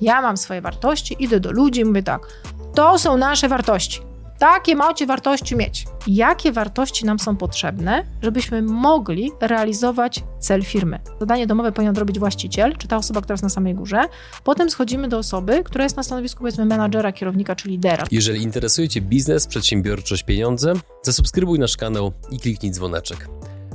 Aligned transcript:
Ja 0.00 0.22
mam 0.22 0.36
swoje 0.36 0.60
wartości, 0.60 1.16
idę 1.18 1.40
do 1.40 1.52
ludzi 1.52 1.80
i 1.80 1.84
mówię 1.84 2.02
tak, 2.02 2.28
to 2.74 2.98
są 2.98 3.16
nasze 3.16 3.48
wartości. 3.48 4.00
Takie 4.38 4.76
macie 4.76 5.06
wartości 5.06 5.56
mieć. 5.56 5.86
Jakie 6.06 6.52
wartości 6.52 7.06
nam 7.06 7.18
są 7.18 7.36
potrzebne, 7.36 8.04
żebyśmy 8.22 8.62
mogli 8.62 9.32
realizować 9.40 10.24
cel 10.38 10.62
firmy? 10.62 11.00
Zadanie 11.20 11.46
domowe 11.46 11.72
powinien 11.72 11.96
robić 11.96 12.18
właściciel, 12.18 12.76
czy 12.76 12.88
ta 12.88 12.96
osoba, 12.96 13.20
która 13.20 13.32
jest 13.32 13.42
na 13.42 13.48
samej 13.48 13.74
górze. 13.74 14.04
Potem 14.44 14.70
schodzimy 14.70 15.08
do 15.08 15.18
osoby, 15.18 15.62
która 15.64 15.84
jest 15.84 15.96
na 15.96 16.02
stanowisku, 16.02 16.38
powiedzmy, 16.38 16.64
menadżera, 16.64 17.12
kierownika 17.12 17.56
czy 17.56 17.68
lidera. 17.68 18.04
Jeżeli 18.10 18.42
interesuje 18.42 18.88
Cię 18.88 19.00
biznes, 19.00 19.46
przedsiębiorczość, 19.46 20.22
pieniądze, 20.22 20.72
zasubskrybuj 21.02 21.58
nasz 21.58 21.76
kanał 21.76 22.12
i 22.30 22.38
kliknij 22.38 22.72
dzwoneczek. 22.72 23.28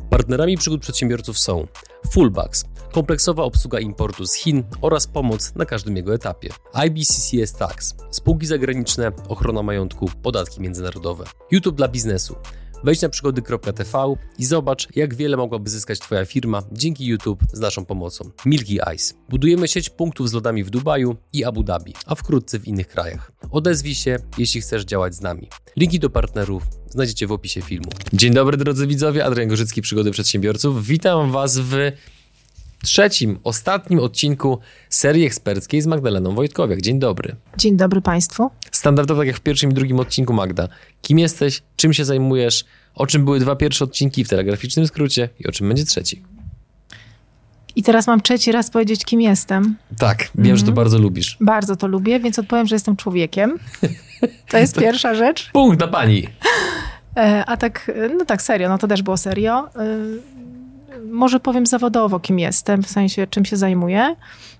Partnerami 0.10 0.58
przygód 0.58 0.82
przedsiębiorców 0.82 1.40
są 1.40 1.68
Fullbacks, 2.12 2.66
kompleksowa 2.92 3.44
obsługa 3.44 3.80
importu 3.80 4.28
z 4.28 4.34
Chin 4.34 4.64
oraz 4.82 5.08
pomoc 5.08 5.56
na 5.56 5.66
każdym 5.66 5.96
jego 5.96 6.14
etapie. 6.14 6.50
IBCCS 6.74 7.54
Tax, 7.54 7.96
spółki 8.12 8.46
zagraniczne, 8.46 9.12
ochrona 9.28 9.64
majątku, 9.64 10.12
podatki 10.22 10.62
międzynarodowe. 10.62 11.26
YouTube 11.52 11.76
dla 11.76 11.88
biznesu. 11.88 12.36
Wejdź 12.84 13.02
na 13.02 13.10
przygody.tv 13.10 14.16
i 14.38 14.46
zobacz, 14.46 14.88
jak 14.96 15.16
wiele 15.16 15.38
mogłaby 15.38 15.70
zyskać 15.70 16.00
Twoja 16.00 16.26
firma 16.26 16.64
dzięki 16.72 17.06
YouTube 17.06 17.44
z 17.54 17.60
naszą 17.60 17.86
pomocą. 17.86 18.30
Milky 18.46 18.80
Ice. 18.96 19.14
Budujemy 19.30 19.68
sieć 19.68 19.90
punktów 19.90 20.30
z 20.30 20.34
lodami 20.34 20.64
w 20.64 20.70
Dubaju 20.70 21.16
i 21.34 21.44
Abu 21.44 21.64
Dhabi, 21.64 21.94
a 22.06 22.16
wkrótce 22.16 22.60
w 22.60 22.68
innych 22.68 22.88
krajach. 22.88 23.32
Odezwij 23.52 23.96
się, 23.96 24.18
jeśli 24.38 24.62
chcesz 24.62 24.86
działać 24.86 25.16
z 25.16 25.22
nami. 25.22 25.48
Linki 25.78 26.00
do 26.00 26.10
partnerów 26.10 26.64
znajdziecie 26.90 27.28
w 27.28 27.32
opisie 27.32 27.62
filmu. 27.62 27.90
Dzień 28.14 28.34
dobry 28.34 28.58
drodzy 28.58 28.88
widzowie, 28.88 29.26
Adrian 29.26 29.50
Gorzycki, 29.50 29.82
Przygody 29.82 30.12
Przedsiębiorców. 30.12 30.86
Witam 30.86 31.32
Was 31.32 31.60
w 31.60 31.76
trzecim, 32.84 33.40
ostatnim 33.44 34.00
odcinku 34.00 34.60
serii 34.90 35.26
eksperckiej 35.26 35.82
z 35.82 35.88
Magdaleną 35.88 36.36
Wojtkowiak. 36.36 36.82
Dzień 36.82 37.00
dobry. 37.00 37.36
Dzień 37.58 37.78
dobry 37.78 38.02
Państwu. 38.02 38.50
Standardowo 38.72 39.22
tak 39.22 39.28
jak 39.28 39.38
w 39.38 39.42
pierwszym 39.42 39.72
i 39.72 39.74
drugim 39.74 40.00
odcinku 40.00 40.34
Magda. 40.34 40.68
Kim 41.02 41.20
jesteś, 41.20 41.62
czym 41.76 41.94
się 41.94 42.06
zajmujesz, 42.06 42.66
o 42.96 43.08
czym 43.08 43.26
były 43.26 43.40
dwa 43.40 43.56
pierwsze 43.56 43.86
odcinki 43.86 44.24
w 44.24 44.30
telegraficznym 44.30 44.88
skrócie 44.88 45.30
i 45.40 45.48
o 45.48 45.52
czym 45.52 45.68
będzie 45.68 45.86
trzeci. 45.86 46.24
I 47.76 47.84
teraz 47.84 48.08
mam 48.08 48.22
trzeci 48.22 48.52
raz 48.52 48.70
powiedzieć, 48.70 49.06
kim 49.06 49.22
jestem. 49.22 49.76
Tak, 49.98 50.18
wiem, 50.18 50.46
mm 50.46 50.56
-hmm. 50.56 50.60
że 50.60 50.66
to 50.66 50.72
bardzo 50.72 50.98
lubisz. 50.98 51.38
Bardzo 51.42 51.76
to 51.76 51.88
lubię, 51.88 52.20
więc 52.20 52.40
odpowiem, 52.40 52.68
że 52.68 52.76
jestem 52.76 52.96
człowiekiem. 52.96 53.60
To 54.50 54.58
jest 54.58 54.74
to 54.76 54.82
pierwsza 54.82 55.16
rzecz. 55.16 55.50
Punkt 55.54 55.80
na 55.80 55.88
pani. 55.88 56.28
E, 57.18 57.46
a 57.46 57.58
tak, 57.58 57.92
no 58.18 58.26
tak 58.26 58.42
serio, 58.42 58.70
no 58.70 58.78
to 58.78 58.88
też 58.88 59.02
było 59.02 59.18
serio. 59.18 59.70
Może 61.12 61.40
powiem 61.40 61.66
zawodowo, 61.66 62.20
kim 62.20 62.40
jestem, 62.40 62.84
w 62.84 62.88
sensie 62.88 63.28
czym 63.28 63.46
się 63.46 63.58
zajmuję. 63.58 64.16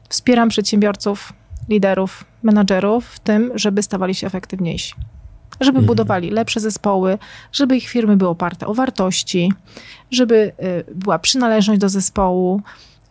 Wspieram 0.10 0.50
przedsiębiorców, 0.50 1.34
liderów, 1.70 2.26
menadżerów 2.44 3.06
w 3.06 3.20
tym, 3.20 3.52
żeby 3.56 3.84
stawali 3.84 4.16
się 4.16 4.28
efektywniejsi. 4.28 4.94
Żeby 5.62 5.80
mhm. 5.80 5.86
budowali 5.86 6.30
lepsze 6.30 6.60
zespoły, 6.60 7.18
żeby 7.52 7.78
ich 7.78 7.88
firmy 7.88 8.18
były 8.18 8.30
oparte 8.30 8.68
o 8.68 8.74
wartości, 8.74 9.54
żeby 10.12 10.52
y, 10.90 10.96
była 10.96 11.20
przynależność 11.20 11.82
do 11.82 11.90
zespołu, 11.90 12.62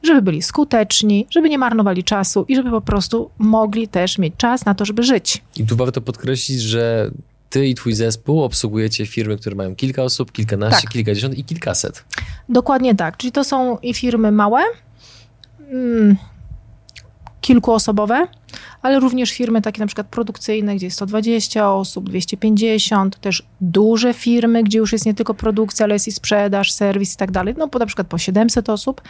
żeby 0.02 0.22
byli 0.22 0.42
skuteczni, 0.42 1.26
żeby 1.30 1.48
nie 1.48 1.58
marnowali 1.58 2.04
czasu 2.04 2.44
i 2.48 2.56
żeby 2.56 2.70
po 2.70 2.80
prostu 2.80 3.30
mogli 3.38 3.88
też 3.88 4.18
mieć 4.18 4.34
czas 4.36 4.64
na 4.64 4.74
to, 4.74 4.84
żeby 4.84 5.02
żyć. 5.02 5.42
I 5.56 5.66
tu 5.66 5.76
warto 5.76 6.00
podkreślić, 6.00 6.60
że 6.60 7.10
ty 7.50 7.66
i 7.66 7.74
twój 7.74 7.94
zespół 7.94 8.42
obsługujecie 8.42 9.06
firmy, 9.06 9.36
które 9.36 9.56
mają 9.56 9.76
kilka 9.76 10.02
osób, 10.02 10.32
kilkanaście, 10.32 10.82
tak. 10.82 10.90
kilkadziesiąt 10.90 11.38
i 11.38 11.44
kilkaset. 11.44 12.04
Dokładnie 12.48 12.94
tak. 12.94 13.16
Czyli 13.16 13.32
to 13.32 13.44
są 13.44 13.78
i 13.78 13.94
firmy 13.94 14.32
małe, 14.32 14.60
mm, 15.70 16.16
kilkuosobowe, 17.40 18.26
ale 18.82 19.00
również 19.00 19.30
firmy 19.30 19.62
takie 19.62 19.80
na 19.80 19.86
przykład 19.86 20.06
produkcyjne, 20.06 20.76
gdzie 20.76 20.86
jest 20.86 20.96
120 20.96 21.72
osób, 21.72 22.08
250, 22.08 23.20
też 23.20 23.42
duże 23.60 24.14
firmy, 24.14 24.62
gdzie 24.62 24.78
już 24.78 24.92
jest 24.92 25.06
nie 25.06 25.14
tylko 25.14 25.34
produkcja, 25.34 25.84
ale 25.84 25.94
jest 25.94 26.08
i 26.08 26.12
sprzedaż, 26.12 26.72
serwis 26.72 27.14
i 27.14 27.16
tak 27.16 27.30
dalej, 27.30 27.54
no 27.58 27.68
po 27.68 27.78
na 27.78 27.86
przykład 27.86 28.06
po 28.06 28.18
700 28.18 28.68
osób. 28.68 29.02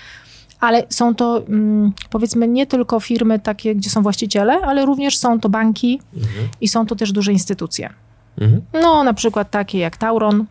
Ale 0.60 0.86
są 0.90 1.14
to 1.14 1.44
mm, 1.48 1.92
powiedzmy 2.10 2.48
nie 2.48 2.66
tylko 2.66 3.00
firmy 3.00 3.38
takie, 3.38 3.74
gdzie 3.74 3.90
są 3.90 4.02
właściciele, 4.02 4.60
ale 4.60 4.86
również 4.86 5.18
są 5.18 5.40
to 5.40 5.48
banki 5.48 6.00
mhm. 6.16 6.48
i 6.60 6.68
są 6.68 6.86
to 6.86 6.96
też 6.96 7.12
duże 7.12 7.32
instytucje. 7.32 7.90
Mhm. 8.40 8.62
No, 8.72 9.04
na 9.04 9.14
przykład 9.14 9.50
takie 9.50 9.78
jak 9.78 9.96
Tauron, 9.96 10.36
na 10.36 10.44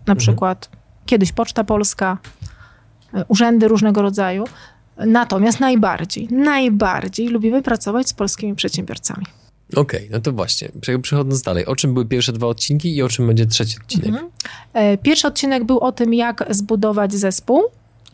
mhm. 0.00 0.18
przykład 0.18 0.70
kiedyś 1.06 1.32
Poczta 1.32 1.64
Polska, 1.64 2.18
e, 3.14 3.24
urzędy 3.28 3.68
różnego 3.68 4.02
rodzaju. 4.02 4.44
Natomiast 5.06 5.60
najbardziej, 5.60 6.28
najbardziej 6.30 7.28
lubimy 7.28 7.62
pracować 7.62 8.08
z 8.08 8.12
polskimi 8.12 8.54
przedsiębiorcami. 8.54 9.26
Okej, 9.76 10.00
okay, 10.00 10.08
no 10.10 10.20
to 10.20 10.32
właśnie, 10.32 10.68
przechodząc 11.02 11.42
dalej, 11.42 11.66
o 11.66 11.76
czym 11.76 11.94
były 11.94 12.06
pierwsze 12.06 12.32
dwa 12.32 12.46
odcinki 12.46 12.96
i 12.96 13.02
o 13.02 13.08
czym 13.08 13.26
będzie 13.26 13.46
trzeci 13.46 13.76
odcinek? 13.76 14.08
Mhm. 14.08 14.30
E, 14.72 14.98
pierwszy 14.98 15.28
odcinek 15.28 15.64
był 15.64 15.78
o 15.78 15.92
tym, 15.92 16.14
jak 16.14 16.44
zbudować 16.50 17.14
zespół, 17.14 17.62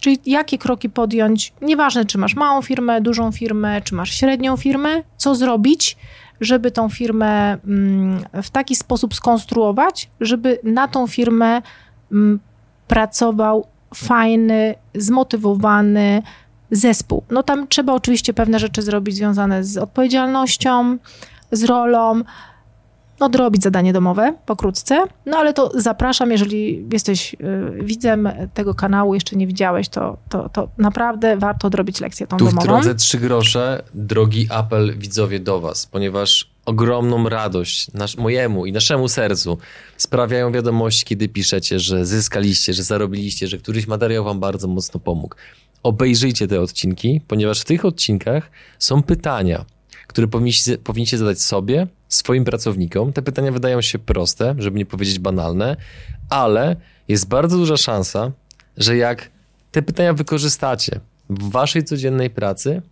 czyli 0.00 0.18
jakie 0.26 0.58
kroki 0.58 0.90
podjąć, 0.90 1.52
nieważne 1.62 2.04
czy 2.04 2.18
masz 2.18 2.34
małą 2.34 2.62
firmę, 2.62 3.00
dużą 3.00 3.32
firmę, 3.32 3.82
czy 3.82 3.94
masz 3.94 4.10
średnią 4.14 4.56
firmę, 4.56 5.02
co 5.16 5.34
zrobić, 5.34 5.96
żeby 6.40 6.70
tą 6.70 6.88
firmę 6.88 7.58
mm, 7.64 8.24
w 8.42 8.50
taki 8.50 8.76
sposób 8.76 9.14
skonstruować, 9.14 10.10
żeby 10.20 10.58
na 10.62 10.88
tą 10.88 11.06
firmę 11.06 11.62
mm, 12.12 12.40
pracował 12.88 13.66
fajny, 13.94 14.74
zmotywowany 14.94 16.22
zespół. 16.70 17.22
No 17.30 17.42
tam 17.42 17.68
trzeba 17.68 17.92
oczywiście 17.92 18.34
pewne 18.34 18.58
rzeczy 18.58 18.82
zrobić 18.82 19.16
związane 19.16 19.64
z 19.64 19.78
odpowiedzialnością, 19.78 20.98
z 21.52 21.64
rolą, 21.64 22.22
odrobić 23.20 23.62
zadanie 23.62 23.92
domowe 23.92 24.34
pokrótce. 24.46 25.04
No 25.26 25.36
ale 25.36 25.54
to 25.54 25.72
zapraszam, 25.74 26.30
jeżeli 26.30 26.86
jesteś 26.92 27.34
y, 27.34 27.36
widzem 27.84 28.28
tego 28.54 28.74
kanału, 28.74 29.14
jeszcze 29.14 29.36
nie 29.36 29.46
widziałeś, 29.46 29.88
to, 29.88 30.16
to, 30.28 30.48
to 30.48 30.68
naprawdę 30.78 31.36
warto 31.36 31.66
odrobić 31.66 32.00
lekcję 32.00 32.26
tą 32.26 32.36
tu 32.36 32.44
domową. 32.44 32.60
Tu 32.60 32.64
w 32.64 32.68
drodze 32.68 32.94
trzy 32.94 33.18
grosze, 33.18 33.82
drogi 33.94 34.46
apel 34.50 34.98
widzowie 34.98 35.40
do 35.40 35.60
was, 35.60 35.86
ponieważ 35.86 36.50
ogromną 36.68 37.28
radość 37.28 37.92
nasz, 37.92 38.16
mojemu 38.16 38.66
i 38.66 38.72
naszemu 38.72 39.08
sercu 39.08 39.58
sprawiają 39.96 40.52
wiadomości, 40.52 41.04
kiedy 41.04 41.28
piszecie, 41.28 41.80
że 41.80 42.06
zyskaliście, 42.06 42.74
że 42.74 42.82
zarobiliście, 42.82 43.48
że 43.48 43.58
któryś 43.58 43.86
materiał 43.86 44.24
wam 44.24 44.40
bardzo 44.40 44.68
mocno 44.68 45.00
pomógł. 45.00 45.34
Obejrzyjcie 45.82 46.48
te 46.48 46.60
odcinki, 46.60 47.20
ponieważ 47.28 47.60
w 47.60 47.64
tych 47.64 47.84
odcinkach 47.84 48.50
są 48.78 49.02
pytania, 49.02 49.64
które 50.08 50.26
powinniście, 50.26 50.78
powinniście 50.78 51.18
zadać 51.18 51.42
sobie, 51.42 51.86
swoim 52.08 52.44
pracownikom. 52.44 53.12
Te 53.12 53.22
pytania 53.22 53.52
wydają 53.52 53.80
się 53.80 53.98
proste, 53.98 54.54
żeby 54.58 54.78
nie 54.78 54.86
powiedzieć 54.86 55.18
banalne, 55.18 55.76
ale 56.30 56.76
jest 57.08 57.28
bardzo 57.28 57.56
duża 57.56 57.76
szansa, 57.76 58.32
że 58.76 58.96
jak 58.96 59.30
te 59.72 59.82
pytania 59.82 60.12
wykorzystacie 60.12 61.00
w 61.30 61.50
waszej 61.50 61.84
codziennej 61.84 62.30
pracy, 62.30 62.82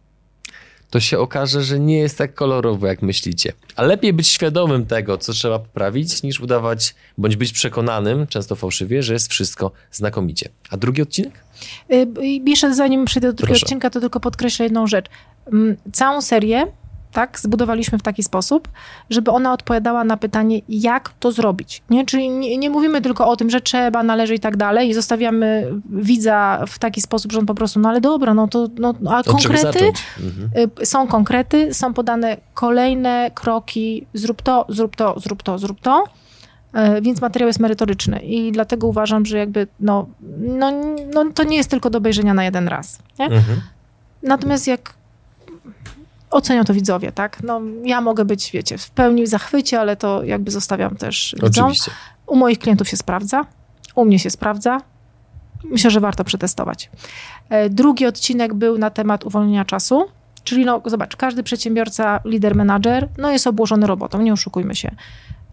to 0.90 1.00
się 1.00 1.18
okaże, 1.18 1.62
że 1.62 1.80
nie 1.80 1.98
jest 1.98 2.18
tak 2.18 2.34
kolorowo, 2.34 2.86
jak 2.86 3.02
myślicie. 3.02 3.52
A 3.76 3.82
lepiej 3.82 4.12
być 4.12 4.28
świadomym 4.28 4.86
tego, 4.86 5.18
co 5.18 5.32
trzeba 5.32 5.58
poprawić, 5.58 6.22
niż 6.22 6.40
udawać, 6.40 6.94
bądź 7.18 7.36
być 7.36 7.52
przekonanym, 7.52 8.26
często 8.26 8.56
fałszywie, 8.56 9.02
że 9.02 9.12
jest 9.12 9.30
wszystko 9.30 9.72
znakomicie. 9.92 10.48
A 10.70 10.76
drugi 10.76 11.02
odcinek? 11.02 11.44
Y, 11.92 12.06
jeszcze 12.46 12.74
zanim 12.74 13.04
przejdę 13.04 13.28
do 13.28 13.32
drugiego 13.32 13.52
Proszę. 13.52 13.66
odcinka, 13.66 13.90
to 13.90 14.00
tylko 14.00 14.20
podkreślę 14.20 14.64
jedną 14.64 14.86
rzecz. 14.86 15.06
Mm, 15.52 15.76
całą 15.92 16.22
serię 16.22 16.66
tak, 17.16 17.40
zbudowaliśmy 17.40 17.98
w 17.98 18.02
taki 18.02 18.22
sposób, 18.22 18.68
żeby 19.10 19.30
ona 19.30 19.52
odpowiadała 19.52 20.04
na 20.04 20.16
pytanie, 20.16 20.60
jak 20.68 21.12
to 21.20 21.32
zrobić. 21.32 21.82
Nie? 21.90 22.06
Czyli 22.06 22.30
nie, 22.30 22.58
nie, 22.58 22.70
mówimy 22.70 23.00
tylko 23.02 23.28
o 23.28 23.36
tym, 23.36 23.50
że 23.50 23.60
trzeba, 23.60 24.02
należy 24.02 24.34
i 24.34 24.40
tak 24.40 24.56
dalej 24.56 24.88
i 24.88 24.94
zostawiamy 24.94 25.72
widza 25.90 26.64
w 26.68 26.78
taki 26.78 27.00
sposób, 27.00 27.32
że 27.32 27.38
on 27.38 27.46
po 27.46 27.54
prostu, 27.54 27.80
no 27.80 27.88
ale 27.88 28.00
dobra, 28.00 28.34
no 28.34 28.48
to, 28.48 28.68
no, 28.78 28.94
a 29.08 29.22
konkrety, 29.22 29.92
mhm. 30.20 30.50
Y, 30.82 30.86
są 30.86 31.06
konkrety, 31.06 31.74
są 31.74 31.94
podane 31.94 32.36
kolejne 32.54 33.30
kroki, 33.34 34.06
zrób 34.14 34.42
to, 34.42 34.66
zrób 34.68 34.96
to, 34.96 35.20
zrób 35.20 35.42
to, 35.42 35.58
zrób 35.58 35.80
to, 35.80 36.04
y, 36.04 37.02
więc 37.02 37.20
materiał 37.20 37.46
jest 37.46 37.60
merytoryczny 37.60 38.18
i 38.18 38.52
dlatego 38.52 38.86
uważam, 38.86 39.26
że 39.26 39.38
jakby, 39.38 39.66
no, 39.80 40.06
no, 40.38 40.72
no 41.14 41.24
to 41.34 41.44
nie 41.44 41.56
jest 41.56 41.70
tylko 41.70 41.90
do 41.90 41.98
obejrzenia 41.98 42.34
na 42.34 42.44
jeden 42.44 42.68
raz. 42.68 42.98
Mhm. 43.18 43.60
Natomiast 44.22 44.66
jak 44.66 44.95
ocenią 46.36 46.64
to 46.64 46.74
widzowie, 46.74 47.12
tak? 47.12 47.42
No, 47.42 47.60
ja 47.84 48.00
mogę 48.00 48.24
być, 48.24 48.50
wiecie, 48.52 48.78
w 48.78 48.90
pełni 48.90 49.24
w 49.24 49.28
zachwycie, 49.28 49.80
ale 49.80 49.96
to 49.96 50.24
jakby 50.24 50.50
zostawiam 50.50 50.96
też 50.96 51.34
widzom. 51.42 51.64
Oczywiście. 51.64 51.90
U 52.26 52.36
moich 52.36 52.58
klientów 52.58 52.88
się 52.88 52.96
sprawdza, 52.96 53.44
u 53.94 54.04
mnie 54.04 54.18
się 54.18 54.30
sprawdza. 54.30 54.80
Myślę, 55.64 55.90
że 55.90 56.00
warto 56.00 56.24
przetestować. 56.24 56.90
E, 57.48 57.70
drugi 57.70 58.06
odcinek 58.06 58.54
był 58.54 58.78
na 58.78 58.90
temat 58.90 59.24
uwolnienia 59.24 59.64
czasu, 59.64 60.04
czyli 60.44 60.64
no, 60.64 60.82
zobacz, 60.86 61.16
każdy 61.16 61.42
przedsiębiorca, 61.42 62.20
lider, 62.24 62.54
menadżer, 62.54 63.08
no 63.18 63.30
jest 63.30 63.46
obłożony 63.46 63.86
robotą, 63.86 64.22
nie 64.22 64.32
oszukujmy 64.32 64.74
się. 64.74 64.94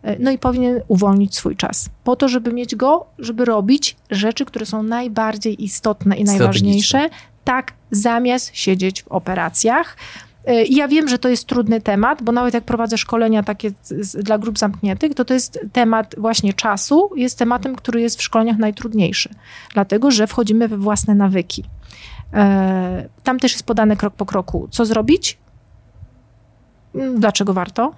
E, 0.03 0.19
no 0.19 0.31
i 0.31 0.37
powinien 0.37 0.81
uwolnić 0.87 1.35
swój 1.35 1.55
czas 1.55 1.89
po 2.03 2.15
to, 2.15 2.27
żeby 2.27 2.53
mieć 2.53 2.75
go, 2.75 3.05
żeby 3.19 3.45
robić 3.45 3.95
rzeczy, 4.11 4.45
które 4.45 4.65
są 4.65 4.83
najbardziej 4.83 5.63
istotne 5.63 6.17
i 6.17 6.23
najważniejsze, 6.23 7.09
tak 7.43 7.73
zamiast 7.91 8.49
siedzieć 8.53 9.03
w 9.03 9.07
operacjach, 9.07 9.97
I 10.47 10.75
ja 10.75 10.87
wiem, 10.87 11.07
że 11.07 11.19
to 11.19 11.29
jest 11.29 11.47
trudny 11.47 11.81
temat, 11.81 12.23
bo 12.23 12.31
nawet 12.31 12.53
jak 12.53 12.63
prowadzę 12.63 12.97
szkolenia 12.97 13.43
takie 13.43 13.71
dla 14.13 14.37
grup 14.37 14.59
zamkniętych, 14.59 15.13
to 15.13 15.25
to 15.25 15.33
jest 15.33 15.59
temat 15.73 16.15
właśnie 16.17 16.53
czasu, 16.53 17.09
jest 17.15 17.39
tematem, 17.39 17.75
który 17.75 18.01
jest 18.01 18.19
w 18.19 18.23
szkoleniach 18.23 18.57
najtrudniejszy, 18.57 19.29
dlatego 19.73 20.11
że 20.11 20.27
wchodzimy 20.27 20.67
we 20.67 20.77
własne 20.77 21.15
nawyki. 21.15 21.63
E, 22.33 23.09
tam 23.23 23.39
też 23.39 23.51
jest 23.51 23.65
podane 23.65 23.95
krok 23.95 24.13
po 24.13 24.25
kroku, 24.25 24.67
co 24.71 24.85
zrobić, 24.85 25.37
mm, 26.95 27.19
dlaczego 27.19 27.53
warto. 27.53 27.95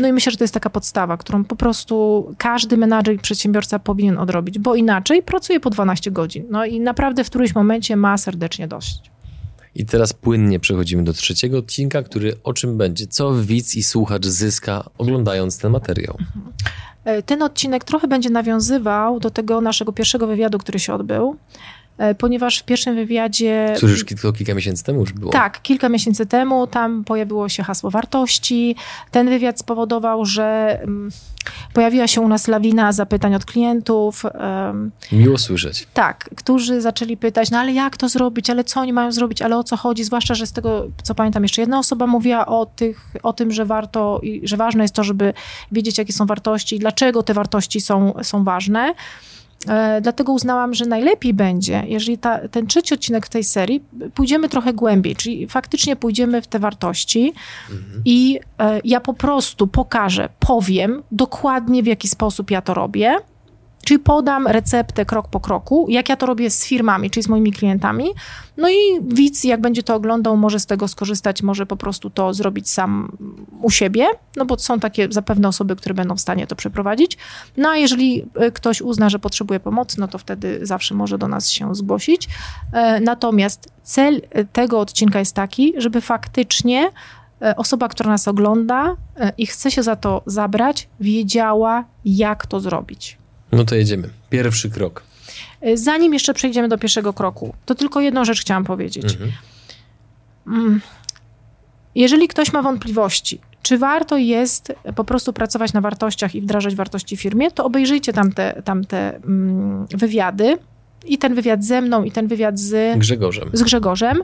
No 0.00 0.08
i 0.08 0.12
myślę, 0.12 0.32
że 0.32 0.38
to 0.38 0.44
jest 0.44 0.54
taka 0.54 0.70
podstawa, 0.70 1.16
którą 1.16 1.44
po 1.44 1.56
prostu 1.56 2.26
każdy 2.38 2.76
menadżer 2.76 3.14
i 3.14 3.18
przedsiębiorca 3.18 3.78
powinien 3.78 4.18
odrobić, 4.18 4.58
bo 4.58 4.74
inaczej 4.74 5.22
pracuje 5.22 5.60
po 5.60 5.70
12 5.70 6.10
godzin. 6.10 6.44
No 6.50 6.64
i 6.64 6.80
naprawdę 6.80 7.24
w 7.24 7.30
którymś 7.30 7.54
momencie 7.54 7.96
ma 7.96 8.18
serdecznie 8.18 8.68
dość. 8.68 9.13
I 9.74 9.86
teraz 9.86 10.12
płynnie 10.12 10.60
przechodzimy 10.60 11.04
do 11.04 11.12
trzeciego 11.12 11.58
odcinka, 11.58 12.02
który 12.02 12.36
o 12.44 12.52
czym 12.52 12.76
będzie? 12.76 13.06
Co 13.06 13.34
widz 13.34 13.76
i 13.76 13.82
słuchacz 13.82 14.26
zyska 14.26 14.84
oglądając 14.98 15.58
ten 15.58 15.72
materiał? 15.72 16.18
E, 17.04 17.22
ten 17.22 17.42
odcinek 17.42 17.84
trochę 17.84 18.08
będzie 18.08 18.30
nawiązywał 18.30 19.20
do 19.20 19.30
tego 19.30 19.60
naszego 19.60 19.92
pierwszego 19.92 20.26
wywiadu, 20.26 20.58
który 20.58 20.78
się 20.78 20.94
odbył. 20.94 21.36
E, 21.98 22.14
ponieważ 22.14 22.58
w 22.58 22.64
pierwszym 22.64 22.94
wywiadzie. 22.94 23.74
Który 23.76 23.92
już 23.92 24.04
tylko 24.04 24.32
kilka 24.32 24.54
miesięcy 24.54 24.84
temu 24.84 25.00
już 25.00 25.12
było. 25.12 25.32
Tak, 25.32 25.62
kilka 25.62 25.88
miesięcy 25.88 26.26
temu 26.26 26.66
tam 26.66 27.04
pojawiło 27.04 27.48
się 27.48 27.62
hasło 27.62 27.90
wartości. 27.90 28.76
Ten 29.10 29.28
wywiad 29.28 29.58
spowodował, 29.58 30.24
że 30.24 30.78
mm, 30.82 31.10
pojawiła 31.72 32.06
się 32.06 32.20
u 32.20 32.28
nas 32.28 32.48
lawina 32.48 32.92
zapytań 32.92 33.34
od 33.34 33.44
klientów. 33.44 34.22
Miło 35.12 35.38
słyszeć. 35.38 35.86
Tak, 35.94 36.30
którzy 36.36 36.80
zaczęli 36.80 37.16
pytać, 37.16 37.50
no 37.50 37.58
ale 37.58 37.72
jak 37.72 37.96
to 37.96 38.08
zrobić, 38.08 38.50
ale 38.50 38.64
co 38.64 38.80
oni 38.80 38.92
mają 38.92 39.12
zrobić, 39.12 39.42
ale 39.42 39.56
o 39.56 39.64
co 39.64 39.76
chodzi? 39.76 40.04
Zwłaszcza, 40.04 40.34
że 40.34 40.46
z 40.46 40.52
tego, 40.52 40.86
co 41.02 41.14
pamiętam, 41.14 41.42
jeszcze 41.42 41.62
jedna 41.62 41.78
osoba 41.78 42.06
mówiła 42.06 42.46
o, 42.46 42.66
tych, 42.66 43.10
o 43.22 43.32
tym, 43.32 43.52
że 43.52 43.66
warto 43.66 44.20
i 44.22 44.40
że 44.48 44.56
ważne 44.56 44.84
jest 44.84 44.94
to, 44.94 45.04
żeby 45.04 45.34
wiedzieć, 45.72 45.98
jakie 45.98 46.12
są 46.12 46.26
wartości 46.26 46.76
i 46.76 46.78
dlaczego 46.78 47.22
te 47.22 47.34
wartości 47.34 47.80
są, 47.80 48.14
są 48.22 48.44
ważne. 48.44 48.94
E, 49.68 50.00
dlatego 50.00 50.32
uznałam, 50.32 50.74
że 50.74 50.86
najlepiej 50.86 51.34
będzie, 51.34 51.84
jeżeli 51.86 52.18
ta, 52.18 52.48
ten 52.48 52.66
trzeci 52.66 52.94
odcinek 52.94 53.26
w 53.26 53.28
tej 53.28 53.44
serii 53.44 53.84
pójdziemy 54.14 54.48
trochę 54.48 54.72
głębiej, 54.72 55.16
czyli 55.16 55.46
faktycznie 55.46 55.96
pójdziemy 55.96 56.42
w 56.42 56.46
te 56.46 56.58
wartości 56.58 57.32
mhm. 57.70 58.02
i 58.04 58.40
e, 58.58 58.80
ja 58.84 59.00
po 59.00 59.14
prostu 59.14 59.66
pokażę, 59.66 60.28
powiem 60.38 61.02
dokładnie 61.12 61.82
w 61.82 61.86
jaki 61.86 62.08
sposób 62.08 62.50
ja 62.50 62.62
to 62.62 62.74
robię 62.74 63.16
Czyli 63.84 63.98
podam 63.98 64.46
receptę 64.46 65.06
krok 65.06 65.28
po 65.28 65.40
kroku, 65.40 65.86
jak 65.88 66.08
ja 66.08 66.16
to 66.16 66.26
robię 66.26 66.50
z 66.50 66.64
firmami, 66.64 67.10
czyli 67.10 67.24
z 67.24 67.28
moimi 67.28 67.52
klientami. 67.52 68.04
No 68.56 68.70
i 68.70 68.74
widz, 69.02 69.44
jak 69.44 69.60
będzie 69.60 69.82
to 69.82 69.94
oglądał, 69.94 70.36
może 70.36 70.60
z 70.60 70.66
tego 70.66 70.88
skorzystać, 70.88 71.42
może 71.42 71.66
po 71.66 71.76
prostu 71.76 72.10
to 72.10 72.34
zrobić 72.34 72.70
sam 72.70 73.16
u 73.62 73.70
siebie, 73.70 74.06
no 74.36 74.44
bo 74.44 74.58
są 74.58 74.80
takie 74.80 75.08
zapewne 75.10 75.48
osoby, 75.48 75.76
które 75.76 75.94
będą 75.94 76.16
w 76.16 76.20
stanie 76.20 76.46
to 76.46 76.56
przeprowadzić. 76.56 77.18
No 77.56 77.68
a 77.68 77.76
jeżeli 77.76 78.26
e, 78.34 78.50
ktoś 78.50 78.80
uzna, 78.82 79.08
że 79.10 79.18
potrzebuje 79.18 79.60
pomocy, 79.60 80.00
no 80.00 80.08
to 80.08 80.18
wtedy 80.18 80.58
zawsze 80.62 80.94
może 80.94 81.18
do 81.18 81.28
nas 81.28 81.50
się 81.50 81.74
zgłosić. 81.74 82.28
E, 82.72 83.00
natomiast 83.00 83.72
cel 83.82 84.22
e, 84.30 84.44
tego 84.44 84.80
odcinka 84.80 85.18
jest 85.18 85.34
taki, 85.34 85.74
żeby 85.76 86.00
faktycznie 86.00 86.90
osoba, 87.56 87.88
która 87.88 88.10
nas 88.10 88.28
ogląda 88.28 88.96
i 89.38 89.46
chce 89.46 89.70
się 89.70 89.82
za 89.82 89.96
to 89.96 90.22
zabrać, 90.26 90.88
wiedziała, 91.00 91.84
jak 92.04 92.46
to 92.46 92.60
zrobić. 92.60 93.18
No 93.54 93.64
to 93.64 93.74
jedziemy. 93.74 94.08
Pierwszy 94.30 94.70
krok. 94.70 95.02
Y, 95.66 95.76
zanim 95.78 96.14
jeszcze 96.14 96.34
przejdziemy 96.34 96.68
do 96.68 96.78
pierwszego 96.78 97.12
kroku, 97.12 97.54
to 97.66 97.74
tylko 97.74 98.00
jedną 98.00 98.24
rzecz 98.24 98.40
chciałam 98.40 98.64
powiedzieć. 98.64 99.04
Mhm. 99.04 99.32
Mm. 100.46 100.80
Jeżeli 101.94 102.28
ktoś 102.28 102.52
ma 102.52 102.62
wątpliwości, 102.62 103.40
czy 103.62 103.78
warto 103.78 104.16
jest 104.16 104.72
po 104.94 105.04
prostu 105.04 105.32
pracować 105.32 105.72
na 105.72 105.80
wartościach 105.80 106.34
i 106.34 106.40
wdrażać 106.40 106.74
wartości 106.74 107.16
w 107.16 107.20
firmie, 107.20 107.50
to 107.50 107.64
obejrzyjcie 107.64 108.12
tamte, 108.12 108.62
tamte 108.64 109.16
mm, 109.16 109.86
wywiady. 109.86 110.58
I 111.06 111.18
ten 111.18 111.34
wywiad 111.34 111.64
ze 111.64 111.80
mną, 111.80 112.04
i 112.04 112.12
ten 112.12 112.26
wywiad 112.26 112.58
z 112.58 112.98
Grzegorzem. 112.98 113.50
Z 113.52 113.62
Grzegorzem 113.62 114.22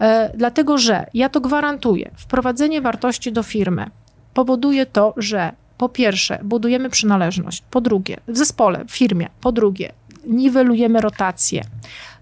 e, 0.00 0.32
dlatego, 0.36 0.78
że 0.78 1.06
ja 1.14 1.28
to 1.28 1.40
gwarantuję. 1.40 2.10
Wprowadzenie 2.16 2.80
wartości 2.80 3.32
do 3.32 3.42
firmy 3.42 3.86
powoduje 4.34 4.86
to, 4.86 5.14
że 5.16 5.52
po 5.80 5.88
pierwsze, 5.88 6.38
budujemy 6.42 6.90
przynależność. 6.90 7.62
Po 7.70 7.80
drugie, 7.80 8.16
w 8.28 8.36
zespole, 8.36 8.84
w 8.84 8.90
firmie. 8.90 9.28
Po 9.40 9.52
drugie, 9.52 9.92
niwelujemy 10.26 11.00
rotację. 11.00 11.64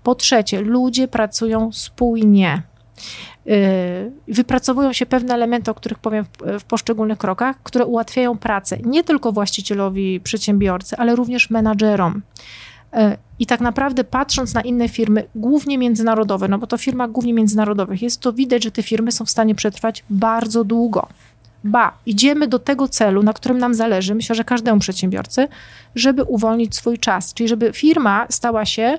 Po 0.02 0.14
trzecie, 0.14 0.60
ludzie 0.60 1.08
pracują 1.08 1.72
spójnie. 1.72 2.62
Y, 3.46 4.12
wypracowują 4.28 4.92
się 4.92 5.06
pewne 5.06 5.34
elementy, 5.34 5.70
o 5.70 5.74
których 5.74 5.98
powiem 5.98 6.24
w, 6.60 6.64
poszczególnych 6.64 7.18
krokach, 7.18 7.62
które 7.62 7.86
ułatwiają 7.86 8.38
pracę 8.38 8.78
nie 8.84 9.04
tylko 9.04 9.32
właścicielowi, 9.32 10.20
przedsiębiorcy, 10.20 10.96
ale 10.96 11.16
również 11.16 11.50
menadżerom. 11.50 12.22
Y, 12.94 12.98
I 13.38 13.46
tak 13.46 13.60
naprawdę 13.60 14.04
patrząc 14.04 14.54
na 14.54 14.60
inne 14.60 14.88
firmy, 14.88 15.26
głównie 15.34 15.78
międzynarodowe, 15.78 16.48
no 16.48 16.58
bo 16.58 16.66
to 16.66 16.76
firma 16.76 17.08
głównie 17.08 17.34
międzynarodowych, 17.34 18.02
jest 18.02 18.20
to 18.20 18.32
widać, 18.32 18.64
że 18.64 18.70
te 18.70 18.82
firmy 18.82 19.12
są 19.12 19.24
w 19.24 19.30
stanie 19.30 19.54
przetrwać 19.54 20.04
bardzo 20.10 20.64
długo. 20.64 21.08
Ba, 21.64 21.98
idziemy 22.06 22.48
do 22.48 22.58
tego 22.58 22.88
celu, 22.88 23.22
na 23.22 23.32
którym 23.32 23.58
nam 23.58 23.74
zależy, 23.74 24.14
myślę, 24.14 24.36
że 24.36 24.44
każdemu 24.44 24.80
przedsiębiorcy, 24.80 25.48
żeby 25.94 26.24
uwolnić 26.24 26.76
swój 26.76 26.98
czas, 26.98 27.34
czyli 27.34 27.48
żeby 27.48 27.72
firma 27.72 28.26
stała 28.30 28.64
się 28.64 28.98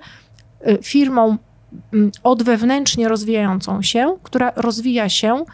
y, 0.68 0.78
firmą 0.84 1.38
mm, 1.94 2.12
odwewnętrznie 2.24 3.08
rozwijającą 3.08 3.82
się, 3.82 4.18
która 4.24 4.52
rozwija 4.56 5.10
się 5.10 5.46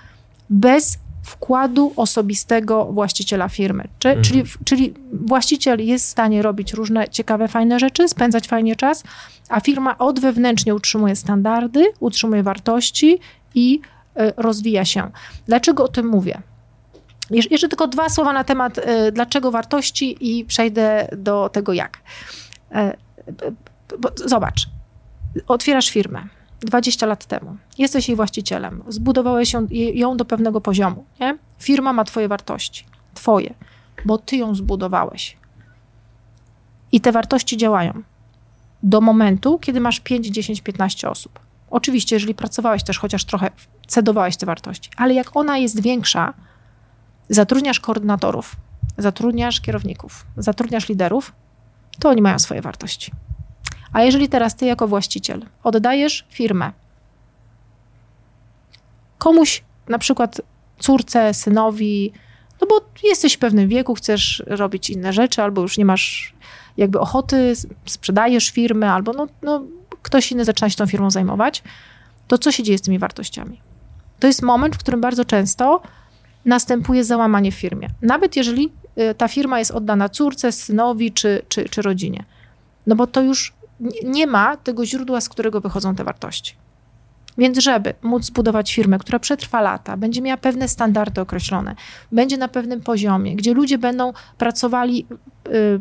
bez 0.49 0.97
wkładu 1.23 1.93
osobistego 1.95 2.85
właściciela 2.85 3.49
firmy. 3.49 3.83
Czy, 3.99 4.09
mhm. 4.09 4.25
czyli, 4.25 4.43
czyli 4.65 4.93
właściciel 5.13 5.85
jest 5.85 6.05
w 6.05 6.09
stanie 6.09 6.41
robić 6.41 6.73
różne 6.73 7.09
ciekawe, 7.09 7.47
fajne 7.47 7.79
rzeczy, 7.79 8.07
spędzać 8.07 8.47
fajnie 8.47 8.75
czas, 8.75 9.03
a 9.49 9.59
firma 9.59 9.97
odwewnętrznie 9.97 10.75
utrzymuje 10.75 11.15
standardy, 11.15 11.85
utrzymuje 11.99 12.43
wartości 12.43 13.19
i 13.55 13.79
y, 14.19 14.33
rozwija 14.37 14.85
się. 14.85 15.11
Dlaczego 15.47 15.83
o 15.83 15.87
tym 15.87 16.07
mówię? 16.07 16.41
Jeszcze 17.29 17.67
tylko 17.67 17.87
dwa 17.87 18.09
słowa 18.09 18.33
na 18.33 18.43
temat, 18.43 18.77
e, 18.77 19.11
dlaczego 19.11 19.51
wartości 19.51 20.37
i 20.37 20.45
przejdę 20.45 21.07
do 21.17 21.49
tego 21.49 21.73
jak. 21.73 21.97
E, 22.71 22.97
zobacz, 24.15 24.67
otwierasz 25.47 25.89
firmę 25.89 26.23
20 26.61 27.05
lat 27.05 27.25
temu, 27.25 27.57
jesteś 27.77 28.07
jej 28.07 28.15
właścicielem, 28.15 28.83
zbudowałeś 28.87 29.53
ją, 29.53 29.67
ją 29.93 30.17
do 30.17 30.25
pewnego 30.25 30.61
poziomu. 30.61 31.05
Nie? 31.19 31.37
Firma 31.59 31.93
ma 31.93 32.03
twoje 32.03 32.27
wartości, 32.27 32.85
twoje, 33.13 33.53
bo 34.05 34.17
ty 34.17 34.37
ją 34.37 34.55
zbudowałeś. 34.55 35.37
I 36.91 37.01
te 37.01 37.11
wartości 37.11 37.57
działają 37.57 38.03
do 38.83 39.01
momentu, 39.01 39.59
kiedy 39.59 39.79
masz 39.79 39.99
5, 39.99 40.27
10, 40.27 40.61
15 40.61 41.09
osób. 41.09 41.39
Oczywiście, 41.69 42.15
jeżeli 42.15 42.35
pracowałeś 42.35 42.83
też 42.83 42.99
chociaż 42.99 43.25
trochę, 43.25 43.51
cedowałeś 43.87 44.37
te 44.37 44.45
wartości, 44.45 44.89
ale 44.97 45.13
jak 45.13 45.35
ona 45.35 45.57
jest 45.57 45.81
większa, 45.81 46.33
zatrudniasz 47.29 47.79
koordynatorów, 47.79 48.55
zatrudniasz 48.97 49.61
kierowników, 49.61 50.25
zatrudniasz 50.37 50.89
liderów, 50.89 51.31
to 51.99 52.09
oni 52.09 52.21
mają 52.21 52.39
swoje 52.39 52.61
wartości. 52.61 53.11
A 53.93 54.01
jeżeli 54.01 54.29
teraz 54.29 54.55
ty 54.55 54.65
jako 54.65 54.87
właściciel 54.87 55.45
oddajesz 55.63 56.25
firmę 56.29 56.71
komuś, 59.17 59.63
na 59.89 59.97
przykład 59.97 60.41
córce, 60.79 61.33
synowi, 61.33 62.11
no 62.61 62.67
bo 62.67 62.81
jesteś 63.03 63.33
w 63.33 63.39
pewnym 63.39 63.69
wieku, 63.69 63.95
chcesz 63.95 64.43
robić 64.47 64.89
inne 64.89 65.13
rzeczy, 65.13 65.43
albo 65.43 65.61
już 65.61 65.77
nie 65.77 65.85
masz 65.85 66.33
jakby 66.77 66.99
ochoty, 66.99 67.53
sprzedajesz 67.85 68.49
firmę, 68.49 68.91
albo 68.91 69.13
no, 69.13 69.27
no 69.41 69.63
ktoś 70.01 70.31
inny 70.31 70.45
zaczyna 70.45 70.69
się 70.69 70.75
tą 70.75 70.87
firmą 70.87 71.11
zajmować, 71.11 71.63
to 72.27 72.37
co 72.37 72.51
się 72.51 72.63
dzieje 72.63 72.77
z 72.77 72.81
tymi 72.81 72.99
wartościami? 72.99 73.61
To 74.19 74.27
jest 74.27 74.41
moment, 74.41 74.75
w 74.75 74.79
którym 74.79 75.01
bardzo 75.01 75.25
często 75.25 75.81
następuje 76.45 77.03
załamanie 77.03 77.51
w 77.51 77.55
firmie. 77.55 77.87
Nawet 78.01 78.35
jeżeli 78.35 78.71
y, 78.97 79.15
ta 79.15 79.27
firma 79.27 79.59
jest 79.59 79.71
oddana 79.71 80.09
córce, 80.09 80.51
synowi 80.51 81.11
czy, 81.11 81.41
czy, 81.49 81.69
czy 81.69 81.81
rodzinie. 81.81 82.23
No 82.87 82.95
bo 82.95 83.07
to 83.07 83.21
już 83.21 83.53
nie 84.03 84.27
ma 84.27 84.57
tego 84.57 84.85
źródła, 84.85 85.21
z 85.21 85.29
którego 85.29 85.61
wychodzą 85.61 85.95
te 85.95 86.03
wartości. 86.03 86.55
Więc 87.37 87.57
żeby 87.57 87.93
móc 88.01 88.25
zbudować 88.25 88.73
firmę, 88.73 88.99
która 88.99 89.19
przetrwa 89.19 89.61
lata, 89.61 89.97
będzie 89.97 90.21
miała 90.21 90.37
pewne 90.37 90.67
standardy 90.67 91.21
określone, 91.21 91.75
będzie 92.11 92.37
na 92.37 92.47
pewnym 92.47 92.81
poziomie, 92.81 93.35
gdzie 93.35 93.53
ludzie 93.53 93.77
będą 93.77 94.13
pracowali 94.37 95.05
y, 95.47 95.79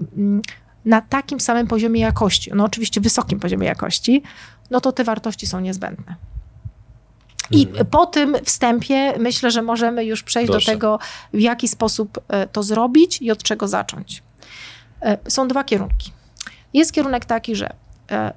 na 0.85 1.00
takim 1.00 1.40
samym 1.40 1.66
poziomie 1.66 2.00
jakości, 2.00 2.50
no 2.54 2.64
oczywiście 2.64 3.00
wysokim 3.00 3.40
poziomie 3.40 3.66
jakości, 3.66 4.23
no 4.71 4.80
to 4.80 4.92
te 4.92 5.04
wartości 5.04 5.47
są 5.47 5.61
niezbędne. 5.61 6.14
I 7.50 7.66
mhm. 7.66 7.86
po 7.86 8.06
tym 8.06 8.36
wstępie 8.44 9.14
myślę, 9.18 9.50
że 9.50 9.62
możemy 9.62 10.04
już 10.04 10.22
przejść 10.22 10.50
Proszę. 10.50 10.66
do 10.66 10.72
tego, 10.72 10.98
w 11.32 11.40
jaki 11.40 11.68
sposób 11.68 12.20
e, 12.28 12.46
to 12.46 12.62
zrobić 12.62 13.22
i 13.22 13.30
od 13.30 13.42
czego 13.42 13.68
zacząć. 13.68 14.22
E, 15.02 15.18
są 15.28 15.48
dwa 15.48 15.64
kierunki. 15.64 16.12
Jest 16.74 16.92
kierunek 16.92 17.24
taki, 17.24 17.56
że 17.56 17.74
e, 18.10 18.32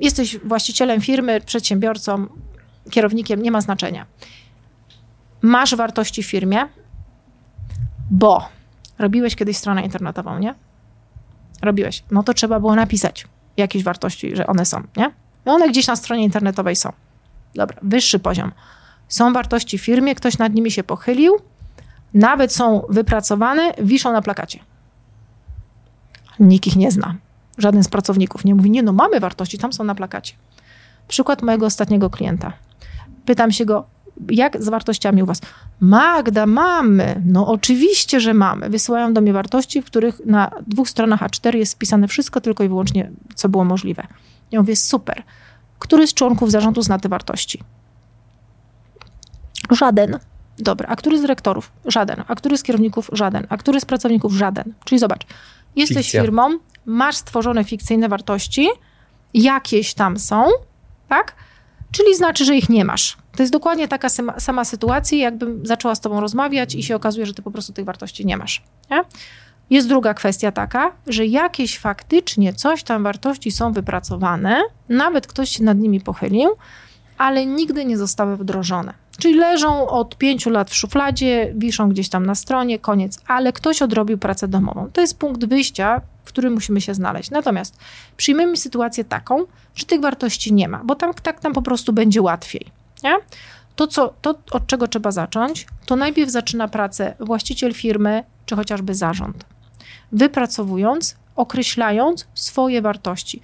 jesteś 0.00 0.38
właścicielem 0.38 1.00
firmy, 1.00 1.40
przedsiębiorcą, 1.40 2.26
kierownikiem, 2.90 3.42
nie 3.42 3.50
ma 3.50 3.60
znaczenia. 3.60 4.06
Masz 5.42 5.74
wartości 5.74 6.22
w 6.22 6.26
firmie, 6.26 6.68
bo 8.10 8.48
robiłeś 8.98 9.36
kiedyś 9.36 9.56
stronę 9.56 9.82
internetową, 9.82 10.38
nie? 10.38 10.54
Robiłeś. 11.62 12.04
No 12.10 12.22
to 12.22 12.34
trzeba 12.34 12.60
było 12.60 12.74
napisać 12.74 13.26
jakieś 13.56 13.82
wartości, 13.82 14.36
że 14.36 14.46
one 14.46 14.64
są, 14.66 14.82
nie? 14.96 15.10
I 15.46 15.48
one 15.48 15.68
gdzieś 15.68 15.86
na 15.86 15.96
stronie 15.96 16.24
internetowej 16.24 16.76
są. 16.76 16.92
Dobra, 17.56 17.78
wyższy 17.82 18.18
poziom. 18.18 18.52
Są 19.08 19.32
wartości 19.32 19.78
w 19.78 19.84
firmie, 19.84 20.14
ktoś 20.14 20.38
nad 20.38 20.54
nimi 20.54 20.70
się 20.70 20.84
pochylił, 20.84 21.36
nawet 22.14 22.52
są 22.52 22.82
wypracowane, 22.88 23.72
wiszą 23.78 24.12
na 24.12 24.22
plakacie. 24.22 24.58
Nikt 26.40 26.66
ich 26.66 26.76
nie 26.76 26.90
zna. 26.90 27.14
Żaden 27.58 27.84
z 27.84 27.88
pracowników 27.88 28.44
nie 28.44 28.54
mówi, 28.54 28.70
nie 28.70 28.82
no, 28.82 28.92
mamy 28.92 29.20
wartości, 29.20 29.58
tam 29.58 29.72
są 29.72 29.84
na 29.84 29.94
plakacie. 29.94 30.34
Przykład 31.08 31.42
mojego 31.42 31.66
ostatniego 31.66 32.10
klienta. 32.10 32.52
Pytam 33.24 33.52
się 33.52 33.64
go, 33.64 33.86
jak 34.30 34.62
z 34.62 34.68
wartościami 34.68 35.22
u 35.22 35.26
was? 35.26 35.40
Magda, 35.80 36.46
mamy. 36.46 37.22
No 37.26 37.46
oczywiście, 37.46 38.20
że 38.20 38.34
mamy. 38.34 38.70
Wysyłają 38.70 39.14
do 39.14 39.20
mnie 39.20 39.32
wartości, 39.32 39.82
w 39.82 39.84
których 39.84 40.26
na 40.26 40.50
dwóch 40.66 40.88
stronach 40.88 41.20
A4 41.20 41.56
jest 41.56 41.72
spisane 41.72 42.08
wszystko 42.08 42.40
tylko 42.40 42.64
i 42.64 42.68
wyłącznie, 42.68 43.10
co 43.34 43.48
było 43.48 43.64
możliwe. 43.64 44.06
Ja 44.52 44.60
mówię, 44.60 44.76
super. 44.76 45.22
Który 45.78 46.06
z 46.06 46.14
członków 46.14 46.50
zarządu 46.50 46.82
zna 46.82 46.98
te 46.98 47.08
wartości? 47.08 47.62
Żaden. 49.70 50.18
Dobra, 50.58 50.88
a 50.88 50.96
który 50.96 51.18
z 51.18 51.20
dyrektorów? 51.20 51.72
Żaden. 51.84 52.24
A 52.28 52.34
który 52.34 52.58
z 52.58 52.62
kierowników? 52.62 53.10
Żaden. 53.12 53.46
A 53.48 53.56
który 53.56 53.80
z 53.80 53.84
pracowników? 53.84 54.32
Żaden. 54.32 54.74
Czyli 54.84 54.98
zobacz, 54.98 55.26
jesteś 55.76 56.06
Fikcja. 56.06 56.22
firmą, 56.22 56.58
masz 56.86 57.16
stworzone 57.16 57.64
fikcyjne 57.64 58.08
wartości, 58.08 58.68
jakieś 59.34 59.94
tam 59.94 60.18
są, 60.18 60.44
tak? 61.08 61.34
Czyli 61.92 62.14
znaczy, 62.14 62.44
że 62.44 62.56
ich 62.56 62.68
nie 62.68 62.84
masz. 62.84 63.16
To 63.36 63.42
jest 63.42 63.52
dokładnie 63.52 63.88
taka 63.88 64.08
sama, 64.08 64.40
sama 64.40 64.64
sytuacja, 64.64 65.18
jakbym 65.18 65.66
zaczęła 65.66 65.94
z 65.94 66.00
tobą 66.00 66.20
rozmawiać 66.20 66.74
i 66.74 66.82
się 66.82 66.96
okazuje, 66.96 67.26
że 67.26 67.34
ty 67.34 67.42
po 67.42 67.50
prostu 67.50 67.72
tych 67.72 67.84
wartości 67.84 68.26
nie 68.26 68.36
masz. 68.36 68.62
Nie? 68.90 69.04
Jest 69.70 69.88
druga 69.88 70.14
kwestia 70.14 70.52
taka, 70.52 70.92
że 71.06 71.26
jakieś 71.26 71.78
faktycznie 71.78 72.54
coś 72.54 72.82
tam 72.82 73.02
wartości 73.02 73.50
są 73.50 73.72
wypracowane, 73.72 74.62
nawet 74.88 75.26
ktoś 75.26 75.50
się 75.50 75.64
nad 75.64 75.78
nimi 75.78 76.00
pochylił, 76.00 76.50
ale 77.18 77.46
nigdy 77.46 77.84
nie 77.84 77.98
zostały 77.98 78.36
wdrożone. 78.36 78.94
Czyli 79.18 79.34
leżą 79.34 79.88
od 79.88 80.18
pięciu 80.18 80.50
lat 80.50 80.70
w 80.70 80.74
szufladzie, 80.74 81.52
wiszą 81.54 81.88
gdzieś 81.88 82.08
tam 82.08 82.26
na 82.26 82.34
stronie, 82.34 82.78
koniec, 82.78 83.20
ale 83.26 83.52
ktoś 83.52 83.82
odrobił 83.82 84.18
pracę 84.18 84.48
domową. 84.48 84.90
To 84.92 85.00
jest 85.00 85.18
punkt 85.18 85.44
wyjścia, 85.44 86.00
w 86.24 86.28
którym 86.28 86.52
musimy 86.52 86.80
się 86.80 86.94
znaleźć. 86.94 87.30
Natomiast 87.30 87.78
przyjmijmy 88.16 88.56
sytuację 88.56 89.04
taką, 89.04 89.44
że 89.74 89.86
tych 89.86 90.00
wartości 90.00 90.52
nie 90.52 90.68
ma, 90.68 90.80
bo 90.84 90.94
tam 90.94 91.14
tak 91.14 91.40
tam 91.40 91.52
po 91.52 91.62
prostu 91.62 91.92
będzie 91.92 92.22
łatwiej. 92.22 92.66
Nie? 93.02 93.14
To, 93.76 93.86
co, 93.86 94.14
to, 94.22 94.34
od 94.50 94.66
czego 94.66 94.88
trzeba 94.88 95.10
zacząć, 95.10 95.66
to 95.86 95.96
najpierw 95.96 96.30
zaczyna 96.30 96.68
pracę 96.68 97.14
właściciel 97.20 97.74
firmy, 97.74 98.24
czy 98.46 98.56
chociażby 98.56 98.94
zarząd, 98.94 99.44
wypracowując, 100.12 101.16
określając 101.36 102.26
swoje 102.34 102.82
wartości. 102.82 103.42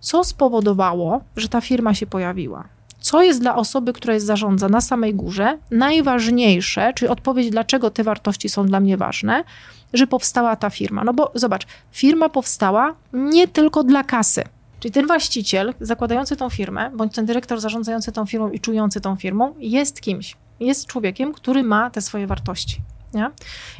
Co 0.00 0.24
spowodowało, 0.24 1.20
że 1.36 1.48
ta 1.48 1.60
firma 1.60 1.94
się 1.94 2.06
pojawiła? 2.06 2.68
co 3.00 3.22
jest 3.22 3.40
dla 3.40 3.56
osoby, 3.56 3.92
która 3.92 4.14
jest 4.14 4.26
zarządza 4.26 4.68
na 4.68 4.80
samej 4.80 5.14
górze, 5.14 5.58
najważniejsze, 5.70 6.92
czyli 6.94 7.08
odpowiedź, 7.08 7.50
dlaczego 7.50 7.90
te 7.90 8.04
wartości 8.04 8.48
są 8.48 8.66
dla 8.66 8.80
mnie 8.80 8.96
ważne, 8.96 9.44
że 9.92 10.06
powstała 10.06 10.56
ta 10.56 10.70
firma. 10.70 11.04
No 11.04 11.14
bo 11.14 11.32
zobacz, 11.34 11.66
firma 11.90 12.28
powstała 12.28 12.94
nie 13.12 13.48
tylko 13.48 13.84
dla 13.84 14.04
kasy. 14.04 14.44
Czyli 14.80 14.92
ten 14.92 15.06
właściciel 15.06 15.74
zakładający 15.80 16.36
tą 16.36 16.50
firmę, 16.50 16.90
bądź 16.94 17.14
ten 17.14 17.26
dyrektor 17.26 17.60
zarządzający 17.60 18.12
tą 18.12 18.26
firmą 18.26 18.50
i 18.50 18.60
czujący 18.60 19.00
tą 19.00 19.16
firmą, 19.16 19.54
jest 19.58 20.00
kimś. 20.00 20.36
Jest 20.60 20.86
człowiekiem, 20.86 21.32
który 21.32 21.62
ma 21.62 21.90
te 21.90 22.00
swoje 22.00 22.26
wartości. 22.26 22.80
Nie? 23.14 23.30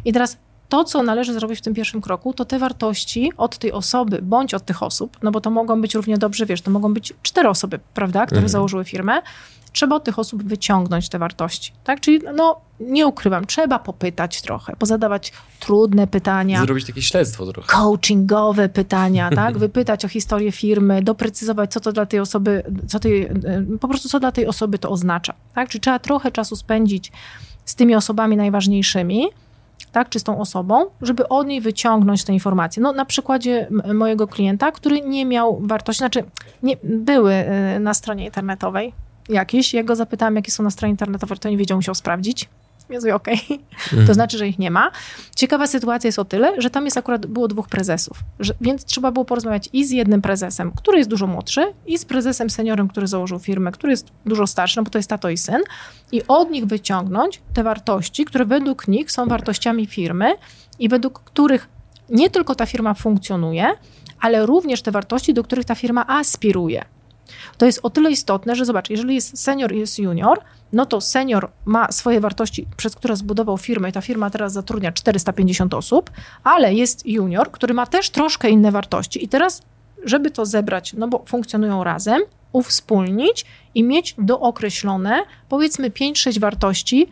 I 0.05 0.13
teraz 0.13 0.39
to, 0.69 0.85
co 0.85 1.03
należy 1.03 1.33
zrobić 1.33 1.59
w 1.59 1.63
tym 1.63 1.75
pierwszym 1.75 2.01
kroku, 2.01 2.33
to 2.33 2.45
te 2.45 2.59
wartości 2.59 3.33
od 3.37 3.59
tej 3.59 3.73
osoby 3.73 4.19
bądź 4.23 4.55
od 4.55 4.65
tych 4.65 4.83
osób, 4.83 5.17
no 5.23 5.31
bo 5.31 5.41
to 5.41 5.51
mogą 5.51 5.81
być 5.81 5.95
równie 5.95 6.19
dobrze, 6.19 6.47
wiesz, 6.47 6.63
to 6.63 6.71
mogą 6.71 6.95
być 6.95 7.13
cztery 7.23 7.49
osoby, 7.49 7.81
prawda, 7.95 8.27
które 8.27 8.39
mhm. 8.39 8.49
założyły 8.49 8.85
firmę, 8.85 9.23
trzeba 9.73 9.97
od 9.97 10.05
tych 10.05 10.19
osób 10.19 10.43
wyciągnąć 10.43 11.09
te 11.09 11.19
wartości, 11.19 11.73
tak? 11.85 12.01
Czyli 12.01 12.21
no, 12.35 12.61
nie 12.81 13.07
ukrywam, 13.07 13.47
trzeba 13.47 13.79
popytać 13.79 14.43
trochę, 14.43 14.77
pozadawać 14.77 15.33
trudne 15.61 16.07
pytania. 16.07 16.61
Zrobić 16.63 16.87
takie 16.87 17.03
śledztwo 17.03 17.47
trochę. 17.47 17.69
Coachingowe 17.69 18.69
pytania, 18.69 19.31
tak? 19.35 19.59
Wypytać 19.59 20.05
o 20.05 20.09
historię 20.09 20.53
firmy, 20.53 21.03
doprecyzować, 21.03 21.73
co 21.73 21.81
to 21.81 21.93
dla 21.93 22.07
tej 22.07 22.21
osoby, 22.21 22.63
co 22.87 22.99
tej, 22.99 23.29
po 23.81 23.89
prostu 23.89 24.09
co 24.09 24.21
dla 24.21 24.33
tej 24.33 24.47
osoby 24.47 24.79
to 24.79 24.91
oznacza, 24.91 25.35
tak? 25.55 25.69
Czyli 25.69 25.81
trzeba 25.81 25.99
trochę 25.99 26.33
czasu 26.33 26.57
spędzić 26.57 27.13
z 27.65 27.75
tymi 27.75 27.95
osobami 27.95 28.37
najważniejszymi, 28.37 29.27
tak, 29.93 30.09
czy 30.09 30.19
z 30.19 30.25
tą 30.25 30.41
osobą, 30.41 30.87
żeby 31.03 31.29
od 31.29 31.47
niej 31.47 31.61
wyciągnąć 31.61 32.25
te 32.25 32.33
informacje. 32.33 32.83
No, 32.83 32.93
na 32.93 33.05
przykładzie 33.05 33.69
mojego 33.95 34.29
klienta, 34.29 34.73
który 34.73 35.01
nie 35.01 35.27
miał 35.27 35.61
wartości, 35.63 35.99
znaczy 35.99 36.25
nie, 36.63 36.77
były 36.83 37.33
y, 37.77 37.81
na 37.81 37.95
stronie 37.95 38.25
internetowej 38.25 38.93
jakieś, 39.29 39.75
ja 39.75 39.83
go 39.83 39.97
zapytałam, 39.97 40.37
jakie 40.37 40.53
są 40.53 40.63
na 40.63 40.71
stronie 40.71 40.91
internetowej, 40.91 41.39
to 41.39 41.49
nie 41.49 41.57
wiedział, 41.57 41.79
musiał 41.79 41.95
sprawdzić. 41.95 42.49
Mówię, 42.91 43.15
okej, 43.15 43.41
okay. 43.45 43.59
mhm. 43.83 44.07
to 44.07 44.15
znaczy, 44.15 44.39
że 44.39 44.49
ich 44.49 44.59
nie 44.59 44.71
ma. 44.71 44.91
Ciekawa 45.37 45.67
sytuacja 45.67 46.09
jest 46.09 46.19
o 46.19 46.25
tyle, 46.25 46.63
że 46.63 46.71
tam 46.71 46.85
jest 46.85 46.97
akurat 46.97 47.27
było 47.27 47.49
dwóch 47.49 47.69
prezesów, 47.69 48.19
że, 48.41 48.55
więc 48.61 48.85
trzeba 48.85 49.13
było 49.13 49.25
porozmawiać 49.25 49.69
i 49.73 49.85
z 49.85 49.91
jednym 49.91 50.23
prezesem, 50.23 50.73
który 50.77 50.99
jest 50.99 51.11
dużo 51.11 51.27
młodszy, 51.27 51.73
i 51.87 51.99
z 51.99 52.05
prezesem 52.05 52.51
seniorem, 52.51 52.89
który 52.89 53.07
założył 53.07 53.39
firmę, 53.39 53.73
który 53.73 53.91
jest 53.91 54.07
dużo 54.27 54.47
starszy, 54.47 54.77
no 54.77 54.83
bo 54.83 54.91
to 54.91 54.99
jest 54.99 55.11
tato 55.11 55.31
i 55.31 55.37
syn, 55.37 55.63
i 56.13 56.23
od 56.29 56.51
nich 56.51 56.67
wyciągnąć 56.67 57.41
te 57.55 57.63
wartości, 57.63 58.25
które 58.25 58.45
według 58.45 58.89
nich 58.89 59.13
są 59.13 59.27
wartościami 59.27 59.87
firmy 59.87 60.35
i 60.79 60.89
według 60.89 61.21
których 61.25 61.69
nie 62.11 62.31
tylko 62.31 62.55
ta 62.55 62.67
firma 62.67 62.95
funkcjonuje, 62.95 63.67
ale 64.21 64.47
również 64.47 64.83
te 64.83 64.91
wartości, 64.91 65.35
do 65.35 65.45
których 65.45 65.65
ta 65.65 65.75
firma 65.75 66.07
aspiruje. 66.07 66.85
To 67.59 67.67
jest 67.67 67.81
o 67.83 67.91
tyle 67.91 68.11
istotne, 68.11 68.57
że 68.57 68.65
zobacz, 68.65 68.91
jeżeli 68.91 69.15
jest 69.15 69.43
senior 69.43 69.73
i 69.73 69.79
jest 69.79 69.99
junior, 69.99 70.41
no 70.73 70.87
to 70.87 71.01
senior 71.01 71.51
ma 71.65 71.93
swoje 71.93 72.21
wartości, 72.21 72.67
przez 72.77 72.95
które 72.95 73.17
zbudował 73.17 73.59
firmę 73.59 73.89
i 73.89 73.93
ta 73.93 74.01
firma 74.01 74.31
teraz 74.31 74.53
zatrudnia 74.53 74.93
450 74.93 75.75
osób, 75.75 76.11
ale 76.45 76.75
jest 76.75 77.07
junior, 77.07 77.51
który 77.51 77.75
ma 77.75 77.87
też 77.87 78.11
troszkę 78.11 78.51
inne 78.51 78.73
wartości 78.73 79.25
i 79.25 79.29
teraz, 79.29 79.63
żeby 80.05 80.31
to 80.31 80.47
zebrać, 80.47 80.93
no 80.93 81.09
bo 81.09 81.25
funkcjonują 81.27 81.85
razem, 81.85 82.23
uwspólnić 82.53 83.45
i 83.75 83.85
mieć 83.85 84.15
dookreślone 84.19 85.23
powiedzmy 85.49 85.91
5-6 85.91 86.39
wartości 86.41 87.09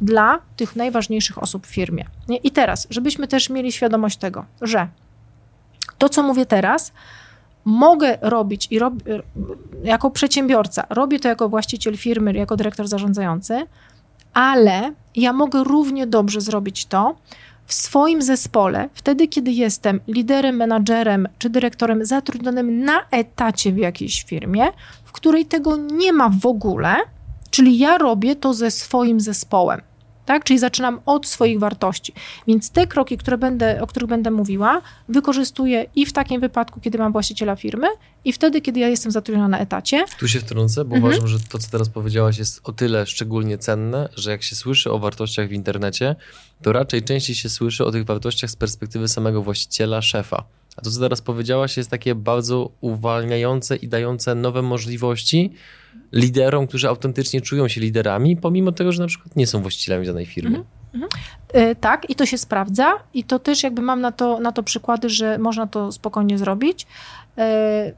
dla 0.00 0.38
tych 0.56 0.76
najważniejszych 0.76 1.42
osób 1.42 1.66
w 1.66 1.70
firmie. 1.70 2.04
I 2.42 2.50
teraz, 2.50 2.86
żebyśmy 2.90 3.28
też 3.28 3.50
mieli 3.50 3.72
świadomość 3.72 4.16
tego, 4.16 4.44
że 4.62 4.88
to, 5.98 6.08
co 6.08 6.22
mówię 6.22 6.46
teraz, 6.46 6.92
mogę 7.64 8.18
robić 8.20 8.68
i 8.70 8.78
rob, 8.78 8.94
jako 9.84 10.10
przedsiębiorca, 10.10 10.86
robię 10.90 11.20
to 11.20 11.28
jako 11.28 11.48
właściciel 11.48 11.96
firmy, 11.96 12.32
jako 12.32 12.56
dyrektor 12.56 12.88
zarządzający, 12.88 13.66
ale 14.34 14.92
ja 15.16 15.32
mogę 15.32 15.64
równie 15.64 16.06
dobrze 16.06 16.40
zrobić 16.40 16.86
to 16.86 17.16
w 17.66 17.74
swoim 17.74 18.22
zespole, 18.22 18.88
wtedy, 18.94 19.28
kiedy 19.28 19.52
jestem 19.52 20.00
liderem, 20.08 20.56
menadżerem 20.56 21.28
czy 21.38 21.50
dyrektorem 21.50 22.04
zatrudnionym 22.04 22.84
na 22.84 23.00
etacie 23.10 23.72
w 23.72 23.76
jakiejś 23.76 24.22
firmie, 24.22 24.64
w 25.04 25.12
której 25.12 25.46
tego 25.46 25.76
nie 25.76 26.12
ma 26.12 26.28
w 26.28 26.46
ogóle, 26.46 26.96
czyli 27.50 27.78
ja 27.78 27.98
robię 27.98 28.36
to 28.36 28.54
ze 28.54 28.70
swoim 28.70 29.20
zespołem 29.20 29.80
tak? 30.26 30.44
Czyli 30.44 30.58
zaczynam 30.58 31.00
od 31.06 31.26
swoich 31.26 31.58
wartości. 31.58 32.12
Więc 32.46 32.70
te 32.70 32.86
kroki, 32.86 33.18
które 33.18 33.38
będę, 33.38 33.82
o 33.82 33.86
których 33.86 34.08
będę 34.08 34.30
mówiła, 34.30 34.82
wykorzystuję 35.08 35.86
i 35.96 36.06
w 36.06 36.12
takim 36.12 36.40
wypadku, 36.40 36.80
kiedy 36.80 36.98
mam 36.98 37.12
właściciela 37.12 37.56
firmy, 37.56 37.86
i 38.24 38.32
wtedy, 38.32 38.60
kiedy 38.60 38.80
ja 38.80 38.88
jestem 38.88 39.12
zatrudniona 39.12 39.48
na 39.48 39.58
etacie. 39.58 40.04
Tu 40.18 40.28
się 40.28 40.40
wtrącę, 40.40 40.84
bo 40.84 40.96
mhm. 40.96 41.12
uważam, 41.14 41.28
że 41.28 41.38
to, 41.48 41.58
co 41.58 41.70
teraz 41.70 41.88
powiedziałaś, 41.88 42.38
jest 42.38 42.60
o 42.64 42.72
tyle 42.72 43.06
szczególnie 43.06 43.58
cenne, 43.58 44.08
że 44.16 44.30
jak 44.30 44.42
się 44.42 44.56
słyszy 44.56 44.92
o 44.92 44.98
wartościach 44.98 45.48
w 45.48 45.52
internecie, 45.52 46.16
to 46.62 46.72
raczej 46.72 47.02
częściej 47.02 47.36
się 47.36 47.48
słyszy 47.48 47.84
o 47.84 47.92
tych 47.92 48.04
wartościach 48.04 48.50
z 48.50 48.56
perspektywy 48.56 49.08
samego 49.08 49.42
właściciela, 49.42 50.02
szefa. 50.02 50.44
A 50.76 50.82
to, 50.82 50.90
co 50.90 51.00
teraz 51.00 51.20
powiedziałaś, 51.20 51.76
jest 51.76 51.90
takie 51.90 52.14
bardzo 52.14 52.70
uwalniające 52.80 53.76
i 53.76 53.88
dające 53.88 54.34
nowe 54.34 54.62
możliwości 54.62 55.52
liderom, 56.12 56.66
którzy 56.66 56.88
autentycznie 56.88 57.40
czują 57.40 57.68
się 57.68 57.80
liderami, 57.80 58.36
pomimo 58.36 58.72
tego, 58.72 58.92
że 58.92 59.02
na 59.02 59.08
przykład 59.08 59.36
nie 59.36 59.46
są 59.46 59.62
właścicielami 59.62 60.06
danej 60.06 60.26
firmy. 60.26 60.56
Mhm. 60.56 60.64
Mhm. 60.94 61.10
E, 61.52 61.74
tak, 61.74 62.10
i 62.10 62.14
to 62.14 62.26
się 62.26 62.38
sprawdza, 62.38 62.92
i 63.14 63.24
to 63.24 63.38
też 63.38 63.62
jakby 63.62 63.82
mam 63.82 64.00
na 64.00 64.12
to, 64.12 64.40
na 64.40 64.52
to 64.52 64.62
przykłady, 64.62 65.08
że 65.08 65.38
można 65.38 65.66
to 65.66 65.92
spokojnie 65.92 66.38
zrobić. 66.38 66.86
E, 67.38 67.92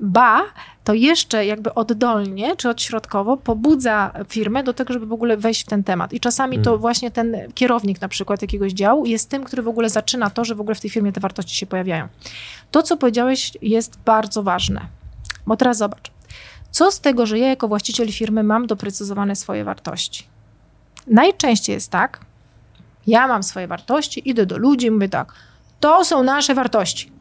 ba, 0.00 0.42
to 0.84 0.94
jeszcze 0.94 1.46
jakby 1.46 1.74
oddolnie 1.74 2.56
czy 2.56 2.68
odśrodkowo 2.68 3.36
pobudza 3.36 4.12
firmę 4.28 4.62
do 4.62 4.72
tego, 4.72 4.92
żeby 4.92 5.06
w 5.06 5.12
ogóle 5.12 5.36
wejść 5.36 5.62
w 5.62 5.66
ten 5.66 5.84
temat. 5.84 6.12
I 6.12 6.20
czasami 6.20 6.56
to 6.56 6.70
mhm. 6.70 6.80
właśnie 6.80 7.10
ten 7.10 7.36
kierownik 7.54 8.00
na 8.00 8.08
przykład 8.08 8.42
jakiegoś 8.42 8.72
działu 8.72 9.06
jest 9.06 9.30
tym, 9.30 9.44
który 9.44 9.62
w 9.62 9.68
ogóle 9.68 9.90
zaczyna 9.90 10.30
to, 10.30 10.44
że 10.44 10.54
w 10.54 10.60
ogóle 10.60 10.74
w 10.74 10.80
tej 10.80 10.90
firmie 10.90 11.12
te 11.12 11.20
wartości 11.20 11.56
się 11.56 11.66
pojawiają. 11.66 12.08
To, 12.70 12.82
co 12.82 12.96
powiedziałeś, 12.96 13.52
jest 13.62 13.98
bardzo 14.04 14.42
ważne. 14.42 14.80
Bo 15.46 15.56
teraz 15.56 15.78
zobacz 15.78 16.10
Co 16.72 16.90
z 16.90 17.00
tego, 17.00 17.26
że 17.26 17.38
ja 17.38 17.48
jako 17.48 17.68
właściciel 17.68 18.12
firmy 18.12 18.42
mam 18.42 18.66
doprecyzowane 18.66 19.36
swoje 19.36 19.64
wartości? 19.64 20.26
Najczęściej 21.06 21.74
jest 21.74 21.90
tak, 21.90 22.20
ja 23.06 23.28
mam 23.28 23.42
swoje 23.42 23.68
wartości, 23.68 24.28
idę 24.30 24.46
do 24.46 24.58
ludzi 24.58 24.86
i 24.86 24.90
mówię 24.90 25.08
tak, 25.08 25.32
to 25.80 26.04
są 26.04 26.22
nasze 26.22 26.54
wartości. 26.54 27.12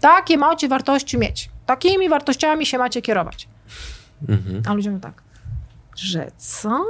Takie 0.00 0.38
macie 0.38 0.68
wartości 0.68 1.18
mieć. 1.18 1.50
Takimi 1.66 2.08
wartościami 2.08 2.66
się 2.66 2.78
macie 2.78 3.02
kierować. 3.02 3.48
Mhm. 4.28 4.62
A 4.68 4.74
ludzie 4.74 4.90
mówią 4.90 5.00
tak, 5.00 5.22
że 5.96 6.30
co? 6.36 6.84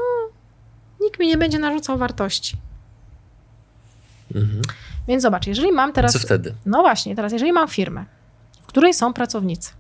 Nikt 1.01 1.21
mi 1.21 1.27
nie 1.27 1.37
będzie 1.37 1.59
narzucał 1.59 1.99
wartości. 1.99 2.57
Mhm. 4.35 4.63
Więc 5.09 5.23
zobacz, 5.23 5.47
jeżeli 5.47 5.73
mam 5.73 5.93
teraz. 5.93 6.13
Co 6.13 6.19
wtedy? 6.19 6.55
No 6.67 6.81
właśnie, 6.81 7.17
teraz, 7.17 7.33
jeżeli 7.33 7.53
mam 7.53 7.69
firmę, 7.69 8.05
w 8.63 8.67
której 8.67 8.95
są 8.95 9.13
pracownicy. 9.13 9.71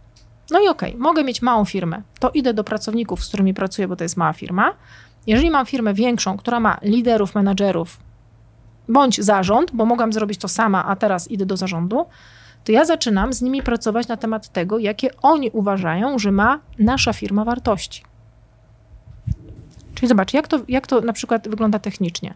No 0.50 0.60
i 0.60 0.68
okej, 0.68 0.90
okay, 0.90 1.02
mogę 1.02 1.24
mieć 1.24 1.42
małą 1.42 1.64
firmę, 1.64 2.02
to 2.18 2.30
idę 2.30 2.54
do 2.54 2.64
pracowników, 2.64 3.24
z 3.24 3.28
którymi 3.28 3.54
pracuję, 3.54 3.88
bo 3.88 3.96
to 3.96 4.04
jest 4.04 4.16
mała 4.16 4.32
firma. 4.32 4.74
Jeżeli 5.26 5.50
mam 5.50 5.66
firmę 5.66 5.94
większą, 5.94 6.36
która 6.36 6.60
ma 6.60 6.78
liderów, 6.82 7.34
menadżerów, 7.34 7.96
bądź 8.88 9.20
zarząd, 9.20 9.70
bo 9.74 9.86
mogłam 9.86 10.12
zrobić 10.12 10.40
to 10.40 10.48
sama, 10.48 10.84
a 10.86 10.96
teraz 10.96 11.30
idę 11.30 11.46
do 11.46 11.56
zarządu, 11.56 12.06
to 12.64 12.72
ja 12.72 12.84
zaczynam 12.84 13.32
z 13.32 13.42
nimi 13.42 13.62
pracować 13.62 14.08
na 14.08 14.16
temat 14.16 14.48
tego, 14.48 14.78
jakie 14.78 15.16
oni 15.22 15.50
uważają, 15.50 16.18
że 16.18 16.32
ma 16.32 16.60
nasza 16.78 17.12
firma 17.12 17.44
wartości. 17.44 18.02
Czyli 19.94 20.08
zobacz, 20.08 20.34
jak 20.34 20.48
to, 20.48 20.60
jak 20.68 20.86
to 20.86 21.00
na 21.00 21.12
przykład 21.12 21.48
wygląda 21.48 21.78
technicznie. 21.78 22.34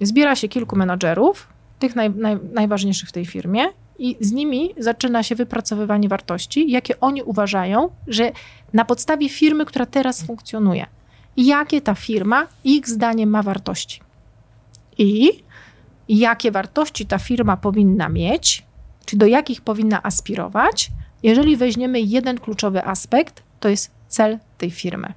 Zbiera 0.00 0.36
się 0.36 0.48
kilku 0.48 0.76
menadżerów, 0.76 1.48
tych 1.78 1.96
naj, 1.96 2.10
naj, 2.10 2.38
najważniejszych 2.52 3.08
w 3.08 3.12
tej 3.12 3.26
firmie, 3.26 3.64
i 3.98 4.16
z 4.20 4.32
nimi 4.32 4.74
zaczyna 4.78 5.22
się 5.22 5.34
wypracowywanie 5.34 6.08
wartości, 6.08 6.70
jakie 6.70 7.00
oni 7.00 7.22
uważają, 7.22 7.90
że 8.06 8.32
na 8.72 8.84
podstawie 8.84 9.28
firmy, 9.28 9.64
która 9.64 9.86
teraz 9.86 10.22
funkcjonuje, 10.22 10.86
jakie 11.36 11.80
ta 11.80 11.94
firma 11.94 12.46
ich 12.64 12.88
zdaniem 12.88 13.30
ma 13.30 13.42
wartości. 13.42 14.00
I 14.98 15.30
jakie 16.08 16.50
wartości 16.50 17.06
ta 17.06 17.18
firma 17.18 17.56
powinna 17.56 18.08
mieć, 18.08 18.62
czy 19.04 19.16
do 19.16 19.26
jakich 19.26 19.60
powinna 19.60 20.02
aspirować, 20.02 20.90
jeżeli 21.22 21.56
weźmiemy 21.56 22.00
jeden 22.00 22.40
kluczowy 22.40 22.84
aspekt, 22.84 23.42
to 23.60 23.68
jest 23.68 23.90
cel 24.08 24.38
tej 24.58 24.70
firmy. 24.70 25.12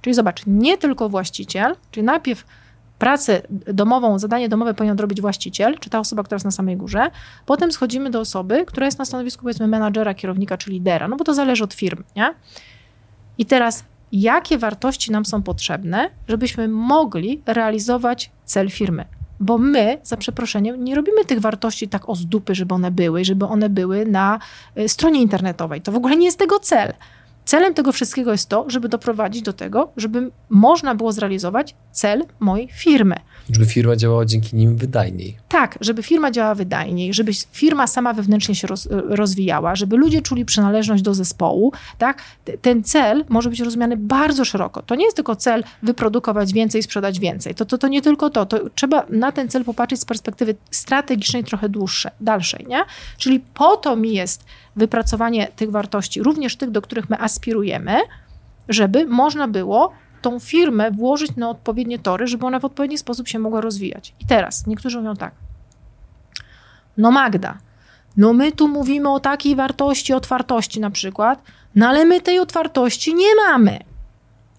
Czyli 0.00 0.14
zobacz, 0.14 0.42
nie 0.46 0.78
tylko 0.78 1.08
właściciel, 1.08 1.76
czyli 1.90 2.06
najpierw 2.06 2.44
pracę 3.02 3.42
domową, 3.50 4.18
zadanie 4.18 4.48
domowe 4.48 4.74
powinien 4.74 4.98
robić 4.98 5.20
właściciel, 5.20 5.78
czy 5.78 5.90
ta 5.90 5.98
osoba, 5.98 6.22
która 6.22 6.36
jest 6.36 6.44
na 6.44 6.50
samej 6.50 6.76
górze. 6.76 7.10
Potem 7.46 7.72
schodzimy 7.72 8.10
do 8.10 8.20
osoby, 8.20 8.64
która 8.66 8.86
jest 8.86 8.98
na 8.98 9.04
stanowisku 9.04 9.42
powiedzmy 9.42 9.66
menadżera, 9.66 10.14
kierownika 10.14 10.56
czy 10.56 10.70
lidera, 10.70 11.08
no 11.08 11.16
bo 11.16 11.24
to 11.24 11.34
zależy 11.34 11.64
od 11.64 11.74
firmy, 11.74 12.02
nie? 12.16 12.34
I 13.38 13.46
teraz 13.46 13.84
jakie 14.12 14.58
wartości 14.58 15.12
nam 15.12 15.24
są 15.24 15.42
potrzebne, 15.42 16.10
żebyśmy 16.28 16.68
mogli 16.68 17.42
realizować 17.46 18.30
cel 18.44 18.70
firmy. 18.70 19.04
Bo 19.40 19.58
my, 19.58 19.98
za 20.02 20.16
przeproszeniem, 20.16 20.84
nie 20.84 20.94
robimy 20.94 21.24
tych 21.24 21.40
wartości 21.40 21.88
tak 21.88 22.08
o 22.08 22.14
z 22.14 22.26
dupy, 22.26 22.54
żeby 22.54 22.74
one 22.74 22.90
były, 22.90 23.24
żeby 23.24 23.46
one 23.46 23.68
były 23.68 24.06
na 24.06 24.38
y, 24.78 24.88
stronie 24.88 25.22
internetowej. 25.22 25.80
To 25.80 25.92
w 25.92 25.96
ogóle 25.96 26.16
nie 26.16 26.26
jest 26.26 26.38
tego 26.38 26.58
cel. 26.58 26.92
Celem 27.44 27.74
tego 27.74 27.92
wszystkiego 27.92 28.32
jest 28.32 28.48
to, 28.48 28.64
żeby 28.70 28.88
doprowadzić 28.88 29.42
do 29.42 29.52
tego, 29.52 29.92
żeby 29.96 30.30
można 30.50 30.94
było 30.94 31.12
zrealizować 31.12 31.74
cel 31.92 32.24
mojej 32.40 32.68
firmy. 32.68 33.16
Żeby 33.50 33.66
firma 33.66 33.96
działała 33.96 34.24
dzięki 34.24 34.56
nim 34.56 34.76
wydajniej. 34.76 35.36
Tak, 35.48 35.78
żeby 35.80 36.02
firma 36.02 36.30
działała 36.30 36.54
wydajniej, 36.54 37.14
żeby 37.14 37.32
firma 37.52 37.86
sama 37.86 38.12
wewnętrznie 38.12 38.54
się 38.54 38.66
roz, 38.66 38.88
rozwijała, 38.90 39.76
żeby 39.76 39.96
ludzie 39.96 40.22
czuli 40.22 40.44
przynależność 40.44 41.02
do 41.02 41.14
zespołu. 41.14 41.72
Tak? 41.98 42.22
Ten 42.62 42.84
cel 42.84 43.24
może 43.28 43.50
być 43.50 43.60
rozumiany 43.60 43.96
bardzo 43.96 44.44
szeroko. 44.44 44.82
To 44.82 44.94
nie 44.94 45.04
jest 45.04 45.16
tylko 45.16 45.36
cel 45.36 45.64
wyprodukować 45.82 46.52
więcej, 46.52 46.82
sprzedać 46.82 47.20
więcej. 47.20 47.54
To, 47.54 47.64
to, 47.64 47.78
to 47.78 47.88
nie 47.88 48.02
tylko 48.02 48.30
to. 48.30 48.46
to. 48.46 48.70
Trzeba 48.74 49.06
na 49.08 49.32
ten 49.32 49.48
cel 49.48 49.64
popatrzeć 49.64 50.00
z 50.00 50.04
perspektywy 50.04 50.54
strategicznej, 50.70 51.44
trochę 51.44 51.68
dłuższej, 51.68 52.12
dalszej. 52.20 52.66
Nie? 52.68 52.84
Czyli 53.18 53.40
po 53.54 53.76
to 53.76 53.96
mi 53.96 54.14
jest 54.14 54.44
wypracowanie 54.76 55.48
tych 55.56 55.70
wartości, 55.70 56.22
również 56.22 56.56
tych, 56.56 56.70
do 56.70 56.82
których 56.82 57.10
my 57.10 57.20
aspirujemy, 57.20 57.98
żeby 58.68 59.06
można 59.06 59.48
było 59.48 59.92
tą 60.22 60.40
firmę 60.40 60.90
włożyć 60.90 61.36
na 61.36 61.50
odpowiednie 61.50 61.98
tory, 61.98 62.26
żeby 62.26 62.46
ona 62.46 62.60
w 62.60 62.64
odpowiedni 62.64 62.98
sposób 62.98 63.28
się 63.28 63.38
mogła 63.38 63.60
rozwijać. 63.60 64.14
I 64.20 64.26
teraz 64.26 64.66
niektórzy 64.66 64.98
mówią 64.98 65.16
tak. 65.16 65.34
No 66.96 67.10
Magda, 67.10 67.58
no 68.16 68.32
my 68.32 68.52
tu 68.52 68.68
mówimy 68.68 69.12
o 69.12 69.20
takiej 69.20 69.56
wartości, 69.56 70.12
otwartości 70.12 70.80
na 70.80 70.90
przykład, 70.90 71.42
no 71.74 71.88
ale 71.88 72.04
my 72.04 72.20
tej 72.20 72.38
otwartości 72.38 73.14
nie 73.14 73.36
mamy. 73.48 73.78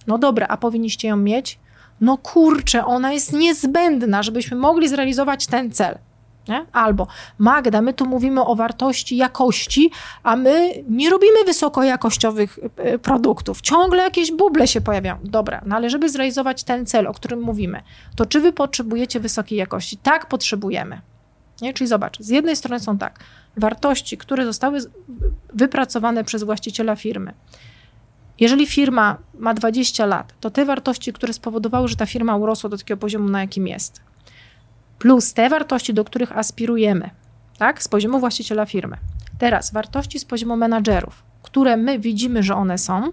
No 0.08 0.17
dobra, 0.17 0.47
a 0.47 0.58
powinniście 0.58 1.08
ją 1.08 1.17
mieć? 1.17 1.60
No 2.02 2.17
kurczę, 2.17 2.86
ona 2.86 3.12
jest 3.12 3.34
niezbędna, 3.34 4.23
żebyśmy 4.23 4.58
mogli 4.58 4.88
zrealizować 4.88 5.47
ten 5.47 5.71
cel. 5.71 5.97
Nie? 6.47 6.65
Albo 6.71 7.08
Magda, 7.38 7.82
my 7.82 7.93
tu 7.93 8.06
mówimy 8.06 8.45
o 8.45 8.56
wartości 8.56 9.17
jakości, 9.17 9.91
a 10.23 10.36
my 10.36 10.84
nie 10.89 11.10
robimy 11.10 11.43
wysokojakościowych 11.45 12.60
e, 12.77 12.99
produktów. 12.99 13.62
Ciągle 13.62 14.03
jakieś 14.03 14.32
buble 14.32 14.67
się 14.67 14.82
pojawiają. 14.82 15.17
Dobra, 15.23 15.62
no 15.65 15.75
ale 15.75 15.89
żeby 15.89 16.10
zrealizować 16.10 16.63
ten 16.63 16.86
cel, 16.86 17.08
o 17.08 17.13
którym 17.13 17.41
mówimy, 17.41 17.82
to 18.15 18.25
czy 18.25 18.41
wy 18.41 18.53
potrzebujecie 18.53 19.19
wysokiej 19.19 19.58
jakości? 19.58 19.97
Tak, 19.97 20.27
potrzebujemy. 20.27 21.01
Nie? 21.62 21.73
Czyli 21.73 21.88
zobacz, 21.88 22.19
z 22.19 22.29
jednej 22.29 22.56
strony 22.56 22.79
są 22.79 22.97
tak, 22.97 23.19
wartości, 23.58 24.17
które 24.17 24.45
zostały 24.45 24.79
wypracowane 25.53 26.23
przez 26.23 26.43
właściciela 26.43 26.95
firmy. 26.95 27.34
Jeżeli 28.39 28.67
firma 28.67 29.17
ma 29.39 29.53
20 29.53 30.06
lat, 30.06 30.34
to 30.39 30.49
te 30.49 30.65
wartości, 30.65 31.13
które 31.13 31.34
spowodowały, 31.34 31.88
że 31.88 31.95
ta 31.95 32.06
firma 32.06 32.36
urosła 32.36 32.69
do 32.69 32.77
takiego 32.77 32.97
poziomu, 32.97 33.29
na 33.29 33.41
jakim 33.41 33.67
jest, 33.67 34.01
plus 34.99 35.34
te 35.34 35.49
wartości, 35.49 35.93
do 35.93 36.03
których 36.03 36.38
aspirujemy, 36.38 37.10
tak, 37.58 37.84
z 37.84 37.88
poziomu 37.88 38.19
właściciela 38.19 38.65
firmy. 38.65 38.97
Teraz 39.39 39.73
wartości 39.73 40.19
z 40.19 40.25
poziomu 40.25 40.58
menadżerów, 40.58 41.23
które 41.43 41.77
my 41.77 41.99
widzimy, 41.99 42.43
że 42.43 42.56
one 42.56 42.77
są, 42.77 43.12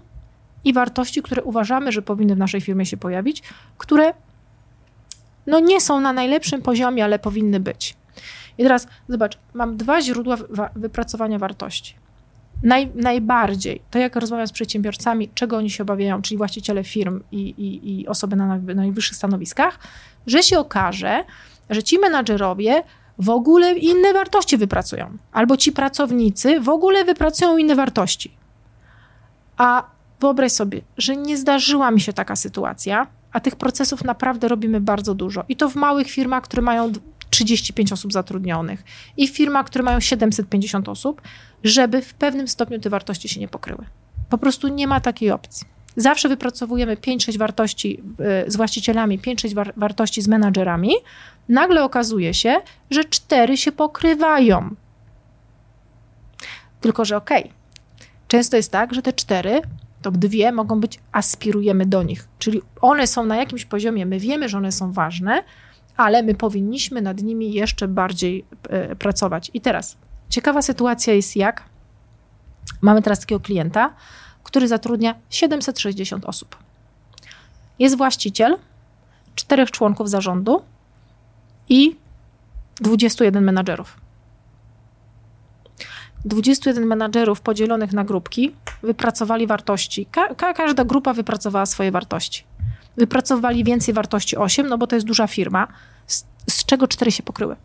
i 0.63 0.73
wartości, 0.73 1.21
które 1.21 1.43
uważamy, 1.43 1.91
że 1.91 2.01
powinny 2.01 2.35
w 2.35 2.37
naszej 2.37 2.61
firmie 2.61 2.85
się 2.85 2.97
pojawić, 2.97 3.43
które 3.77 4.13
no 5.47 5.59
nie 5.59 5.81
są 5.81 5.99
na 5.99 6.13
najlepszym 6.13 6.61
poziomie, 6.61 7.03
ale 7.03 7.19
powinny 7.19 7.59
być. 7.59 7.95
I 8.57 8.63
teraz 8.63 8.87
zobacz, 9.09 9.37
mam 9.53 9.77
dwa 9.77 10.01
źródła 10.01 10.37
wypracowania 10.75 11.39
wartości. 11.39 11.95
Naj, 12.63 12.91
najbardziej 12.95 13.81
to, 13.91 13.99
jak 13.99 14.15
rozmawiam 14.15 14.47
z 14.47 14.51
przedsiębiorcami, 14.51 15.29
czego 15.33 15.57
oni 15.57 15.69
się 15.69 15.83
obawiają, 15.83 16.21
czyli 16.21 16.37
właściciele 16.37 16.83
firm 16.83 17.23
i, 17.31 17.37
i, 17.37 17.99
i 17.99 18.07
osoby 18.07 18.35
na 18.35 18.57
najwyższych 18.57 19.17
stanowiskach, 19.17 19.79
że 20.27 20.43
się 20.43 20.59
okaże, 20.59 21.23
że 21.71 21.83
ci 21.83 21.99
menadżerowie 21.99 22.83
w 23.17 23.29
ogóle 23.29 23.73
inne 23.73 24.13
wartości 24.13 24.57
wypracują, 24.57 25.17
albo 25.31 25.57
ci 25.57 25.71
pracownicy 25.71 26.59
w 26.59 26.69
ogóle 26.69 27.05
wypracują 27.05 27.57
inne 27.57 27.75
wartości. 27.75 28.31
A 29.57 29.83
wyobraź 30.19 30.51
sobie, 30.51 30.81
że 30.97 31.15
nie 31.15 31.37
zdarzyła 31.37 31.91
mi 31.91 32.01
się 32.01 32.13
taka 32.13 32.35
sytuacja, 32.35 33.07
a 33.31 33.39
tych 33.39 33.55
procesów 33.55 34.03
naprawdę 34.03 34.47
robimy 34.47 34.81
bardzo 34.81 35.15
dużo. 35.15 35.43
I 35.49 35.55
to 35.55 35.69
w 35.69 35.75
małych 35.75 36.07
firmach, 36.07 36.43
które 36.43 36.61
mają 36.61 36.91
35 37.29 37.91
osób 37.91 38.13
zatrudnionych, 38.13 38.83
i 39.17 39.27
w 39.27 39.31
firmach, 39.31 39.65
które 39.65 39.83
mają 39.83 39.99
750 39.99 40.89
osób, 40.89 41.21
żeby 41.63 42.01
w 42.01 42.13
pewnym 42.13 42.47
stopniu 42.47 42.79
te 42.79 42.89
wartości 42.89 43.29
się 43.29 43.39
nie 43.39 43.47
pokryły. 43.47 43.85
Po 44.29 44.37
prostu 44.37 44.67
nie 44.67 44.87
ma 44.87 45.01
takiej 45.01 45.31
opcji. 45.31 45.67
Zawsze 45.95 46.29
wypracowujemy 46.29 46.95
5-6 46.95 47.37
wartości 47.37 48.03
e, 48.19 48.51
z 48.51 48.55
właścicielami, 48.55 49.19
5-6 49.19 49.53
war 49.53 49.73
wartości 49.77 50.21
z 50.21 50.27
menadżerami. 50.27 50.91
Nagle 51.51 51.83
okazuje 51.83 52.33
się, 52.33 52.55
że 52.91 53.03
cztery 53.03 53.57
się 53.57 53.71
pokrywają. 53.71 54.75
Tylko, 56.81 57.05
że 57.05 57.17
okej, 57.17 57.43
okay, 57.43 57.53
często 58.27 58.57
jest 58.57 58.71
tak, 58.71 58.93
że 58.93 59.01
te 59.01 59.13
cztery 59.13 59.61
to 60.01 60.11
dwie 60.11 60.51
mogą 60.51 60.79
być, 60.79 60.99
aspirujemy 61.11 61.85
do 61.85 62.03
nich. 62.03 62.27
Czyli 62.39 62.61
one 62.81 63.07
są 63.07 63.25
na 63.25 63.35
jakimś 63.35 63.65
poziomie, 63.65 64.05
my 64.05 64.19
wiemy, 64.19 64.49
że 64.49 64.57
one 64.57 64.71
są 64.71 64.91
ważne, 64.91 65.43
ale 65.97 66.23
my 66.23 66.35
powinniśmy 66.35 67.01
nad 67.01 67.21
nimi 67.21 67.53
jeszcze 67.53 67.87
bardziej 67.87 68.45
e, 68.69 68.95
pracować. 68.95 69.51
I 69.53 69.61
teraz 69.61 69.97
ciekawa 70.29 70.61
sytuacja 70.61 71.13
jest 71.13 71.35
jak 71.35 71.63
mamy 72.81 73.01
teraz 73.01 73.19
takiego 73.19 73.39
klienta, 73.39 73.93
który 74.43 74.67
zatrudnia 74.67 75.15
760 75.29 76.25
osób. 76.25 76.57
Jest 77.79 77.97
właściciel, 77.97 78.57
czterech 79.35 79.71
członków 79.71 80.09
zarządu 80.09 80.61
i 81.71 81.95
21 82.81 83.43
menadżerów. 83.43 83.97
21 86.25 86.85
menadżerów 86.85 87.41
podzielonych 87.41 87.93
na 87.93 88.03
grupki 88.03 88.55
wypracowali 88.83 89.47
wartości. 89.47 90.05
Ka 90.05 90.35
ka 90.35 90.53
każda 90.53 90.85
grupa 90.85 91.13
wypracowała 91.13 91.65
swoje 91.65 91.91
wartości. 91.91 92.43
Wypracowali 92.97 93.63
więcej 93.63 93.93
wartości 93.93 94.37
8, 94.37 94.67
no 94.67 94.77
bo 94.77 94.87
to 94.87 94.95
jest 94.95 95.07
duża 95.07 95.27
firma, 95.27 95.67
z, 96.07 96.25
z 96.49 96.65
czego 96.65 96.87
4 96.87 97.11
się 97.11 97.23
pokryły. 97.23 97.55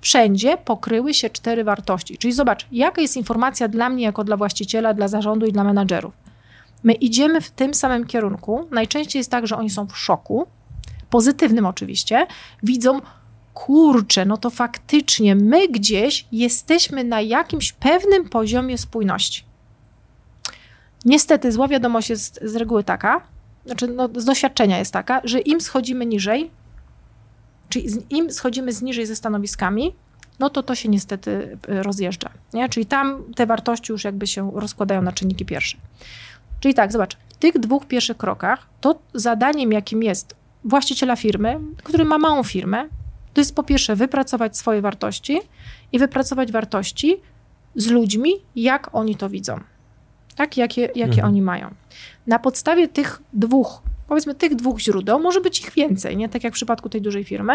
wszędzie 0.00 0.56
pokryły 0.56 1.14
się 1.14 1.30
cztery 1.30 1.64
wartości. 1.64 2.18
Czyli 2.18 2.32
zobacz, 2.32 2.66
jaka 2.72 3.02
jest 3.02 3.16
informacja 3.16 3.68
dla 3.68 3.88
mnie 3.88 4.04
jako 4.04 4.24
dla 4.24 4.36
właściciela, 4.36 4.94
dla 4.94 5.08
zarządu 5.08 5.46
i 5.46 5.52
dla 5.52 5.64
menadżerów. 5.64 6.14
My 6.84 6.92
idziemy 6.92 7.40
w 7.40 7.50
tym 7.50 7.74
samym 7.74 8.06
kierunku. 8.06 8.68
Najczęściej 8.70 9.20
jest 9.20 9.30
tak, 9.30 9.46
że 9.46 9.56
oni 9.56 9.70
są 9.70 9.86
w 9.86 9.98
szoku, 9.98 10.46
pozytywnym 11.10 11.66
oczywiście, 11.66 12.26
widzą, 12.62 13.00
kurczę, 13.54 14.24
no 14.24 14.36
to 14.36 14.50
faktycznie 14.50 15.34
my 15.34 15.68
gdzieś 15.68 16.26
jesteśmy 16.32 17.04
na 17.04 17.20
jakimś 17.20 17.72
pewnym 17.72 18.28
poziomie 18.28 18.78
spójności. 18.78 19.44
Niestety 21.04 21.52
zła 21.52 21.68
wiadomość 21.68 22.10
jest 22.10 22.40
z 22.42 22.56
reguły 22.56 22.84
taka, 22.84 23.20
znaczy 23.66 23.88
no, 23.88 24.08
z 24.16 24.24
doświadczenia 24.24 24.78
jest 24.78 24.92
taka, 24.92 25.20
że 25.24 25.40
im 25.40 25.60
schodzimy 25.60 26.06
niżej, 26.06 26.50
czyli 27.68 27.88
im 28.10 28.32
schodzimy 28.32 28.72
z 28.72 28.82
niżej 28.82 29.06
ze 29.06 29.16
stanowiskami, 29.16 29.94
no 30.38 30.50
to 30.50 30.62
to 30.62 30.74
się 30.74 30.88
niestety 30.88 31.58
y, 31.68 31.82
rozjeżdża. 31.82 32.30
Nie? 32.54 32.68
Czyli 32.68 32.86
tam 32.86 33.24
te 33.34 33.46
wartości 33.46 33.92
już 33.92 34.04
jakby 34.04 34.26
się 34.26 34.50
rozkładają 34.54 35.02
na 35.02 35.12
czynniki 35.12 35.44
pierwsze. 35.44 35.76
Czyli 36.60 36.74
tak, 36.74 36.92
zobacz, 36.92 37.16
w 37.28 37.36
tych 37.36 37.58
dwóch 37.58 37.86
pierwszych 37.86 38.16
krokach 38.16 38.66
to 38.80 38.98
zadaniem, 39.14 39.72
jakim 39.72 40.02
jest 40.02 40.34
właściciela 40.66 41.16
firmy, 41.16 41.60
który 41.84 42.04
ma 42.04 42.18
małą 42.18 42.42
firmę, 42.42 42.88
to 43.34 43.40
jest 43.40 43.54
po 43.54 43.62
pierwsze 43.62 43.96
wypracować 43.96 44.56
swoje 44.56 44.80
wartości 44.80 45.40
i 45.92 45.98
wypracować 45.98 46.52
wartości 46.52 47.16
z 47.74 47.86
ludźmi, 47.86 48.32
jak 48.56 48.94
oni 48.94 49.16
to 49.16 49.28
widzą. 49.28 49.60
Tak, 50.36 50.56
jakie, 50.56 50.80
jakie 50.82 51.04
mhm. 51.04 51.28
oni 51.28 51.42
mają. 51.42 51.74
Na 52.26 52.38
podstawie 52.38 52.88
tych 52.88 53.22
dwóch, 53.32 53.82
powiedzmy 54.08 54.34
tych 54.34 54.54
dwóch 54.54 54.80
źródeł, 54.80 55.20
może 55.20 55.40
być 55.40 55.60
ich 55.60 55.72
więcej, 55.72 56.16
nie? 56.16 56.28
Tak 56.28 56.44
jak 56.44 56.52
w 56.52 56.56
przypadku 56.56 56.88
tej 56.88 57.02
dużej 57.02 57.24
firmy, 57.24 57.54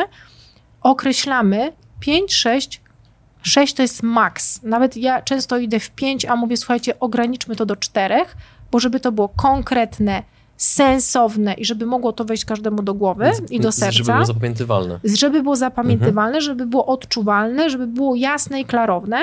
określamy 0.81 1.73
5, 1.99 2.33
6, 2.33 2.81
6 3.41 3.73
to 3.73 3.81
jest 3.81 4.03
maks. 4.03 4.63
Nawet 4.63 4.97
ja 4.97 5.21
często 5.21 5.57
idę 5.57 5.79
w 5.79 5.89
5, 5.89 6.25
a 6.25 6.35
mówię, 6.35 6.57
słuchajcie, 6.57 6.99
ograniczmy 6.99 7.55
to 7.55 7.65
do 7.65 7.75
4, 7.75 8.25
bo 8.71 8.79
żeby 8.79 8.99
to 8.99 9.11
było 9.11 9.29
konkretne, 9.29 10.23
sensowne 10.61 11.53
i 11.53 11.65
żeby 11.65 11.85
mogło 11.85 12.13
to 12.13 12.25
wejść 12.25 12.45
każdemu 12.45 12.83
do 12.83 12.93
głowy 12.93 13.31
i 13.49 13.59
do 13.59 13.71
serca. 13.71 13.91
Żeby 13.91 14.11
było 14.13 14.25
zapamiętywalne. 14.25 14.99
Żeby 15.03 15.43
było 15.43 15.55
zapamiętywalne, 15.55 16.37
mhm. 16.37 16.41
żeby 16.41 16.65
było 16.65 16.85
odczuwalne, 16.85 17.69
żeby 17.69 17.87
było 17.87 18.15
jasne 18.15 18.61
i 18.61 18.65
klarowne, 18.65 19.17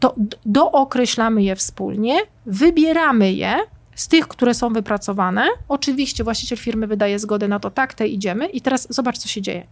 to 0.00 0.14
dookreślamy 0.46 1.42
je 1.42 1.56
wspólnie, 1.56 2.18
wybieramy 2.46 3.32
je 3.32 3.56
z 3.94 4.08
tych, 4.08 4.28
które 4.28 4.54
są 4.54 4.72
wypracowane. 4.72 5.46
Oczywiście 5.68 6.24
właściciel 6.24 6.58
firmy 6.58 6.86
wydaje 6.86 7.18
zgodę 7.18 7.48
na 7.48 7.60
to, 7.60 7.70
tak, 7.70 7.94
te 7.94 8.08
idziemy 8.08 8.46
i 8.46 8.60
teraz 8.60 8.86
zobacz, 8.90 9.18
co 9.18 9.28
się 9.28 9.42
dzieje. 9.42 9.66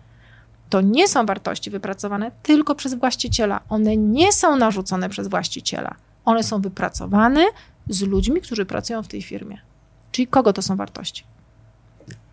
To 0.70 0.80
nie 0.80 1.08
są 1.08 1.26
wartości 1.26 1.70
wypracowane 1.70 2.30
tylko 2.42 2.74
przez 2.74 2.94
właściciela. 2.94 3.60
One 3.68 3.96
nie 3.96 4.32
są 4.32 4.56
narzucone 4.56 5.08
przez 5.08 5.28
właściciela. 5.28 5.94
One 6.24 6.42
są 6.42 6.60
wypracowane 6.60 7.44
z 7.88 8.02
ludźmi, 8.02 8.40
którzy 8.40 8.66
pracują 8.66 9.02
w 9.02 9.08
tej 9.08 9.22
firmie. 9.22 9.58
Czyli 10.14 10.26
kogo 10.26 10.52
to 10.52 10.62
są 10.62 10.76
wartości? 10.76 11.24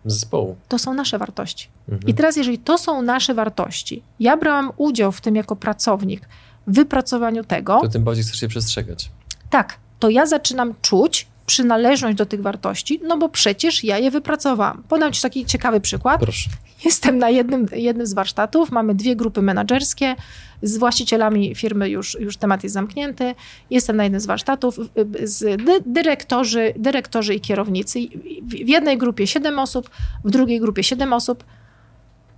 Zespołu. 0.04 0.56
To 0.68 0.78
są 0.78 0.94
nasze 0.94 1.18
wartości. 1.18 1.68
Mhm. 1.88 2.08
I 2.10 2.14
teraz, 2.14 2.36
jeżeli 2.36 2.58
to 2.58 2.78
są 2.78 3.02
nasze 3.02 3.34
wartości, 3.34 4.02
ja 4.20 4.36
brałam 4.36 4.72
udział 4.76 5.12
w 5.12 5.20
tym 5.20 5.36
jako 5.36 5.56
pracownik, 5.56 6.28
w 6.66 6.74
wypracowaniu 6.74 7.44
tego. 7.44 7.80
To 7.80 7.88
tym 7.88 8.04
bardziej 8.04 8.24
chcesz 8.24 8.40
się 8.40 8.48
przestrzegać. 8.48 9.10
Tak, 9.50 9.78
to 9.98 10.10
ja 10.10 10.26
zaczynam 10.26 10.74
czuć 10.82 11.26
przynależność 11.46 12.16
do 12.16 12.26
tych 12.26 12.42
wartości, 12.42 13.00
no 13.06 13.18
bo 13.18 13.28
przecież 13.28 13.84
ja 13.84 13.98
je 13.98 14.10
wypracowałam. 14.10 14.82
Podam 14.88 15.12
Ci 15.12 15.22
taki 15.22 15.46
ciekawy 15.46 15.80
przykład. 15.80 16.20
Proszę. 16.20 16.50
Jestem 16.84 17.18
na 17.18 17.30
jednym, 17.30 17.66
jednym 17.72 18.06
z 18.06 18.14
warsztatów, 18.14 18.70
mamy 18.70 18.94
dwie 18.94 19.16
grupy 19.16 19.42
menedżerskie, 19.42 20.16
z 20.62 20.78
właścicielami 20.78 21.54
firmy 21.54 21.90
już, 21.90 22.20
już 22.20 22.36
temat 22.36 22.62
jest 22.62 22.72
zamknięty. 22.72 23.34
Jestem 23.70 23.96
na 23.96 24.02
jednym 24.02 24.20
z 24.20 24.26
warsztatów, 24.26 24.76
z 25.22 25.62
dyrektorzy, 25.86 26.74
dyrektorzy 26.76 27.34
i 27.34 27.40
kierownicy. 27.40 27.98
W 28.42 28.68
jednej 28.68 28.98
grupie 28.98 29.26
7 29.26 29.58
osób, 29.58 29.90
w 30.24 30.30
drugiej 30.30 30.60
grupie 30.60 30.82
7 30.82 31.12
osób. 31.12 31.44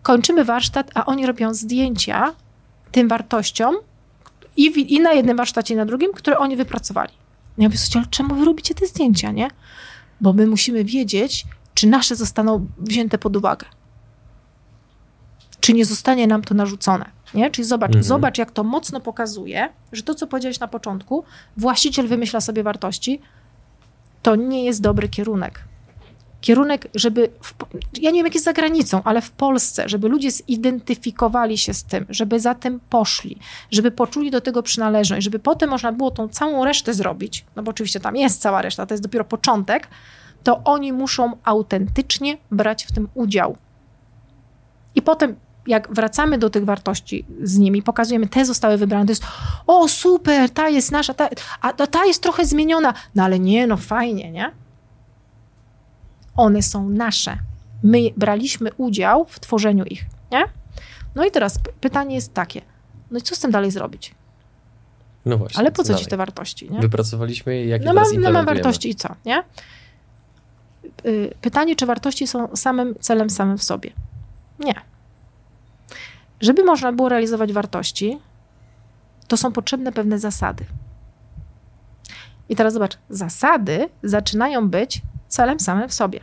Kończymy 0.02 0.44
warsztat, 0.44 0.90
a 0.94 1.06
oni 1.06 1.26
robią 1.26 1.54
zdjęcia 1.54 2.32
tym 2.92 3.08
wartościom 3.08 3.74
i, 4.56 4.70
w, 4.70 4.76
i 4.76 5.00
na 5.00 5.12
jednym 5.12 5.36
warsztacie, 5.36 5.74
i 5.74 5.76
na 5.76 5.86
drugim, 5.86 6.12
które 6.12 6.38
oni 6.38 6.56
wypracowali. 6.56 7.23
Ja 7.58 7.68
mówię, 7.68 7.78
ale 7.94 8.06
czemu 8.06 8.34
wy 8.34 8.44
robicie 8.44 8.74
te 8.74 8.86
zdjęcia, 8.86 9.30
nie? 9.30 9.48
Bo 10.20 10.32
my 10.32 10.46
musimy 10.46 10.84
wiedzieć, 10.84 11.46
czy 11.74 11.86
nasze 11.86 12.16
zostaną 12.16 12.66
wzięte 12.78 13.18
pod 13.18 13.36
uwagę 13.36 13.66
czy 15.64 15.72
nie 15.72 15.84
zostanie 15.84 16.26
nam 16.26 16.42
to 16.42 16.54
narzucone. 16.54 17.10
Nie? 17.34 17.50
Czyli 17.50 17.68
zobacz, 17.68 17.88
mhm. 17.88 18.04
zobacz, 18.04 18.38
jak 18.38 18.50
to 18.50 18.64
mocno 18.64 19.00
pokazuje, 19.00 19.68
że 19.92 20.02
to, 20.02 20.14
co 20.14 20.26
powiedziałeś 20.26 20.60
na 20.60 20.68
początku, 20.68 21.24
właściciel 21.56 22.08
wymyśla 22.08 22.40
sobie 22.40 22.62
wartości, 22.62 23.20
to 24.22 24.36
nie 24.36 24.64
jest 24.64 24.80
dobry 24.80 25.08
kierunek. 25.08 25.64
Kierunek, 26.44 26.88
żeby, 26.94 27.30
w, 27.40 27.54
ja 28.00 28.11
nie 28.11 28.18
wiem, 28.18 28.26
jak 28.26 28.35
jest 28.35 28.44
za 28.44 28.52
granicą, 28.52 29.00
ale 29.04 29.20
w 29.20 29.30
Polsce, 29.30 29.88
żeby 29.88 30.09
ludzie 30.09 30.30
zidentyfikowali 30.30 31.59
się 31.59 31.74
z 31.74 31.85
tym, 31.85 32.07
żeby 32.09 32.40
za 32.40 32.54
tym 32.54 32.80
poszli, 32.90 33.38
żeby 33.70 33.90
poczuli 33.90 34.30
do 34.30 34.40
tego 34.40 34.62
przynależność, 34.62 35.24
żeby 35.24 35.38
potem 35.38 35.70
można 35.70 35.92
było 35.92 36.11
tą 36.11 36.28
całą 36.28 36.64
resztę 36.64 36.94
zrobić, 36.94 37.44
no 37.57 37.62
bo 37.62 37.70
oczywiście 37.70 38.00
tam 38.00 38.16
jest 38.16 38.40
cała 38.40 38.62
reszta, 38.62 38.87
to 38.87 38.94
jest 38.94 39.02
dopiero 39.02 39.24
początek, 39.24 39.88
to 40.42 40.61
oni 40.64 40.92
muszą 40.92 41.37
autentycznie 41.44 42.37
brać 42.50 42.85
w 42.85 42.92
tym 42.92 43.09
udział. 43.14 43.57
I 44.94 45.02
potem 45.02 45.37
jak 45.66 45.94
wracamy 45.94 46.38
do 46.38 46.50
tych 46.50 46.64
wartości 46.64 47.24
z 47.42 47.59
nimi, 47.59 47.83
pokazujemy, 47.83 48.28
te 48.28 48.44
zostały 48.44 48.76
wybrane, 48.76 49.07
to 49.07 49.12
jest 49.12 49.24
o 49.66 49.88
super, 49.88 50.50
ta 50.50 50.68
jest 50.68 50.92
nasza, 50.92 51.14
ta, 51.14 51.28
a 51.61 51.72
ta 51.72 52.04
jest 52.04 52.22
trochę 52.22 52.46
zmieniona, 52.46 52.94
no 53.14 53.24
ale 53.24 53.38
nie, 53.38 53.66
no 53.66 53.76
fajnie, 53.76 54.30
nie? 54.30 54.63
One 56.37 56.62
są 56.62 56.88
nasze. 56.88 57.38
My 57.83 57.99
braliśmy 58.16 58.70
udział 58.77 59.25
w 59.29 59.40
tworzeniu 59.40 59.85
ich, 59.85 60.05
nie? 60.33 60.44
No 61.14 61.25
i 61.25 61.31
teraz 61.31 61.59
pytanie 61.81 62.14
jest 62.14 62.35
takie, 62.35 62.61
no 63.11 63.18
i 63.18 63.23
co 63.23 63.35
z 63.35 63.38
tym 63.38 63.51
dalej 63.51 63.70
zrobić? 63.70 64.14
No 65.25 65.38
właśnie. 65.38 65.59
Ale 65.61 65.73
po 65.73 65.83
co 65.83 65.88
dalej? 65.88 66.05
ci 66.05 66.11
te 66.11 66.16
wartości, 66.16 66.70
nie? 66.70 66.81
Wypracowaliśmy 66.81 67.57
je, 67.57 67.66
jakie 67.66 67.85
no 67.85 67.94
mam, 67.94 68.05
no 68.20 68.33
mam 68.33 68.47
wartości 68.47 68.90
i 68.90 68.94
co, 68.94 69.09
nie? 69.25 69.42
Y, 71.07 71.35
pytanie, 71.40 71.77
czy 71.77 71.87
wartości 71.87 72.27
są 72.27 72.57
samym 72.57 72.94
celem 73.01 73.31
samym 73.31 73.59
w 73.59 73.62
sobie? 73.62 73.90
Nie. 74.59 74.75
Żeby 76.40 76.64
można 76.64 76.92
było 76.92 77.09
realizować 77.09 77.53
wartości, 77.53 78.18
to 79.29 79.37
są 79.37 79.53
potrzebne 79.53 79.92
pewne 79.92 80.18
zasady. 80.18 80.64
I 82.49 82.57
teraz 82.57 82.73
zobacz, 82.73 82.99
zasady 83.11 83.88
zaczynają 84.03 84.68
być 84.68 85.03
celem 85.35 85.61
samym 85.61 85.88
w 85.88 85.94
sobie. 85.94 86.20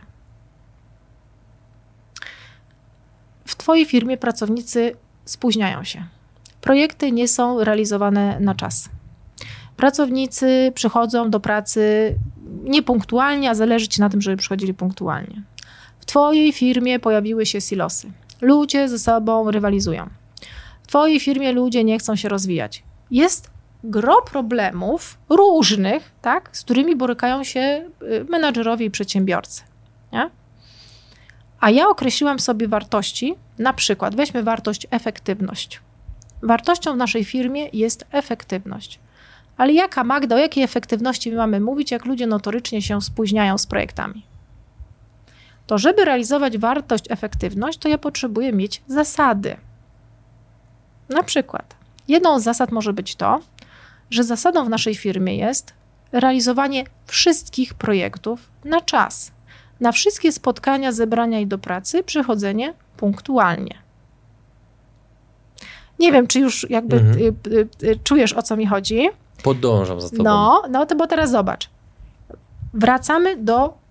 W 3.44 3.56
Twojej 3.56 3.86
firmie 3.86 4.16
pracownicy 4.16 4.96
spóźniają 5.24 5.84
się. 5.84 6.04
Projekty 6.60 7.12
nie 7.12 7.28
są 7.28 7.64
realizowane 7.64 8.40
na 8.40 8.54
czas. 8.54 8.88
Pracownicy 9.76 10.72
przychodzą 10.74 11.30
do 11.30 11.40
pracy 11.40 12.14
niepunktualnie, 12.64 13.50
a 13.50 13.54
zależy 13.54 13.88
Ci 13.88 14.00
na 14.00 14.08
tym, 14.08 14.20
żeby 14.20 14.36
przychodzili 14.36 14.74
punktualnie. 14.74 15.42
W 15.98 16.04
Twojej 16.04 16.52
firmie 16.52 16.98
pojawiły 16.98 17.46
się 17.46 17.60
silosy. 17.60 18.12
Ludzie 18.40 18.88
ze 18.88 18.98
sobą 18.98 19.50
rywalizują. 19.50 20.10
W 20.82 20.86
Twojej 20.86 21.20
firmie 21.20 21.52
ludzie 21.52 21.84
nie 21.84 21.98
chcą 21.98 22.16
się 22.16 22.28
rozwijać. 22.28 22.82
Jest 23.10 23.50
gro 23.84 24.22
problemów 24.22 25.18
różnych, 25.28 26.12
tak, 26.22 26.48
z 26.52 26.62
którymi 26.62 26.96
borykają 26.96 27.44
się 27.44 27.90
y, 28.02 28.24
menadżerowie 28.28 28.86
i 28.86 28.90
przedsiębiorcy. 28.90 29.62
Nie? 30.12 30.30
A 31.60 31.70
ja 31.70 31.88
określiłam 31.88 32.38
sobie 32.38 32.68
wartości, 32.68 33.34
na 33.58 33.72
przykład 33.72 34.16
weźmy 34.16 34.42
wartość 34.42 34.86
efektywność. 34.90 35.80
Wartością 36.42 36.92
w 36.92 36.96
naszej 36.96 37.24
firmie 37.24 37.68
jest 37.72 38.06
efektywność. 38.10 39.00
Ale 39.56 39.72
jaka 39.72 40.04
Magda, 40.04 40.36
o 40.36 40.38
jakiej 40.38 40.64
efektywności 40.64 41.30
my 41.30 41.36
mamy 41.36 41.60
mówić, 41.60 41.90
jak 41.90 42.04
ludzie 42.04 42.26
notorycznie 42.26 42.82
się 42.82 43.02
spóźniają 43.02 43.58
z 43.58 43.66
projektami? 43.66 44.32
to 45.66 45.78
żeby 45.78 46.04
realizować 46.04 46.58
wartość, 46.58 47.04
efektywność, 47.10 47.78
to 47.78 47.88
ja 47.88 47.98
potrzebuję 47.98 48.52
mieć 48.52 48.82
zasady. 48.86 49.56
Na 51.08 51.22
przykład, 51.22 51.76
jedną 52.08 52.40
z 52.40 52.42
zasad 52.42 52.72
może 52.72 52.92
być 52.92 53.16
to, 53.16 53.40
że 54.12 54.24
zasadą 54.24 54.64
w 54.64 54.68
naszej 54.68 54.94
firmie 54.94 55.36
jest 55.36 55.74
realizowanie 56.12 56.84
wszystkich 57.06 57.74
projektów 57.74 58.50
na 58.64 58.80
czas. 58.80 59.32
Na 59.80 59.92
wszystkie 59.92 60.32
spotkania, 60.32 60.92
zebrania 60.92 61.40
i 61.40 61.46
do 61.46 61.58
pracy 61.58 62.02
przychodzenie 62.02 62.74
punktualnie. 62.96 63.78
Nie 65.98 66.12
wiem, 66.12 66.26
czy 66.26 66.40
już 66.40 66.70
jakby 66.70 66.96
mhm. 66.96 67.18
y, 67.18 67.34
y, 67.52 67.68
y, 67.82 67.98
czujesz 68.04 68.32
o 68.32 68.42
co 68.42 68.56
mi 68.56 68.66
chodzi. 68.66 69.08
Podążam 69.42 70.00
za 70.00 70.10
tobą. 70.10 70.22
No, 70.22 70.62
no 70.70 70.86
to 70.86 70.96
bo 70.96 71.06
teraz 71.06 71.30
zobacz. 71.30 71.70
Wracamy 72.74 73.36
do 73.36 73.82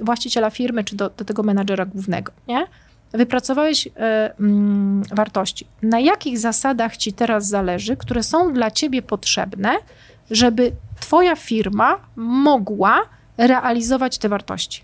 właściciela 0.00 0.50
firmy, 0.50 0.84
czy 0.84 0.96
do, 0.96 1.10
do 1.10 1.24
tego 1.24 1.42
menadżera 1.42 1.86
głównego, 1.86 2.32
nie? 2.48 2.66
Wypracowałeś 3.14 3.86
y, 3.86 3.90
y, 3.90 5.14
wartości. 5.14 5.66
Na 5.82 6.00
jakich 6.00 6.38
zasadach 6.38 6.96
ci 6.96 7.12
teraz 7.12 7.48
zależy, 7.48 7.96
które 7.96 8.22
są 8.22 8.52
dla 8.52 8.70
ciebie 8.70 9.02
potrzebne, 9.02 9.74
żeby 10.30 10.72
twoja 11.00 11.36
firma 11.36 11.98
mogła 12.16 13.02
realizować 13.38 14.18
te 14.18 14.28
wartości? 14.28 14.82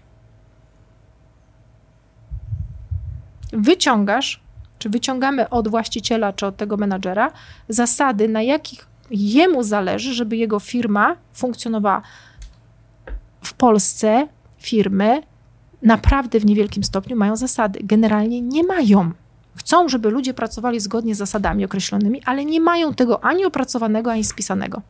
Wyciągasz, 3.53 4.41
czy 4.79 4.89
wyciągamy 4.89 5.49
od 5.49 5.69
właściciela, 5.69 6.33
czy 6.33 6.47
od 6.47 6.57
tego 6.57 6.77
menadżera 6.77 7.33
zasady, 7.69 8.29
na 8.29 8.43
jakich 8.43 8.87
jemu 9.11 9.63
zależy, 9.63 10.15
żeby 10.15 10.37
jego 10.37 10.61
firma 10.61 11.17
funkcjonowała 11.33 12.03
w 13.43 13.55
Polsce. 13.55 14.29
Firmy 14.59 15.23
naprawdę 15.83 16.41
w 16.41 16.47
niewielkim 16.47 16.85
stopniu 16.85 17.17
mają 17.17 17.37
zasady. 17.37 17.81
Generalnie 17.83 18.41
nie 18.41 18.65
mają. 18.65 19.13
Chcą, 19.57 19.89
żeby 19.89 20.11
ludzie 20.11 20.35
pracowali 20.35 20.81
zgodnie 20.81 21.15
z 21.15 21.19
zasadami 21.19 21.65
określonymi, 21.65 22.23
ale 22.25 22.45
nie 22.45 22.61
mają 22.61 22.95
tego 22.95 23.25
ani 23.25 23.45
opracowanego, 23.45 24.13
ani 24.13 24.25
spisanego. 24.25 24.83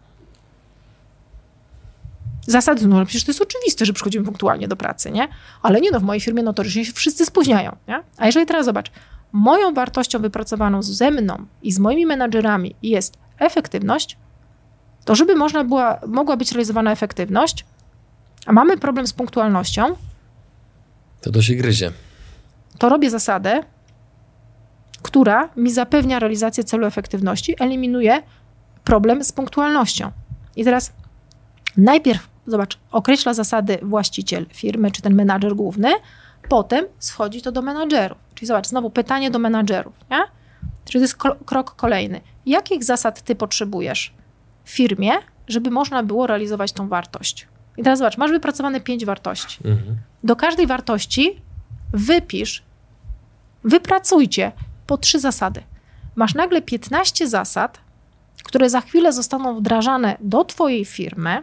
Zasady, 2.47 2.87
no 2.87 3.07
przecież 3.07 3.25
to 3.25 3.31
jest 3.31 3.43
oczywiste, 3.43 3.87
że 3.87 3.93
przychodzimy 3.93 4.25
punktualnie 4.25 4.69
do 4.69 4.77
pracy, 4.77 5.11
nie? 5.11 5.29
Ale 5.63 5.81
nie 5.81 5.91
no, 5.91 6.01
w 6.01 6.03
mojej 6.03 6.21
firmie 6.21 6.43
notorycznie 6.43 6.85
się 6.85 6.93
wszyscy 6.93 7.27
spóźniają, 7.27 7.77
nie? 7.89 8.03
A 8.17 8.27
jeżeli 8.27 8.47
teraz 8.47 8.67
zobacz, 8.67 8.91
moją 9.33 9.75
wartością 9.75 10.19
wypracowaną 10.19 10.83
ze 10.83 11.11
mną 11.11 11.47
i 11.63 11.73
z 11.73 11.79
moimi 11.79 12.07
menadżerami 12.07 12.75
jest 12.83 13.19
efektywność, 13.39 14.17
to 15.05 15.15
żeby 15.15 15.35
można 15.35 15.65
była, 15.65 16.01
mogła 16.07 16.37
być 16.37 16.53
realizowana 16.53 16.93
efektywność, 16.93 17.65
a 18.47 18.53
mamy 18.53 18.77
problem 18.77 19.07
z 19.07 19.13
punktualnością, 19.13 19.97
to 21.21 21.31
to 21.31 21.43
się 21.43 21.55
gryzie. 21.55 21.93
To 22.79 22.89
robię 22.89 23.11
zasadę, 23.11 23.63
która 25.03 25.49
mi 25.57 25.73
zapewnia 25.73 26.19
realizację 26.19 26.65
celu 26.65 26.87
efektywności, 26.87 27.55
eliminuje 27.59 28.23
problem 28.85 29.25
z 29.25 29.33
punktualnością. 29.33 30.11
I 30.57 30.65
teraz 30.65 30.93
najpierw, 31.77 32.29
zobacz, 32.47 32.79
określa 32.93 33.35
zasady 33.35 33.79
właściciel 33.83 34.47
firmy 34.55 34.91
czy 34.91 35.03
ten 35.03 35.15
menadżer 35.15 35.55
główny, 35.55 35.89
potem 36.49 36.85
schodzi 36.99 37.43
to 37.43 37.53
do 37.53 37.63
menadżerów. 37.63 38.19
Czyli 38.35 38.47
zobacz, 38.47 38.67
znowu 38.67 38.91
pytanie 38.91 39.31
do 39.31 39.39
menadżerów, 39.39 39.95
nie? 40.11 40.23
Czyli 40.85 41.01
to 41.01 41.05
jest 41.05 41.17
krok 41.47 41.77
kolejny. 41.77 42.21
Jakich 42.47 42.85
zasad 42.85 43.23
ty 43.23 43.35
potrzebujesz 43.35 44.15
w 44.65 44.71
firmie, 44.71 45.13
żeby 45.49 45.71
można 45.71 46.03
było 46.03 46.27
realizować 46.27 46.73
tą 46.73 46.89
wartość? 46.89 47.49
I 47.77 47.83
teraz 47.83 47.99
zobacz, 47.99 48.19
masz 48.19 48.31
wypracowane 48.31 48.81
pięć 48.81 49.05
wartości. 49.05 49.59
Mhm. 49.65 49.97
Do 50.25 50.37
każdej 50.37 50.67
wartości 50.67 51.43
wypisz, 51.93 52.63
wypracujcie 53.65 54.53
po 54.87 54.99
trzy 54.99 55.21
zasady. 55.21 55.63
Masz 56.15 56.35
nagle 56.35 56.63
15 56.63 57.29
zasad, 57.29 57.81
które 58.43 58.71
za 58.71 58.81
chwilę 58.81 59.13
zostaną 59.13 59.55
wdrażane 59.55 60.17
do 60.21 60.45
Twojej 60.45 60.85
firmy, 60.85 61.43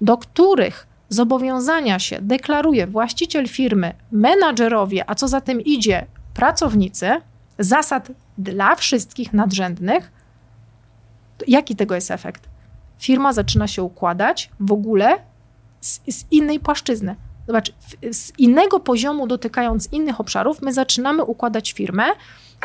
do 0.00 0.16
których 0.16 0.86
zobowiązania 1.08 1.98
się 1.98 2.18
deklaruje 2.20 2.86
właściciel 2.86 3.48
firmy, 3.48 3.94
menadżerowie, 4.12 5.10
a 5.10 5.14
co 5.14 5.28
za 5.28 5.40
tym 5.40 5.60
idzie, 5.60 6.06
pracownicy, 6.34 7.10
zasad 7.58 8.08
dla 8.38 8.74
wszystkich 8.74 9.32
nadrzędnych. 9.32 10.12
Jaki 11.48 11.76
tego 11.76 11.94
jest 11.94 12.10
efekt? 12.10 12.48
Firma 12.98 13.32
zaczyna 13.32 13.66
się 13.66 13.82
układać 13.82 14.50
w 14.60 14.72
ogóle 14.72 15.16
z, 15.80 16.00
z 16.08 16.24
innej 16.30 16.60
płaszczyzny. 16.60 17.16
Zobacz, 17.46 17.72
z 18.12 18.38
innego 18.38 18.80
poziomu 18.80 19.26
dotykając 19.26 19.92
innych 19.92 20.20
obszarów, 20.20 20.62
my 20.62 20.72
zaczynamy 20.72 21.24
układać 21.24 21.72
firmę 21.72 22.04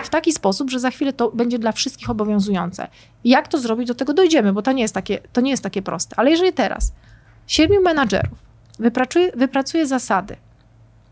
w 0.03 0.09
taki 0.09 0.33
sposób, 0.33 0.69
że 0.69 0.79
za 0.79 0.91
chwilę 0.91 1.13
to 1.13 1.31
będzie 1.31 1.59
dla 1.59 1.71
wszystkich 1.71 2.09
obowiązujące. 2.09 2.87
jak 3.23 3.47
to 3.47 3.57
zrobić, 3.57 3.87
do 3.87 3.95
tego 3.95 4.13
dojdziemy, 4.13 4.53
bo 4.53 4.61
to 4.61 4.71
nie 4.71 4.81
jest 4.81 4.93
takie, 4.93 5.19
to 5.33 5.41
nie 5.41 5.51
jest 5.51 5.63
takie 5.63 5.81
proste. 5.81 6.15
Ale 6.19 6.31
jeżeli 6.31 6.53
teraz 6.53 6.93
siedmiu 7.47 7.81
menadżerów 7.81 8.37
wypracuje, 8.79 9.31
wypracuje 9.35 9.87
zasady, 9.87 10.35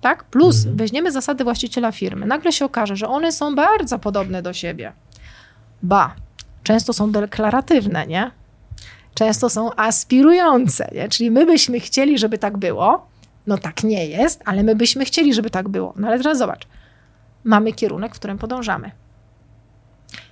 tak? 0.02 0.24
Plus 0.24 0.58
mhm. 0.58 0.78
weźmiemy 0.78 1.12
zasady 1.12 1.44
właściciela 1.44 1.92
firmy, 1.92 2.26
nagle 2.26 2.52
się 2.52 2.66
okaże, 2.66 2.96
że 2.96 3.08
one 3.08 3.32
są 3.32 3.56
bardzo 3.56 4.00
podobne 4.00 4.42
do 4.42 4.54
siebie. 4.54 4.94
Ba, 5.84 6.16
często 6.64 6.94
są 6.94 7.12
deklaratywne, 7.12 8.08
nie? 8.08 8.32
Często 9.14 9.50
są 9.50 9.76
aspirujące, 9.76 10.90
nie? 10.96 11.10
Czyli 11.10 11.32
my 11.32 11.46
byśmy 11.46 11.80
chcieli, 11.80 12.18
żeby 12.18 12.38
tak 12.38 12.58
było, 12.58 13.08
no 13.48 13.58
tak 13.58 13.84
nie 13.84 14.06
jest, 14.06 14.42
ale 14.46 14.64
my 14.64 14.76
byśmy 14.76 15.06
chcieli, 15.06 15.34
żeby 15.34 15.50
tak 15.50 15.70
było. 15.70 15.94
No 15.96 16.08
ale 16.08 16.18
teraz 16.18 16.38
zobacz, 16.38 16.68
mamy 17.44 17.74
kierunek, 17.74 18.16
w 18.16 18.20
którym 18.20 18.38
podążamy. 18.38 18.92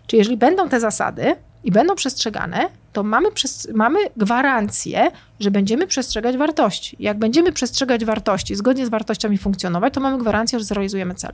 Czyli 0.08 0.18
jeżeli 0.18 0.38
będą 0.38 0.70
te 0.70 0.80
zasady 0.80 1.36
i 1.64 1.72
będą 1.72 1.96
przestrzegane, 1.96 2.70
to 2.94 3.04
mamy, 3.04 3.30
mamy 3.74 4.00
gwarancję, 4.18 5.12
że 5.40 5.52
będziemy 5.52 5.88
przestrzegać 5.88 6.38
wartości. 6.38 6.96
Jak 7.00 7.20
będziemy 7.20 7.52
przestrzegać 7.52 8.06
wartości, 8.06 8.56
zgodnie 8.56 8.86
z 8.86 8.90
wartościami 8.90 9.38
funkcjonować, 9.38 9.94
to 9.94 10.02
mamy 10.02 10.18
gwarancję, 10.18 10.60
że 10.60 10.66
zrealizujemy 10.66 11.16
cel. 11.16 11.34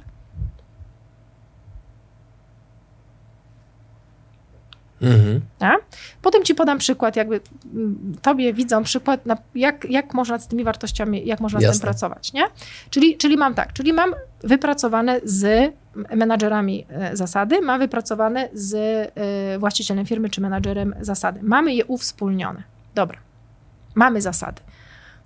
Mhm. 5.01 5.41
Potem 6.21 6.43
ci 6.43 6.55
podam 6.55 6.77
przykład, 6.77 7.15
jakby 7.15 7.39
mm, 7.73 8.15
tobie 8.21 8.53
widzą 8.53 8.83
przykład, 8.83 9.25
na 9.25 9.37
jak, 9.55 9.85
jak 9.89 10.13
można 10.13 10.39
z 10.39 10.47
tymi 10.47 10.63
wartościami, 10.63 11.25
jak 11.25 11.39
można 11.39 11.59
Jasne. 11.59 11.73
z 11.73 11.79
tym 11.79 11.83
pracować, 11.83 12.33
nie? 12.33 12.43
Czyli, 12.89 13.17
czyli 13.17 13.37
mam 13.37 13.53
tak, 13.53 13.73
czyli 13.73 13.93
mam 13.93 14.15
wypracowane 14.43 15.21
z 15.23 15.73
menadżerami 16.15 16.85
e, 16.89 17.15
zasady, 17.17 17.61
mam 17.61 17.79
wypracowane 17.79 18.49
z 18.53 18.75
e, 18.75 19.59
właścicielem 19.59 20.05
firmy 20.05 20.29
czy 20.29 20.41
menadżerem 20.41 20.95
zasady. 21.01 21.39
Mamy 21.43 21.73
je 21.73 21.85
uwspólnione. 21.85 22.63
Dobra, 22.95 23.17
mamy 23.95 24.21
zasady. 24.21 24.61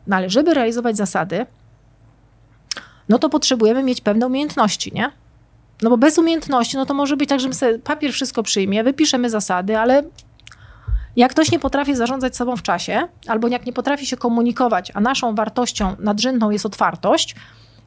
No 0.07 0.15
ale 0.15 0.29
żeby 0.29 0.53
realizować 0.53 0.97
zasady, 0.97 1.45
no 3.09 3.19
to 3.19 3.29
potrzebujemy 3.29 3.83
mieć 3.83 4.01
pewne 4.01 4.27
umiejętności, 4.27 4.91
nie? 4.93 5.11
No 5.81 5.89
bo 5.89 5.97
bez 5.97 6.17
umiejętności, 6.17 6.77
no 6.77 6.85
to 6.85 6.93
może 6.93 7.17
być 7.17 7.29
tak, 7.29 7.39
że 7.39 7.49
my 7.49 7.79
papier 7.79 8.13
wszystko 8.13 8.43
przyjmie, 8.43 8.83
wypiszemy 8.83 9.29
zasady, 9.29 9.77
ale 9.77 10.03
jak 11.15 11.31
ktoś 11.31 11.51
nie 11.51 11.59
potrafi 11.59 11.95
zarządzać 11.95 12.35
sobą 12.35 12.55
w 12.55 12.61
czasie, 12.61 13.07
albo 13.27 13.47
jak 13.47 13.65
nie 13.65 13.73
potrafi 13.73 14.05
się 14.05 14.17
komunikować, 14.17 14.91
a 14.93 15.01
naszą 15.01 15.35
wartością 15.35 15.95
nadrzędną 15.99 16.49
jest 16.49 16.65
otwartość, 16.65 17.35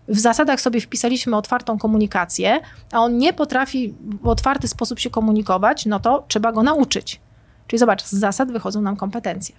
w 0.08 0.18
zasadach 0.18 0.60
sobie 0.60 0.80
wpisaliśmy 0.80 1.36
otwartą 1.36 1.78
komunikację, 1.78 2.60
a 2.92 2.98
on 3.00 3.18
nie 3.18 3.32
potrafi 3.32 3.94
w 4.22 4.28
otwarty 4.28 4.68
sposób 4.68 4.98
się 4.98 5.10
komunikować, 5.10 5.86
no 5.86 6.00
to 6.00 6.24
trzeba 6.28 6.52
go 6.52 6.62
nauczyć. 6.62 7.20
Czyli 7.66 7.78
zobacz, 7.78 8.04
z 8.04 8.12
zasad 8.12 8.52
wychodzą 8.52 8.80
nam 8.80 8.96
kompetencje. 8.96 9.54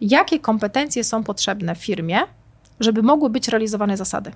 Jakie 0.00 0.40
kompetencje 0.40 1.04
są 1.04 1.24
potrzebne 1.24 1.74
w 1.74 1.78
firmie, 1.78 2.20
żeby 2.80 3.02
mogły 3.02 3.30
być 3.30 3.48
realizowane 3.48 3.96
zasady? 3.96 4.32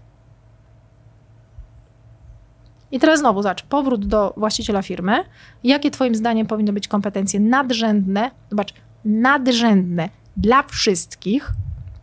I 2.92 2.98
teraz 2.98 3.20
znowu 3.20 3.42
zobacz, 3.42 3.62
powrót 3.62 4.06
do 4.06 4.34
właściciela 4.36 4.82
firmy. 4.82 5.24
Jakie 5.64 5.90
Twoim 5.90 6.14
zdaniem 6.14 6.46
powinny 6.46 6.72
być 6.72 6.88
kompetencje 6.88 7.40
nadrzędne? 7.40 8.30
Zobacz, 8.50 8.74
nadrzędne 9.04 10.08
dla 10.36 10.62
wszystkich. 10.62 11.50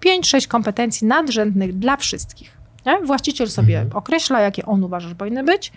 5-6 0.06 0.48
kompetencji 0.48 1.08
nadrzędnych 1.08 1.80
dla 1.80 1.98
wszystkich. 1.98 2.58
Nie? 2.86 3.00
Właściciel 3.00 3.50
sobie 3.50 3.80
mhm. 3.80 3.98
określa, 3.98 4.42
jakie 4.42 4.66
on 4.66 4.84
uważa, 4.84 5.10
że 5.10 5.16
powinny 5.16 5.44
być. 5.44 5.72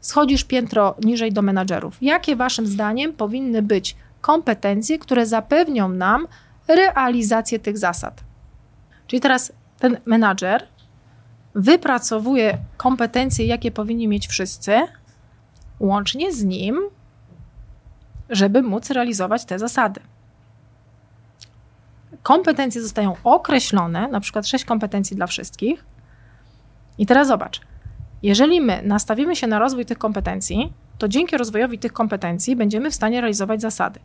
Schodzisz 0.00 0.44
piętro 0.44 0.94
niżej 1.04 1.32
do 1.32 1.42
menadżerów. 1.42 1.98
Jakie 2.00 2.36
Waszym 2.36 2.66
zdaniem 2.66 3.12
powinny 3.12 3.62
być 3.62 3.96
kompetencje, 4.20 4.98
które 4.98 5.26
zapewnią 5.26 5.88
nam 5.88 6.26
realizację 6.68 7.58
tych 7.58 7.78
zasad? 7.78 8.24
Czyli 9.06 9.20
teraz 9.20 9.52
ten 9.78 9.96
menadżer 10.04 10.66
wypracowuje 11.56 12.58
kompetencje, 12.76 13.46
jakie 13.46 13.70
powinni 13.70 14.08
mieć 14.08 14.28
wszyscy, 14.28 14.80
łącznie 15.80 16.32
z 16.32 16.44
nim, 16.44 16.80
żeby 18.30 18.62
móc 18.62 18.90
realizować 18.90 19.44
te 19.44 19.58
zasady. 19.58 20.00
Kompetencje 22.22 22.82
zostają 22.82 23.16
określone, 23.24 24.08
na 24.08 24.20
przykład 24.20 24.46
sześć 24.46 24.64
kompetencji 24.64 25.16
dla 25.16 25.26
wszystkich. 25.26 25.84
I 26.98 27.06
teraz 27.06 27.28
zobacz, 27.28 27.60
jeżeli 28.22 28.60
my 28.60 28.82
nastawimy 28.84 29.36
się 29.36 29.46
na 29.46 29.58
rozwój 29.58 29.86
tych 29.86 29.98
kompetencji, 29.98 30.72
to 30.98 31.08
dzięki 31.08 31.36
rozwojowi 31.36 31.78
tych 31.78 31.92
kompetencji 31.92 32.56
będziemy 32.56 32.90
w 32.90 32.94
stanie 32.94 33.20
realizować 33.20 33.60
zasady. 33.60 34.00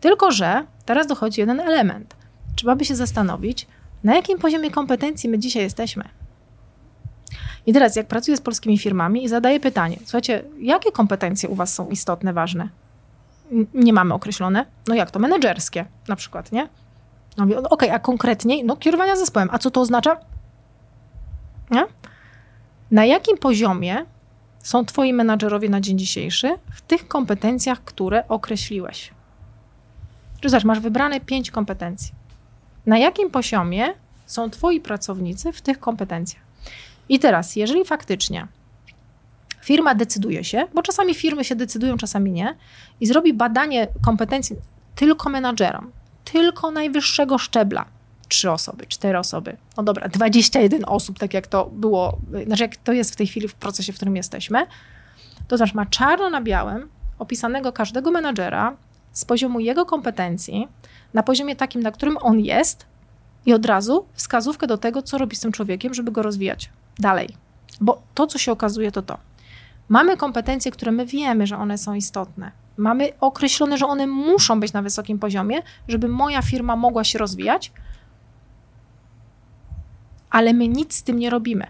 Tylko, 0.00 0.30
że 0.30 0.64
teraz 0.84 1.06
dochodzi 1.06 1.40
jeden 1.40 1.60
element. 1.60 2.16
Trzeba 2.56 2.76
by 2.76 2.84
się 2.84 2.96
zastanowić, 2.96 3.66
na 4.04 4.14
jakim 4.14 4.38
poziomie 4.38 4.70
kompetencji 4.70 5.30
my 5.30 5.38
dzisiaj 5.38 5.62
jesteśmy. 5.62 6.17
I 7.68 7.72
teraz, 7.72 7.96
jak 7.96 8.06
pracuję 8.06 8.36
z 8.36 8.40
polskimi 8.40 8.78
firmami 8.78 9.24
i 9.24 9.28
zadaję 9.28 9.60
pytanie, 9.60 9.96
słuchajcie, 10.04 10.44
jakie 10.58 10.92
kompetencje 10.92 11.48
u 11.48 11.54
Was 11.54 11.74
są 11.74 11.88
istotne, 11.88 12.32
ważne? 12.32 12.68
Nie 13.74 13.92
mamy 13.92 14.14
określone. 14.14 14.66
No 14.86 14.94
jak 14.94 15.10
to? 15.10 15.18
Menedżerskie 15.18 15.84
na 16.08 16.16
przykład, 16.16 16.52
nie? 16.52 16.68
No 17.36 17.44
mówię, 17.44 17.58
okej, 17.58 17.68
okay, 17.70 17.92
a 17.92 17.98
konkretniej? 17.98 18.64
No 18.64 18.76
kierowania 18.76 19.16
zespołem. 19.16 19.48
A 19.52 19.58
co 19.58 19.70
to 19.70 19.80
oznacza? 19.80 20.16
Nie? 21.70 21.84
Na 22.90 23.04
jakim 23.04 23.38
poziomie 23.38 24.04
są 24.58 24.84
Twoi 24.84 25.12
menadżerowie 25.12 25.68
na 25.68 25.80
dzień 25.80 25.98
dzisiejszy 25.98 26.56
w 26.74 26.80
tych 26.80 27.08
kompetencjach, 27.08 27.84
które 27.84 28.28
określiłeś? 28.28 29.10
Czy 30.40 30.48
zobacz, 30.48 30.64
masz 30.64 30.80
wybrane 30.80 31.20
pięć 31.20 31.50
kompetencji. 31.50 32.14
Na 32.86 32.98
jakim 32.98 33.30
poziomie 33.30 33.94
są 34.26 34.50
Twoi 34.50 34.80
pracownicy 34.80 35.52
w 35.52 35.62
tych 35.62 35.80
kompetencjach? 35.80 36.47
I 37.08 37.18
teraz, 37.18 37.56
jeżeli 37.56 37.84
faktycznie 37.84 38.46
firma 39.60 39.94
decyduje 39.94 40.44
się, 40.44 40.66
bo 40.74 40.82
czasami 40.82 41.14
firmy 41.14 41.44
się 41.44 41.56
decydują, 41.56 41.96
czasami 41.96 42.32
nie, 42.32 42.56
i 43.00 43.06
zrobi 43.06 43.34
badanie 43.34 43.86
kompetencji 44.04 44.56
tylko 44.94 45.30
menadżerom, 45.30 45.92
tylko 46.24 46.70
najwyższego 46.70 47.38
szczebla, 47.38 47.84
trzy 48.28 48.50
osoby, 48.50 48.86
cztery 48.86 49.18
osoby, 49.18 49.56
no 49.76 49.82
dobra, 49.82 50.08
21 50.08 50.84
osób, 50.86 51.18
tak 51.18 51.34
jak 51.34 51.46
to 51.46 51.66
było, 51.66 52.18
znaczy 52.46 52.62
jak 52.62 52.76
to 52.76 52.92
jest 52.92 53.12
w 53.12 53.16
tej 53.16 53.26
chwili 53.26 53.48
w 53.48 53.54
procesie, 53.54 53.92
w 53.92 53.96
którym 53.96 54.16
jesteśmy, 54.16 54.66
to 55.48 55.56
znaczy 55.56 55.76
ma 55.76 55.86
czarno 55.86 56.30
na 56.30 56.40
białym 56.40 56.88
opisanego 57.18 57.72
każdego 57.72 58.10
menadżera 58.10 58.76
z 59.12 59.24
poziomu 59.24 59.60
jego 59.60 59.86
kompetencji, 59.86 60.68
na 61.14 61.22
poziomie 61.22 61.56
takim, 61.56 61.82
na 61.82 61.90
którym 61.90 62.16
on 62.20 62.40
jest 62.40 62.86
i 63.46 63.52
od 63.52 63.66
razu 63.66 64.06
wskazówkę 64.12 64.66
do 64.66 64.78
tego, 64.78 65.02
co 65.02 65.18
robi 65.18 65.36
z 65.36 65.40
tym 65.40 65.52
człowiekiem, 65.52 65.94
żeby 65.94 66.12
go 66.12 66.22
rozwijać 66.22 66.70
dalej. 66.98 67.28
Bo 67.80 68.02
to, 68.14 68.26
co 68.26 68.38
się 68.38 68.52
okazuje, 68.52 68.92
to 68.92 69.02
to. 69.02 69.18
Mamy 69.88 70.16
kompetencje, 70.16 70.72
które 70.72 70.92
my 70.92 71.06
wiemy, 71.06 71.46
że 71.46 71.58
one 71.58 71.78
są 71.78 71.94
istotne. 71.94 72.52
Mamy 72.76 73.08
określone, 73.20 73.78
że 73.78 73.86
one 73.86 74.06
muszą 74.06 74.60
być 74.60 74.72
na 74.72 74.82
wysokim 74.82 75.18
poziomie, 75.18 75.62
żeby 75.88 76.08
moja 76.08 76.42
firma 76.42 76.76
mogła 76.76 77.04
się 77.04 77.18
rozwijać, 77.18 77.72
ale 80.30 80.52
my 80.54 80.68
nic 80.68 80.94
z 80.94 81.02
tym 81.02 81.18
nie 81.18 81.30
robimy. 81.30 81.66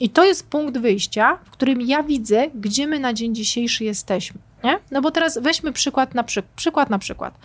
I 0.00 0.10
to 0.10 0.24
jest 0.24 0.48
punkt 0.48 0.78
wyjścia, 0.78 1.38
w 1.44 1.50
którym 1.50 1.80
ja 1.80 2.02
widzę, 2.02 2.46
gdzie 2.54 2.86
my 2.86 2.98
na 2.98 3.12
dzień 3.12 3.34
dzisiejszy 3.34 3.84
jesteśmy. 3.84 4.40
Nie? 4.64 4.78
No 4.90 5.02
bo 5.02 5.10
teraz 5.10 5.38
weźmy 5.38 5.72
przykład 5.72 6.14
na, 6.14 6.22
przy, 6.22 6.42
przykład 6.56 6.90
na 6.90 6.98
przykład. 6.98 7.38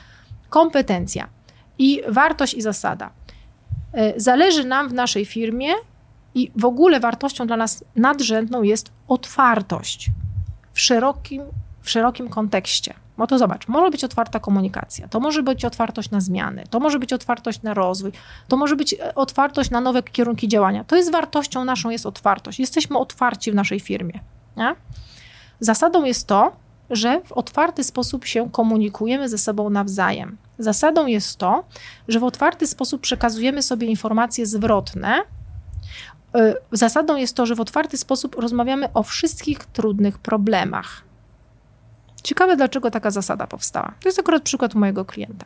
Kompetencja 0.50 1.30
i 1.78 2.02
wartość 2.08 2.54
i 2.54 2.62
zasada. 2.62 3.10
E, 3.94 4.20
zależy 4.20 4.66
nam 4.66 4.90
w 4.90 4.94
naszej 4.94 5.26
firmie 5.26 5.74
i 6.36 6.52
w 6.56 6.66
ogóle 6.66 7.00
wartością 7.00 7.48
dla 7.48 7.58
nas 7.58 7.84
nadrzędną 7.96 8.62
jest 8.62 8.92
otwartość 9.08 10.12
w 10.74 10.80
szerokim, 10.80 11.44
w 11.82 11.90
szerokim 11.90 12.30
kontekście. 12.30 12.94
No 13.18 13.28
to 13.28 13.38
zobacz, 13.38 13.68
może 13.68 13.92
być 13.92 14.04
otwarta 14.04 14.40
komunikacja, 14.40 15.08
to 15.08 15.20
może 15.20 15.44
być 15.44 15.66
otwartość 15.66 16.12
na 16.12 16.22
zmiany, 16.22 16.64
to 16.70 16.80
może 16.80 17.00
być 17.00 17.14
otwartość 17.14 17.62
na 17.62 17.74
rozwój, 17.74 18.12
to 18.48 18.58
może 18.58 18.76
być 18.76 18.94
e, 18.94 19.16
otwartość 19.16 19.70
na 19.70 19.82
nowe 19.82 20.04
kierunki 20.04 20.48
działania. 20.48 20.84
To 20.84 20.96
jest 20.96 21.12
wartością 21.12 21.66
naszą, 21.66 21.90
jest 21.90 22.06
otwartość. 22.06 22.60
Jesteśmy 22.60 22.98
otwarci 22.98 23.52
w 23.52 23.56
naszej 23.56 23.80
firmie. 23.80 24.20
Nie? 24.58 24.76
Zasadą 25.60 26.04
jest 26.04 26.28
to, 26.28 26.52
że 26.90 27.22
w 27.26 27.32
otwarty 27.32 27.84
sposób 27.84 28.26
się 28.26 28.50
komunikujemy 28.52 29.30
ze 29.30 29.38
sobą 29.38 29.70
nawzajem. 29.70 30.38
Zasadą 30.60 31.06
jest 31.06 31.38
to, 31.38 31.64
że 32.08 32.20
w 32.20 32.24
otwarty 32.24 32.68
sposób 32.68 33.02
przekazujemy 33.02 33.62
sobie 33.62 33.88
informacje 33.88 34.46
zwrotne. 34.46 35.22
E, 36.36 36.56
zasadą 36.72 37.16
jest 37.16 37.36
to, 37.36 37.46
że 37.46 37.56
w 37.56 37.62
otwarty 37.62 37.98
sposób 37.98 38.36
rozmawiamy 38.36 38.94
o 38.94 39.04
wszystkich 39.04 39.60
trudnych 39.66 40.18
problemach. 40.18 41.04
Ciekawe, 42.24 42.56
dlaczego 42.56 42.92
taka 42.92 43.12
zasada 43.12 43.48
powstała. 43.48 43.94
To 44.02 44.10
jest 44.10 44.20
akurat 44.20 44.44
przykład 44.44 44.76
mojego 44.76 45.06
klienta. 45.06 45.46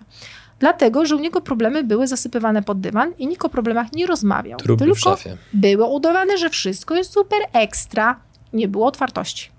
Dlatego, 0.60 1.06
że 1.06 1.16
u 1.16 1.20
niego 1.20 1.42
problemy 1.42 1.84
były 1.84 2.08
zasypywane 2.08 2.64
pod 2.64 2.80
dywan 2.80 3.14
i 3.18 3.28
nikt 3.28 3.46
o 3.46 3.50
problemach 3.50 3.92
nie 3.94 4.08
rozmawiał. 4.08 4.60
Tylko 4.60 4.96
w 4.96 5.00
szafie. 5.00 5.38
było 5.54 5.88
udawane, 5.88 6.38
że 6.38 6.50
wszystko 6.50 6.96
jest 6.96 7.14
super 7.14 7.40
ekstra. 7.54 8.20
Nie 8.54 8.68
było 8.68 8.88
otwartości. 8.88 9.50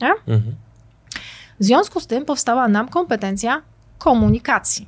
Nie? 0.00 0.10
Mhm. 0.34 0.54
W 1.60 1.64
związku 1.64 2.00
z 2.00 2.06
tym 2.06 2.24
powstała 2.24 2.68
nam 2.68 2.88
kompetencja 2.88 3.62
komunikacji. 3.98 4.86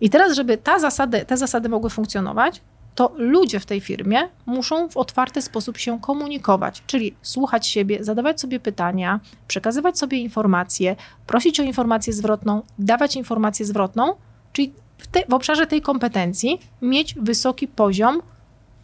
I 0.00 0.10
teraz, 0.10 0.32
żeby 0.32 0.56
ta 0.56 0.78
zasady, 0.78 1.24
te 1.24 1.36
zasady 1.36 1.68
mogły 1.68 1.90
funkcjonować, 1.90 2.60
to 2.96 3.12
ludzie 3.16 3.60
w 3.60 3.66
tej 3.66 3.80
firmie 3.80 4.28
muszą 4.46 4.88
w 4.88 4.96
otwarty 4.96 5.42
sposób 5.42 5.78
się 5.78 6.00
komunikować, 6.00 6.82
czyli 6.86 7.14
słuchać 7.22 7.66
siebie, 7.66 8.04
zadawać 8.04 8.40
sobie 8.40 8.60
pytania, 8.60 9.20
przekazywać 9.48 9.98
sobie 9.98 10.18
informacje, 10.18 10.96
prosić 11.26 11.60
o 11.60 11.62
informację 11.62 12.12
zwrotną, 12.12 12.62
dawać 12.78 13.16
informację 13.16 13.66
zwrotną, 13.66 14.14
czyli 14.52 14.72
w, 14.98 15.06
te, 15.06 15.22
w 15.28 15.34
obszarze 15.34 15.66
tej 15.66 15.82
kompetencji 15.82 16.60
mieć 16.82 17.14
wysoki 17.14 17.68
poziom, 17.68 18.22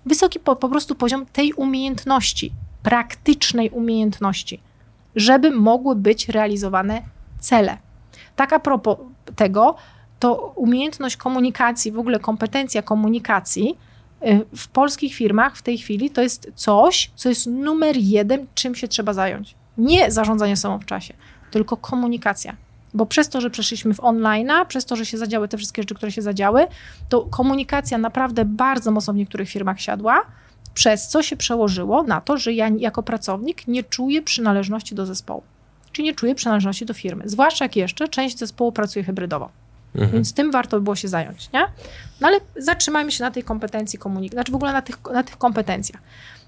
wysoki 0.07 0.41
po, 0.41 0.57
po 0.57 0.69
prostu 0.69 0.95
poziom 0.95 1.27
tej 1.27 1.53
umiejętności, 1.53 2.53
praktycznej 2.83 3.71
umiejętności, 3.71 4.61
żeby 5.17 5.51
mogły 5.51 5.97
być 5.97 6.29
realizowane 6.29 7.03
cele. 7.41 7.79
Tak 8.37 8.53
a 8.53 8.59
propos 8.59 8.99
tego, 9.37 9.75
to 10.19 10.35
umiejętność 10.57 11.17
komunikacji, 11.17 11.93
w 11.93 11.99
ogóle 11.99 12.19
kompetencja 12.19 12.83
komunikacji, 12.83 13.77
w 14.57 14.69
polskich 14.69 15.15
firmach 15.15 15.57
w 15.57 15.63
tej 15.63 15.79
chwili 15.79 16.11
to 16.11 16.23
jest 16.23 16.53
coś, 16.55 17.11
co 17.15 17.29
jest 17.29 17.47
numer 17.47 17.97
jeden, 17.97 18.47
czym 18.55 18.75
się 18.75 18.89
trzeba 18.89 19.13
zająć. 19.13 19.55
Nie 19.79 20.11
zarządzanie 20.11 20.57
sobą 20.57 20.79
w 20.79 20.87
czasie, 20.87 21.15
tylko 21.51 21.77
komunikacja. 21.77 22.57
Bo 22.95 23.07
przez 23.07 23.29
to, 23.29 23.41
że 23.41 23.51
przeszliśmy 23.51 23.95
w 23.95 23.99
online'a, 24.01 24.67
przez 24.67 24.85
to, 24.85 24.97
że 24.97 25.07
się 25.07 25.19
zadziały 25.19 25.49
te 25.49 25.57
wszystkie 25.57 25.83
rzeczy, 25.83 25.95
które 25.95 26.13
się 26.13 26.23
zadziały, 26.23 26.67
to 27.09 27.21
komunikacja 27.21 27.99
naprawdę 27.99 28.45
bardzo 28.45 28.91
mocno 28.91 29.13
w 29.13 29.17
niektórych 29.17 29.49
firmach 29.49 29.81
siadła, 29.81 30.23
przez 30.75 31.09
co 31.09 31.23
się 31.23 31.37
przełożyło 31.37 32.03
na 32.03 32.21
to, 32.21 32.39
że 32.39 32.53
ja 32.53 32.69
jako 32.79 33.03
pracownik 33.03 33.69
nie 33.69 33.85
czuję 33.85 34.23
przynależności 34.23 34.95
do 34.95 35.07
zespołu. 35.07 35.43
Czy 35.93 36.03
nie 36.03 36.15
czuję 36.15 36.35
przynależności 36.35 36.87
do 36.87 36.95
firmy. 36.95 37.23
Zwłaszcza 37.27 37.65
jak 37.65 37.77
jeszcze 37.77 38.09
część 38.09 38.39
zespołu 38.39 38.73
pracuje 38.73 39.05
hybrydowo. 39.05 39.62
Mhm. 39.95 40.13
Więc 40.13 40.35
tym 40.35 40.51
warto 40.51 40.77
by 40.77 40.83
było 40.83 40.97
się 40.97 41.09
zająć, 41.09 41.53
nie? 41.53 41.61
No 42.21 42.29
ale 42.29 42.41
zatrzymajmy 42.57 43.13
się 43.13 43.25
na 43.25 43.31
tej 43.31 43.43
kompetencji 43.43 43.99
komunikacji, 43.99 44.37
znaczy 44.37 44.53
w 44.53 44.55
ogóle 44.55 44.73
na 44.73 44.83
tych, 44.83 44.99
na 45.13 45.23
tych 45.23 45.39
kompetencjach. 45.39 46.03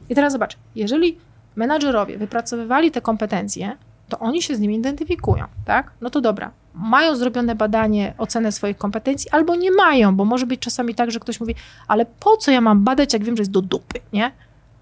I 0.08 0.14
teraz 0.14 0.32
zobacz, 0.32 0.56
jeżeli 0.74 1.18
menadżerowie 1.56 2.18
wypracowywali 2.18 2.90
te 2.90 3.00
kompetencje, 3.00 3.76
to 4.08 4.18
oni 4.18 4.42
się 4.42 4.56
z 4.56 4.60
nimi 4.60 4.76
identyfikują, 4.76 5.44
tak? 5.64 5.90
No 6.00 6.10
to 6.10 6.20
dobra, 6.20 6.50
mają 6.74 7.16
zrobione 7.16 7.54
badanie, 7.54 8.14
ocenę 8.18 8.52
swoich 8.52 8.78
kompetencji, 8.78 9.30
albo 9.30 9.56
nie 9.56 9.70
mają, 9.70 10.16
bo 10.16 10.24
może 10.24 10.46
być 10.46 10.60
czasami 10.60 10.94
tak, 10.94 11.10
że 11.10 11.20
ktoś 11.20 11.40
mówi, 11.40 11.54
ale 11.88 12.06
po 12.06 12.36
co 12.36 12.50
ja 12.50 12.60
mam 12.60 12.84
badać, 12.84 13.12
jak 13.12 13.24
wiem, 13.24 13.36
że 13.36 13.40
jest 13.40 13.50
do 13.50 13.62
dupy, 13.62 14.00
nie? 14.12 14.32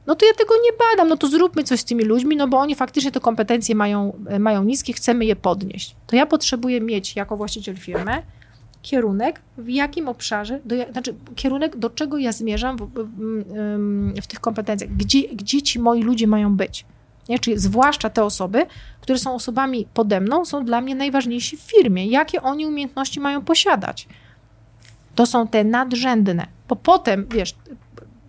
No 0.07 0.15
to 0.15 0.27
ja 0.27 0.33
tego 0.33 0.55
nie 0.55 0.71
badam, 0.79 1.09
no 1.09 1.17
to 1.17 1.27
zróbmy 1.27 1.65
coś 1.65 1.81
z 1.81 1.85
tymi 1.85 2.05
ludźmi, 2.05 2.37
no 2.37 2.49
bo 2.49 2.59
oni 2.59 2.75
faktycznie 2.75 3.13
te 3.13 3.21
kompetencje 3.21 3.75
mają, 3.75 4.25
mają 4.39 4.65
niskie, 4.65 4.93
chcemy 4.93 5.25
je 5.25 5.37
podnieść. 5.37 5.97
To 6.07 6.17
ja 6.17 6.27
potrzebuję 6.27 6.81
mieć 6.81 7.17
jako 7.17 7.37
właściciel 7.37 7.77
firmy 7.77 8.23
kierunek, 8.83 9.41
w 9.59 9.69
jakim 9.69 10.09
obszarze, 10.09 10.61
do, 10.65 10.75
znaczy 10.93 11.15
kierunek, 11.35 11.77
do 11.77 11.91
czego 11.91 12.19
ja 12.19 12.33
zmierzam 12.33 12.77
w, 12.77 12.91
w, 12.95 14.23
w, 14.23 14.27
tych 14.27 14.41
kompetencjach, 14.41 14.91
gdzie, 14.91 15.29
gdzie 15.29 15.63
ci 15.63 15.79
moi 15.79 16.03
ludzie 16.03 16.27
mają 16.27 16.57
być. 16.57 16.85
Nie? 17.29 17.39
Czyli 17.39 17.59
zwłaszcza 17.59 18.11
te 18.11 18.25
osoby, 18.25 18.67
które 19.01 19.19
są 19.19 19.35
osobami 19.35 19.87
pode 19.95 20.21
mną, 20.21 20.45
są 20.45 20.65
dla 20.65 20.81
mnie 20.81 20.95
najważniejsi 20.95 21.57
w 21.57 21.61
firmie. 21.61 22.07
Jakie 22.07 22.43
oni 22.43 22.67
umiejętności 22.67 23.21
mają 23.21 23.43
posiadać? 23.43 24.09
To 25.15 25.27
są 25.27 25.49
te 25.49 25.65
nadrzędne, 25.65 26.47
bo 26.69 26.77
potem, 26.77 27.27
wiesz, 27.31 27.55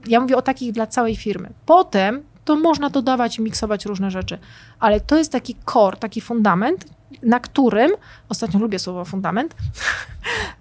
ja 0.08 0.20
mówię 0.20 0.38
o 0.38 0.42
takich 0.42 0.72
dla 0.72 0.88
całej 0.88 1.16
firmy. 1.16 1.50
Potem 1.66 2.24
to 2.46 2.56
można 2.56 2.90
dodawać 2.90 3.40
i 3.40 3.42
miksować 3.42 3.86
różne 3.86 4.12
rzeczy, 4.12 4.38
ale 4.80 5.02
to 5.02 5.18
jest 5.18 5.32
taki 5.32 5.56
core, 5.74 5.98
taki 5.98 6.22
fundament, 6.22 6.86
na 7.24 7.40
którym, 7.40 7.92
ostatnio 8.30 8.60
lubię 8.60 8.80
słowo 8.80 9.06
fundament, 9.06 9.56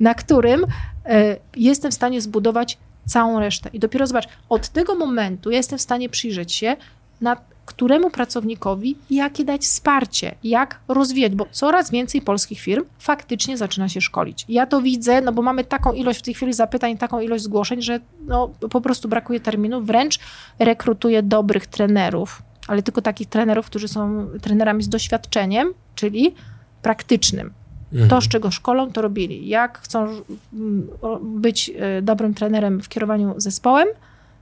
na 0.03 0.15
którym 0.15 0.67
e, 1.07 1.37
jestem 1.57 1.91
w 1.91 1.95
stanie 1.95 2.21
zbudować 2.21 2.79
całą 3.07 3.41
resztę. 3.41 3.71
I 3.73 3.79
dopiero 3.79 4.07
zobacz, 4.07 4.29
od 4.49 4.69
tego 4.69 4.95
momentu 4.95 5.51
jestem 5.51 5.79
w 5.79 5.83
stanie 5.83 6.09
przyjrzeć 6.09 6.53
się, 6.53 6.77
na 7.21 7.37
któremu 7.67 8.11
pracownikowi 8.11 8.97
jakie 9.11 9.45
dać 9.45 9.63
wsparcie, 9.63 10.35
jak 10.45 10.81
rozwijać, 10.89 11.35
bo 11.35 11.47
coraz 11.51 11.91
więcej 11.91 12.23
polskich 12.23 12.61
firm 12.61 12.85
faktycznie 12.99 13.57
zaczyna 13.57 13.89
się 13.89 14.01
szkolić. 14.01 14.45
Ja 14.49 14.67
to 14.67 14.83
widzę, 14.83 15.21
no 15.21 15.33
bo 15.33 15.43
mamy 15.43 15.65
taką 15.65 15.93
ilość 15.93 16.19
w 16.19 16.23
tej 16.23 16.35
chwili 16.35 16.53
zapytań, 16.53 16.99
taką 16.99 17.21
ilość 17.21 17.45
zgłoszeń, 17.45 17.83
że 17.83 18.01
no, 18.27 18.51
po 18.71 18.81
prostu 18.81 19.09
brakuje 19.09 19.41
terminu, 19.41 19.83
wręcz 19.83 20.19
rekrutuję 20.59 21.23
dobrych 21.23 21.67
trenerów, 21.67 22.43
ale 22.69 22.83
tylko 22.83 23.03
takich 23.03 23.29
trenerów, 23.29 23.67
którzy 23.67 23.89
są 23.89 24.29
trenerami 24.43 24.83
z 24.83 24.89
doświadczeniem, 24.89 25.75
czyli 25.95 26.35
praktycznym. 26.83 27.62
Mhm. 27.93 28.09
To, 28.09 28.21
z 28.21 28.29
czego 28.29 28.51
szkolą, 28.51 28.93
to 28.93 29.03
robili. 29.03 29.49
Jak 29.49 29.79
chcą 29.79 30.09
mm, 30.53 30.89
być 31.23 31.71
e, 31.77 32.03
dobrym 32.03 32.35
trenerem 32.35 32.81
w 32.81 32.89
kierowaniu 32.89 33.35
zespołem, 33.37 33.89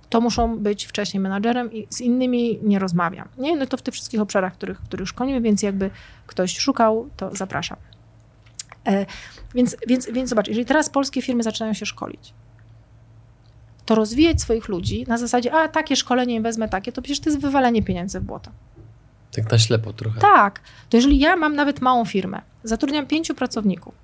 to 0.09 0.21
muszą 0.21 0.59
być 0.59 0.87
wcześniej 0.87 1.21
menadżerem 1.21 1.73
i 1.73 1.87
z 1.91 2.01
innymi 2.01 2.59
nie 2.63 2.79
rozmawiam. 2.79 3.29
Nie? 3.39 3.57
No 3.57 3.67
to 3.67 3.77
w 3.77 3.83
tych 3.83 3.95
wszystkich 3.95 4.21
obszarach, 4.21 4.55
których, 4.55 4.81
których 4.81 5.09
szkolimy, 5.09 5.41
więc 5.41 5.63
jakby 5.63 5.91
ktoś 6.27 6.59
szukał, 6.59 7.09
to 7.17 7.37
zapraszam. 7.37 7.79
E, 8.87 9.07
więc, 9.55 9.77
więc, 9.87 10.11
więc 10.13 10.31
zobacz, 10.31 10.49
jeżeli 10.49 10.67
teraz 10.67 10.91
polskie 10.91 11.23
firmy 11.23 11.43
zaczynają 11.43 11.75
się 11.75 11.87
szkolić, 11.87 12.35
to 13.87 13.95
rozwijać 13.95 14.41
swoich 14.41 14.69
ludzi 14.69 15.05
na 15.09 15.19
zasadzie, 15.19 15.53
a 15.53 15.69
takie 15.69 15.97
szkolenie 15.97 16.41
wezmę 16.41 16.69
takie, 16.69 16.93
to 16.93 17.03
przecież 17.03 17.21
to 17.21 17.31
jest 17.31 17.43
wywalenie 17.43 17.83
pieniędzy 17.83 18.21
w 18.21 18.23
błoto. 18.23 18.51
Tak 19.33 19.53
na 19.53 19.59
ślepo 19.59 19.93
trochę. 19.93 20.21
Tak. 20.21 20.61
To 20.89 20.97
jeżeli 20.97 21.19
ja 21.19 21.37
mam 21.37 21.57
nawet 21.57 21.81
małą 21.81 22.05
firmę, 22.05 22.43
zatrudniam 22.65 23.07
pięciu 23.07 23.35
pracowników 23.35 23.95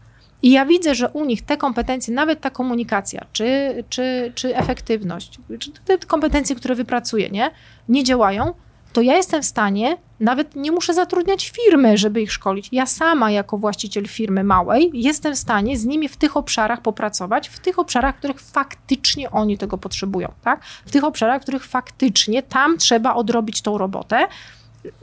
i 0.42 0.50
ja 0.50 0.66
widzę, 0.66 0.94
że 0.94 1.08
u 1.08 1.24
nich 1.24 1.42
te 1.42 1.56
kompetencje, 1.56 2.14
nawet 2.14 2.40
ta 2.40 2.50
komunikacja, 2.50 3.26
czy, 3.32 3.84
czy, 3.88 4.32
czy 4.34 4.56
efektywność, 4.56 5.38
czy 5.58 5.72
te 5.84 5.98
kompetencje, 5.98 6.56
które 6.56 6.74
wypracuję, 6.74 7.30
nie, 7.30 7.50
nie 7.88 8.04
działają, 8.04 8.54
to 8.92 9.00
ja 9.00 9.16
jestem 9.16 9.42
w 9.42 9.46
stanie, 9.46 9.96
nawet 10.20 10.56
nie 10.56 10.72
muszę 10.72 10.94
zatrudniać 10.94 11.50
firmy, 11.50 11.98
żeby 11.98 12.22
ich 12.22 12.32
szkolić. 12.32 12.68
Ja 12.72 12.86
sama, 12.86 13.30
jako 13.30 13.58
właściciel 13.58 14.06
firmy 14.06 14.44
małej, 14.44 14.90
jestem 14.94 15.34
w 15.34 15.38
stanie 15.38 15.78
z 15.78 15.84
nimi 15.84 16.08
w 16.08 16.16
tych 16.16 16.36
obszarach 16.36 16.80
popracować, 16.80 17.48
w 17.48 17.58
tych 17.58 17.78
obszarach, 17.78 18.14
w 18.14 18.18
których 18.18 18.40
faktycznie 18.40 19.30
oni 19.30 19.58
tego 19.58 19.78
potrzebują, 19.78 20.32
tak? 20.44 20.64
W 20.86 20.90
tych 20.90 21.04
obszarach, 21.04 21.40
w 21.40 21.42
których 21.42 21.64
faktycznie 21.64 22.42
tam 22.42 22.78
trzeba 22.78 23.14
odrobić 23.14 23.62
tą 23.62 23.78
robotę, 23.78 24.26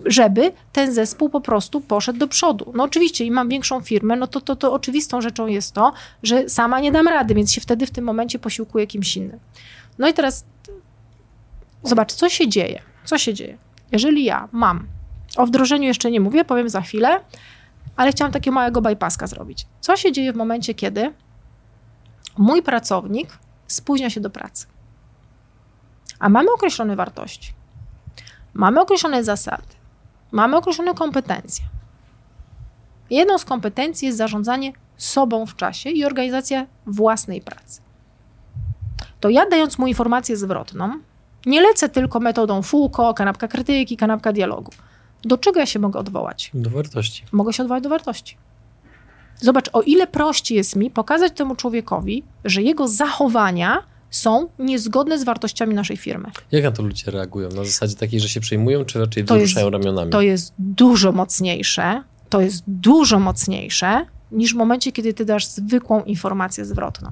żeby 0.06 0.52
ten 0.72 0.94
zespół 0.94 1.30
po 1.30 1.42
prostu 1.42 1.82
poszedł 1.82 2.20
do 2.20 2.28
przodu. 2.28 2.72
No 2.76 2.84
oczywiście, 2.84 3.26
i 3.26 3.32
mam 3.32 3.50
większą 3.50 3.82
firmę, 3.82 4.16
no 4.16 4.28
to, 4.28 4.42
to, 4.42 4.56
to 4.56 4.74
oczywistą 4.74 5.22
rzeczą 5.22 5.48
jest 5.48 5.74
to, 5.74 5.94
że 6.24 6.50
sama 6.50 6.80
nie 6.80 6.92
dam 6.92 7.08
rady, 7.08 7.34
więc 7.36 7.54
się 7.54 7.62
wtedy 7.62 7.86
w 7.86 7.92
tym 7.92 8.06
momencie 8.06 8.40
posiłkuję 8.40 8.88
kimś 8.88 9.18
innym. 9.18 9.40
No 9.98 10.08
i 10.08 10.14
teraz 10.14 10.46
zobacz, 11.84 12.14
co 12.14 12.30
się 12.30 12.48
dzieje. 12.48 12.82
Co 13.06 13.18
się 13.18 13.34
dzieje? 13.34 13.58
Jeżeli 13.92 14.24
ja 14.24 14.50
mam, 14.52 14.88
o 15.38 15.46
wdrożeniu 15.46 15.88
jeszcze 15.88 16.12
nie 16.12 16.20
mówię, 16.20 16.46
powiem 16.46 16.70
za 16.70 16.82
chwilę, 16.82 17.20
ale 17.96 18.12
chciałam 18.12 18.32
takiego 18.32 18.56
małego 18.56 18.82
bypasska 18.82 19.28
zrobić. 19.28 19.68
Co 19.82 19.96
się 19.98 20.12
dzieje 20.12 20.34
w 20.34 20.36
momencie, 20.36 20.74
kiedy 20.74 21.14
mój 22.38 22.64
pracownik 22.64 23.38
spóźnia 23.68 24.10
się 24.10 24.22
do 24.22 24.30
pracy? 24.30 24.66
A 26.20 26.30
mamy 26.30 26.52
określone 26.52 26.96
wartości, 26.96 27.54
mamy 28.54 28.82
określone 28.82 29.24
zasady, 29.24 29.74
mamy 30.32 30.58
określone 30.58 30.94
kompetencje. 30.94 31.66
Jedną 33.10 33.38
z 33.38 33.46
kompetencji 33.46 34.06
jest 34.06 34.18
zarządzanie 34.18 34.74
sobą 34.98 35.46
w 35.46 35.56
czasie 35.56 35.90
i 35.90 36.06
organizacja 36.06 36.66
własnej 36.86 37.42
pracy. 37.42 37.82
To 39.20 39.30
ja, 39.30 39.50
dając 39.50 39.78
mu 39.78 39.88
informację 39.88 40.38
zwrotną, 40.38 41.00
nie 41.46 41.62
lecę 41.62 41.90
tylko 41.90 42.20
metodą 42.20 42.62
Foucault, 42.62 43.18
kanapka 43.18 43.48
krytyki, 43.48 43.98
kanapka 43.98 44.34
dialogu. 44.34 44.72
Do 45.24 45.38
czego 45.38 45.60
ja 45.60 45.66
się 45.66 45.80
mogę 45.80 46.00
odwołać? 46.00 46.52
Do 46.54 46.70
wartości. 46.70 47.24
Mogę 47.32 47.54
się 47.54 47.64
odwołać 47.64 47.84
do 47.84 47.90
wartości. 47.90 48.38
Zobacz, 49.36 49.70
o 49.74 49.82
ile 49.82 50.08
prościej 50.08 50.58
jest 50.58 50.76
mi 50.76 50.92
pokazać 50.92 51.34
temu 51.34 51.56
człowiekowi, 51.56 52.24
że 52.46 52.62
jego 52.62 52.88
zachowania 52.88 53.84
są 54.14 54.50
niezgodne 54.60 55.20
z 55.20 55.24
wartościami 55.24 55.76
naszej 55.76 55.98
firmy. 55.98 56.32
Jak 56.52 56.64
na 56.64 56.72
to 56.72 56.84
ludzie 56.84 57.12
reagują? 57.12 57.50
Na 57.50 57.64
zasadzie 57.64 57.96
takiej, 57.96 58.20
że 58.20 58.30
się 58.30 58.40
przejmują, 58.40 58.86
czy 58.86 59.00
raczej 59.00 59.26
to 59.26 59.36
wzruszają 59.36 59.66
jest, 59.66 59.74
ramionami? 59.74 60.12
To 60.12 60.22
jest 60.22 60.54
dużo 60.60 61.12
mocniejsze, 61.12 62.04
to 62.30 62.42
jest 62.42 62.64
dużo 62.68 63.20
mocniejsze 63.20 64.06
niż 64.32 64.54
w 64.54 64.58
momencie, 64.58 64.92
kiedy 64.92 65.14
ty 65.14 65.26
dasz 65.26 65.48
zwykłą 65.48 66.04
informację 66.04 66.66
zwrotną. 66.66 67.12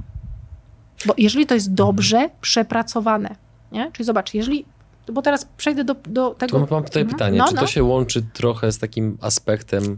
Bo 1.06 1.14
jeżeli 1.18 1.46
to 1.46 1.54
jest 1.54 1.74
dobrze 1.74 2.30
przepracowane, 2.42 3.36
nie? 3.72 3.92
Czyli 3.92 4.06
zobacz, 4.06 4.34
jeżeli 4.34 4.66
bo 5.12 5.22
teraz 5.22 5.46
przejdę 5.58 5.84
do, 5.84 5.96
do 6.08 6.30
tego. 6.30 6.68
To 6.68 6.76
mam 6.76 6.84
tutaj 6.84 7.02
mhm. 7.02 7.18
pytanie, 7.18 7.38
no, 7.38 7.48
czy 7.48 7.56
to 7.56 7.62
no. 7.62 7.68
się 7.68 7.84
łączy 7.84 8.22
trochę 8.34 8.72
z 8.72 8.78
takim 8.78 9.18
aspektem 9.22 9.98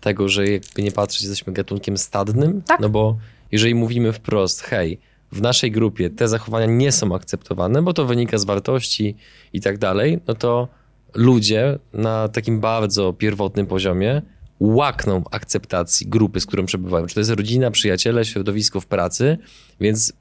tego, 0.00 0.28
że 0.28 0.46
jakby 0.46 0.82
nie 0.82 0.92
patrzeć, 0.92 1.22
jesteśmy 1.22 1.52
gatunkiem 1.52 1.98
stadnym? 1.98 2.62
Tak. 2.62 2.80
No 2.80 2.88
bo 2.88 3.16
jeżeli 3.52 3.74
mówimy 3.74 4.12
wprost, 4.12 4.60
hej, 4.60 5.00
w 5.34 5.42
naszej 5.42 5.70
grupie 5.70 6.10
te 6.10 6.28
zachowania 6.28 6.66
nie 6.66 6.92
są 6.92 7.14
akceptowane, 7.14 7.82
bo 7.82 7.92
to 7.92 8.06
wynika 8.06 8.38
z 8.38 8.44
wartości 8.44 9.16
i 9.52 9.60
tak 9.60 9.78
dalej, 9.78 10.20
no 10.26 10.34
to 10.34 10.68
ludzie 11.14 11.78
na 11.92 12.28
takim 12.28 12.60
bardzo 12.60 13.12
pierwotnym 13.12 13.66
poziomie 13.66 14.22
łakną 14.60 15.22
akceptacji 15.30 16.06
grupy, 16.06 16.40
z 16.40 16.46
którą 16.46 16.66
przebywają. 16.66 17.06
Czy 17.06 17.14
to 17.14 17.20
jest 17.20 17.30
rodzina, 17.30 17.70
przyjaciele, 17.70 18.24
środowisko 18.24 18.80
w 18.80 18.86
pracy, 18.86 19.38
więc 19.80 20.12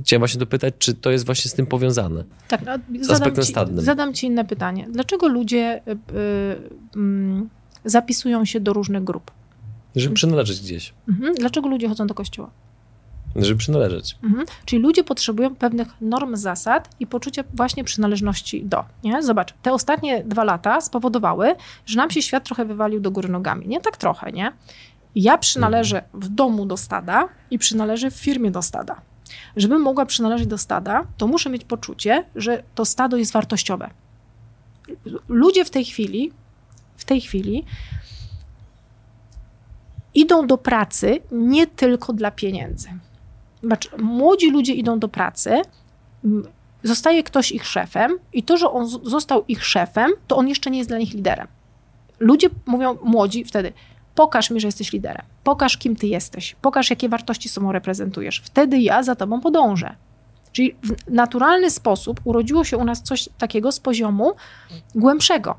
Chciałem 0.00 0.20
właśnie 0.20 0.38
dopytać, 0.38 0.74
czy 0.78 0.94
to 0.94 1.10
jest 1.10 1.26
właśnie 1.26 1.50
z 1.50 1.54
tym 1.54 1.66
powiązane? 1.66 2.24
Tak, 2.48 2.62
no, 2.66 3.04
z 3.04 3.10
aspektem 3.10 3.44
ci, 3.44 3.50
stadnym. 3.50 3.84
Zadam 3.84 4.14
ci 4.14 4.26
inne 4.26 4.44
pytanie. 4.44 4.86
Dlaczego 4.90 5.28
ludzie 5.28 5.82
y, 5.88 5.90
y, 5.90 5.96
y, 6.96 7.90
zapisują 7.90 8.44
się 8.44 8.60
do 8.60 8.72
różnych 8.72 9.04
grup? 9.04 9.30
Żeby 9.96 10.14
przynależeć 10.14 10.60
gdzieś. 10.60 10.94
Mhm. 11.08 11.34
Dlaczego 11.34 11.68
ludzie 11.68 11.88
chodzą 11.88 12.06
do 12.06 12.14
kościoła? 12.14 12.50
Żeby 13.36 13.58
przynależeć. 13.58 14.16
Mhm. 14.22 14.46
Czyli 14.64 14.82
ludzie 14.82 15.04
potrzebują 15.04 15.54
pewnych 15.54 15.88
norm, 16.00 16.36
zasad 16.36 16.88
i 17.00 17.06
poczucia 17.06 17.44
właśnie 17.54 17.84
przynależności 17.84 18.64
do. 18.64 18.84
Nie? 19.04 19.22
Zobacz, 19.22 19.54
te 19.62 19.72
ostatnie 19.72 20.24
dwa 20.24 20.44
lata 20.44 20.80
spowodowały, 20.80 21.54
że 21.86 21.96
nam 21.96 22.10
się 22.10 22.22
świat 22.22 22.44
trochę 22.44 22.64
wywalił 22.64 23.00
do 23.00 23.10
góry 23.10 23.28
nogami. 23.28 23.68
Nie 23.68 23.80
tak 23.80 23.96
trochę, 23.96 24.32
nie? 24.32 24.52
Ja 25.14 25.38
przynależę 25.38 26.04
mhm. 26.04 26.22
w 26.22 26.28
domu 26.28 26.66
do 26.66 26.76
stada 26.76 27.28
i 27.50 27.58
przynależę 27.58 28.10
w 28.10 28.14
firmie 28.14 28.50
do 28.50 28.62
stada. 28.62 29.00
Żebym 29.56 29.82
mogła 29.82 30.06
przynależeć 30.06 30.46
do 30.46 30.58
stada, 30.58 31.06
to 31.16 31.26
muszę 31.26 31.50
mieć 31.50 31.64
poczucie, 31.64 32.24
że 32.36 32.62
to 32.74 32.84
stado 32.84 33.16
jest 33.16 33.32
wartościowe. 33.32 33.90
Ludzie 35.28 35.64
w 35.64 35.70
tej 35.70 35.84
chwili, 35.84 36.32
w 36.96 37.04
tej 37.04 37.20
chwili 37.20 37.64
idą 40.14 40.46
do 40.46 40.58
pracy 40.58 41.18
nie 41.32 41.66
tylko 41.66 42.12
dla 42.12 42.30
pieniędzy. 42.30 42.88
Zobacz, 43.64 43.90
młodzi 43.98 44.50
ludzie 44.50 44.74
idą 44.74 44.98
do 44.98 45.08
pracy, 45.08 45.62
zostaje 46.82 47.22
ktoś 47.22 47.52
ich 47.52 47.66
szefem 47.66 48.18
i 48.32 48.42
to, 48.42 48.56
że 48.56 48.70
on 48.70 48.88
został 48.88 49.44
ich 49.48 49.64
szefem, 49.64 50.10
to 50.28 50.36
on 50.36 50.48
jeszcze 50.48 50.70
nie 50.70 50.78
jest 50.78 50.90
dla 50.90 50.98
nich 50.98 51.14
liderem. 51.14 51.46
Ludzie 52.18 52.48
mówią, 52.66 52.96
młodzi 53.02 53.44
wtedy, 53.44 53.72
Pokaż 54.14 54.50
mi, 54.50 54.60
że 54.60 54.68
jesteś 54.68 54.92
liderem. 54.92 55.26
Pokaż, 55.44 55.76
kim 55.76 55.96
ty 55.96 56.06
jesteś. 56.06 56.56
Pokaż, 56.62 56.90
jakie 56.90 57.08
wartości 57.08 57.48
sobą 57.48 57.72
reprezentujesz. 57.72 58.42
Wtedy 58.44 58.78
ja 58.78 59.02
za 59.02 59.14
tobą 59.14 59.40
podążę. 59.40 59.94
Czyli 60.52 60.74
w 60.82 61.12
naturalny 61.12 61.70
sposób 61.70 62.20
urodziło 62.24 62.64
się 62.64 62.76
u 62.76 62.84
nas 62.84 63.02
coś 63.02 63.28
takiego 63.38 63.72
z 63.72 63.80
poziomu 63.80 64.32
głębszego. 64.94 65.54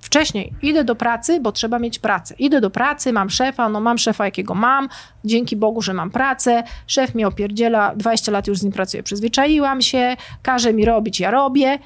Wcześniej 0.00 0.52
idę 0.62 0.84
do 0.84 0.94
pracy, 0.94 1.40
bo 1.40 1.52
trzeba 1.52 1.78
mieć 1.78 1.98
pracę. 1.98 2.34
Idę 2.38 2.60
do 2.60 2.70
pracy, 2.70 3.12
mam 3.12 3.30
szefa, 3.30 3.68
no 3.68 3.80
mam 3.80 3.98
szefa 3.98 4.24
jakiego 4.24 4.54
mam, 4.54 4.88
dzięki 5.24 5.56
Bogu, 5.56 5.82
że 5.82 5.94
mam 5.94 6.10
pracę. 6.10 6.62
Szef 6.86 7.14
mnie 7.14 7.28
opierdziela, 7.28 7.94
20 7.96 8.32
lat 8.32 8.46
już 8.46 8.58
z 8.58 8.62
nim 8.62 8.72
pracuję, 8.72 9.02
przyzwyczaiłam 9.02 9.82
się, 9.82 10.16
każe 10.42 10.72
mi 10.72 10.84
robić, 10.84 11.20
ja 11.20 11.30
robię. 11.30 11.78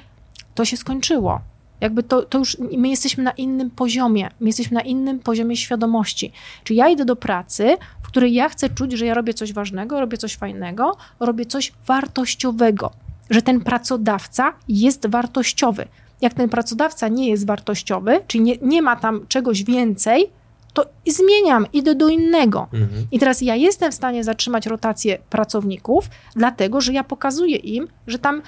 To 0.55 0.65
się 0.65 0.77
skończyło. 0.77 1.41
Jakby 1.81 2.03
to, 2.03 2.21
to 2.21 2.37
już 2.37 2.57
my 2.77 2.89
jesteśmy 2.89 3.23
na 3.23 3.31
innym 3.31 3.69
poziomie, 3.69 4.29
my 4.39 4.47
jesteśmy 4.47 4.75
na 4.75 4.81
innym 4.81 5.19
poziomie 5.19 5.57
świadomości. 5.57 6.31
Czyli 6.63 6.77
ja 6.77 6.89
idę 6.89 7.05
do 7.05 7.15
pracy, 7.15 7.77
w 8.01 8.07
której 8.07 8.33
ja 8.33 8.49
chcę 8.49 8.69
czuć, 8.69 8.91
że 8.91 9.05
ja 9.05 9.13
robię 9.13 9.33
coś 9.33 9.53
ważnego, 9.53 9.99
robię 9.99 10.17
coś 10.17 10.35
fajnego, 10.35 10.97
robię 11.19 11.45
coś 11.45 11.73
wartościowego, 11.87 12.91
że 13.29 13.41
ten 13.41 13.61
pracodawca 13.61 14.53
jest 14.67 15.07
wartościowy. 15.07 15.87
Jak 16.21 16.33
ten 16.33 16.49
pracodawca 16.49 17.07
nie 17.07 17.29
jest 17.29 17.47
wartościowy, 17.47 18.19
czyli 18.27 18.43
nie, 18.43 18.55
nie 18.61 18.81
ma 18.81 18.95
tam 18.95 19.25
czegoś 19.27 19.63
więcej, 19.63 20.29
to 20.73 20.85
zmieniam, 21.07 21.65
idę 21.73 21.95
do 21.95 22.09
innego. 22.09 22.67
Mhm. 22.73 23.07
I 23.11 23.19
teraz 23.19 23.41
ja 23.41 23.55
jestem 23.55 23.91
w 23.91 23.95
stanie 23.95 24.23
zatrzymać 24.23 24.65
rotację 24.65 25.17
pracowników, 25.29 26.09
dlatego 26.35 26.81
że 26.81 26.93
ja 26.93 27.03
pokazuję 27.03 27.55
im, 27.57 27.87
że 28.07 28.19
tam 28.19 28.41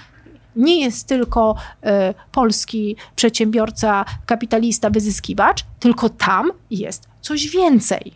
nie 0.56 0.80
jest 0.80 1.06
tylko 1.06 1.54
y, 1.54 1.88
polski 2.32 2.96
przedsiębiorca, 3.16 4.04
kapitalista, 4.26 4.90
wyzyskiwacz, 4.90 5.64
tylko 5.80 6.08
tam 6.08 6.50
jest 6.70 7.08
coś 7.20 7.48
więcej. 7.48 8.12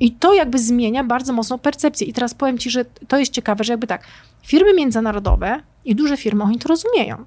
I 0.00 0.12
to 0.12 0.34
jakby 0.34 0.58
zmienia 0.58 1.04
bardzo 1.04 1.32
mocno 1.32 1.58
percepcję. 1.58 2.06
I 2.06 2.12
teraz 2.12 2.34
powiem 2.34 2.58
ci, 2.58 2.70
że 2.70 2.84
to 2.84 3.18
jest 3.18 3.32
ciekawe, 3.32 3.64
że 3.64 3.72
jakby 3.72 3.86
tak, 3.86 4.04
firmy 4.42 4.74
międzynarodowe 4.74 5.60
i 5.84 5.94
duże 5.94 6.16
firmy, 6.16 6.44
oni 6.44 6.58
to 6.58 6.68
rozumieją. 6.68 7.24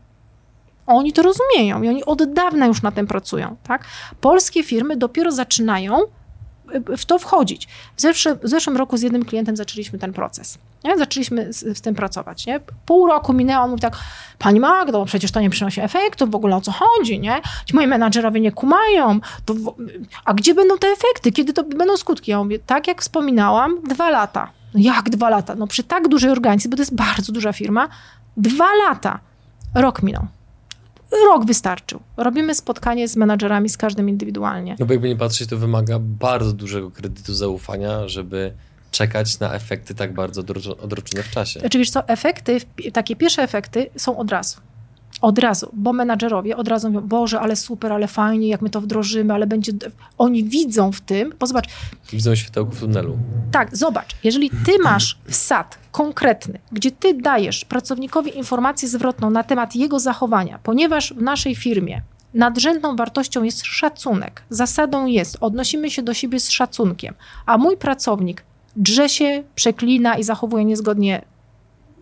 Oni 0.90 1.14
to 1.14 1.22
rozumieją 1.22 1.82
i 1.82 1.90
oni 1.90 2.06
od 2.06 2.34
dawna 2.34 2.66
już 2.66 2.82
na 2.82 2.92
tym 2.92 3.08
pracują. 3.08 3.56
Tak? 3.64 3.86
Polskie 4.22 4.64
firmy 4.64 4.98
dopiero 4.98 5.32
zaczynają 5.32 5.98
w 6.98 7.06
to 7.06 7.20
wchodzić. 7.20 7.68
W, 7.96 8.02
zeszły, 8.02 8.36
w 8.36 8.48
zeszłym 8.48 8.78
roku 8.78 8.98
z 8.98 9.02
jednym 9.02 9.26
klientem 9.26 9.56
zaczęliśmy 9.56 10.00
ten 10.00 10.14
proces. 10.14 10.58
Nie? 10.84 10.98
Zaczęliśmy 10.98 11.54
z, 11.54 11.78
z, 11.78 11.82
tym 11.82 11.96
pracować. 11.96 12.46
Nie? 12.46 12.60
Pół 12.86 13.08
roku 13.08 13.34
minęło, 13.34 13.68
mówi 13.68 13.82
tak, 13.82 13.98
pani 14.40 14.60
Magdo, 14.60 15.06
przecież 15.06 15.32
to 15.32 15.42
nie 15.42 15.50
przynosi 15.50 15.82
efektów, 15.82 16.32
w 16.32 16.36
ogóle 16.36 16.56
o 16.56 16.62
co 16.62 16.72
chodzi, 16.72 17.20
nie? 17.20 17.42
Ci 17.66 17.76
moi 17.76 17.88
menadżerowie 17.88 18.42
nie 18.42 18.52
kumają, 18.52 19.20
to, 19.46 19.56
a 20.26 20.34
gdzie 20.34 20.54
będą 20.54 20.78
te 20.78 20.88
efekty, 20.88 21.32
kiedy 21.32 21.54
to 21.54 21.64
będą 21.64 21.98
skutki? 21.98 22.32
Ja 22.32 22.44
mówię, 22.44 22.60
tak 22.60 22.88
jak 22.88 23.02
wspominałam, 23.02 23.82
dwa 23.82 24.10
lata. 24.10 24.52
No 24.74 24.80
jak 24.84 25.10
dwa 25.10 25.30
lata? 25.30 25.56
No 25.56 25.68
przy 25.68 25.84
tak 25.84 26.08
dużej 26.08 26.32
organizacji, 26.32 26.70
bo 26.70 26.78
to 26.78 26.82
jest 26.82 26.96
bardzo 26.96 27.32
duża 27.32 27.54
firma, 27.54 27.90
dwa 28.38 28.76
lata. 28.76 29.20
Rok 29.76 30.04
minął 30.04 30.28
rok 31.12 31.46
wystarczył. 31.46 32.00
Robimy 32.18 32.56
spotkanie 32.56 33.08
z 33.08 33.16
menadżerami, 33.16 33.70
z 33.70 33.78
każdym 33.78 34.10
indywidualnie. 34.10 34.76
No 34.80 34.86
bo 34.86 34.94
jakby 34.94 35.10
nie 35.10 35.16
patrzeć, 35.16 35.50
to 35.50 35.58
wymaga 35.58 36.00
bardzo 36.00 36.54
dużego 36.54 36.92
kredytu 36.92 37.34
zaufania, 37.34 38.08
żeby 38.08 38.54
czekać 38.92 39.40
na 39.40 39.54
efekty 39.54 39.96
tak 39.96 40.14
bardzo 40.14 40.42
odroczone 40.82 41.24
w 41.24 41.32
czasie. 41.32 41.60
Znaczy 41.60 41.78
wiesz 41.78 41.90
co, 41.90 42.08
efekty, 42.08 42.62
takie 42.94 43.16
pierwsze 43.16 43.44
efekty 43.44 43.90
są 43.96 44.18
od 44.18 44.32
razu. 44.32 44.58
Od 45.22 45.40
razu, 45.40 45.70
bo 45.74 45.94
menadżerowie 45.94 46.58
od 46.58 46.68
razu 46.68 46.92
mówią, 46.92 47.08
Boże, 47.08 47.40
ale 47.40 47.56
super, 47.56 47.94
ale 47.94 48.08
fajnie, 48.08 48.48
jak 48.48 48.62
my 48.62 48.70
to 48.70 48.82
wdrożymy, 48.82 49.34
ale 49.34 49.48
będzie... 49.48 49.72
Oni 50.18 50.44
widzą 50.44 50.92
w 50.92 51.02
tym, 51.02 51.34
bo 51.40 51.48
zobacz... 51.48 51.66
Widzą 52.12 52.36
światełko 52.36 52.72
w 52.72 52.80
tunelu. 52.80 53.18
Tak, 53.52 53.78
zobacz, 53.78 54.16
jeżeli 54.24 54.50
ty 54.50 54.72
masz 54.84 55.20
wsad 55.28 55.80
konkretny, 55.92 56.60
gdzie 56.72 56.92
ty 56.92 57.14
dajesz 57.14 57.66
pracownikowi 57.66 58.38
informację 58.38 58.88
zwrotną 58.88 59.30
na 59.30 59.44
temat 59.44 59.76
jego 59.76 60.00
zachowania, 60.00 60.60
ponieważ 60.64 61.14
w 61.14 61.22
naszej 61.22 61.56
firmie 61.56 62.02
nadrzędną 62.34 62.96
wartością 62.96 63.44
jest 63.44 63.66
szacunek, 63.66 64.44
zasadą 64.50 65.06
jest, 65.06 65.38
odnosimy 65.42 65.92
się 65.92 66.04
do 66.04 66.14
siebie 66.14 66.40
z 66.40 66.50
szacunkiem, 66.50 67.14
a 67.46 67.58
mój 67.58 67.78
pracownik 67.78 68.44
drze 68.76 69.10
się, 69.10 69.44
przeklina 69.56 70.18
i 70.18 70.24
zachowuje 70.24 70.66
niezgodnie 70.66 71.22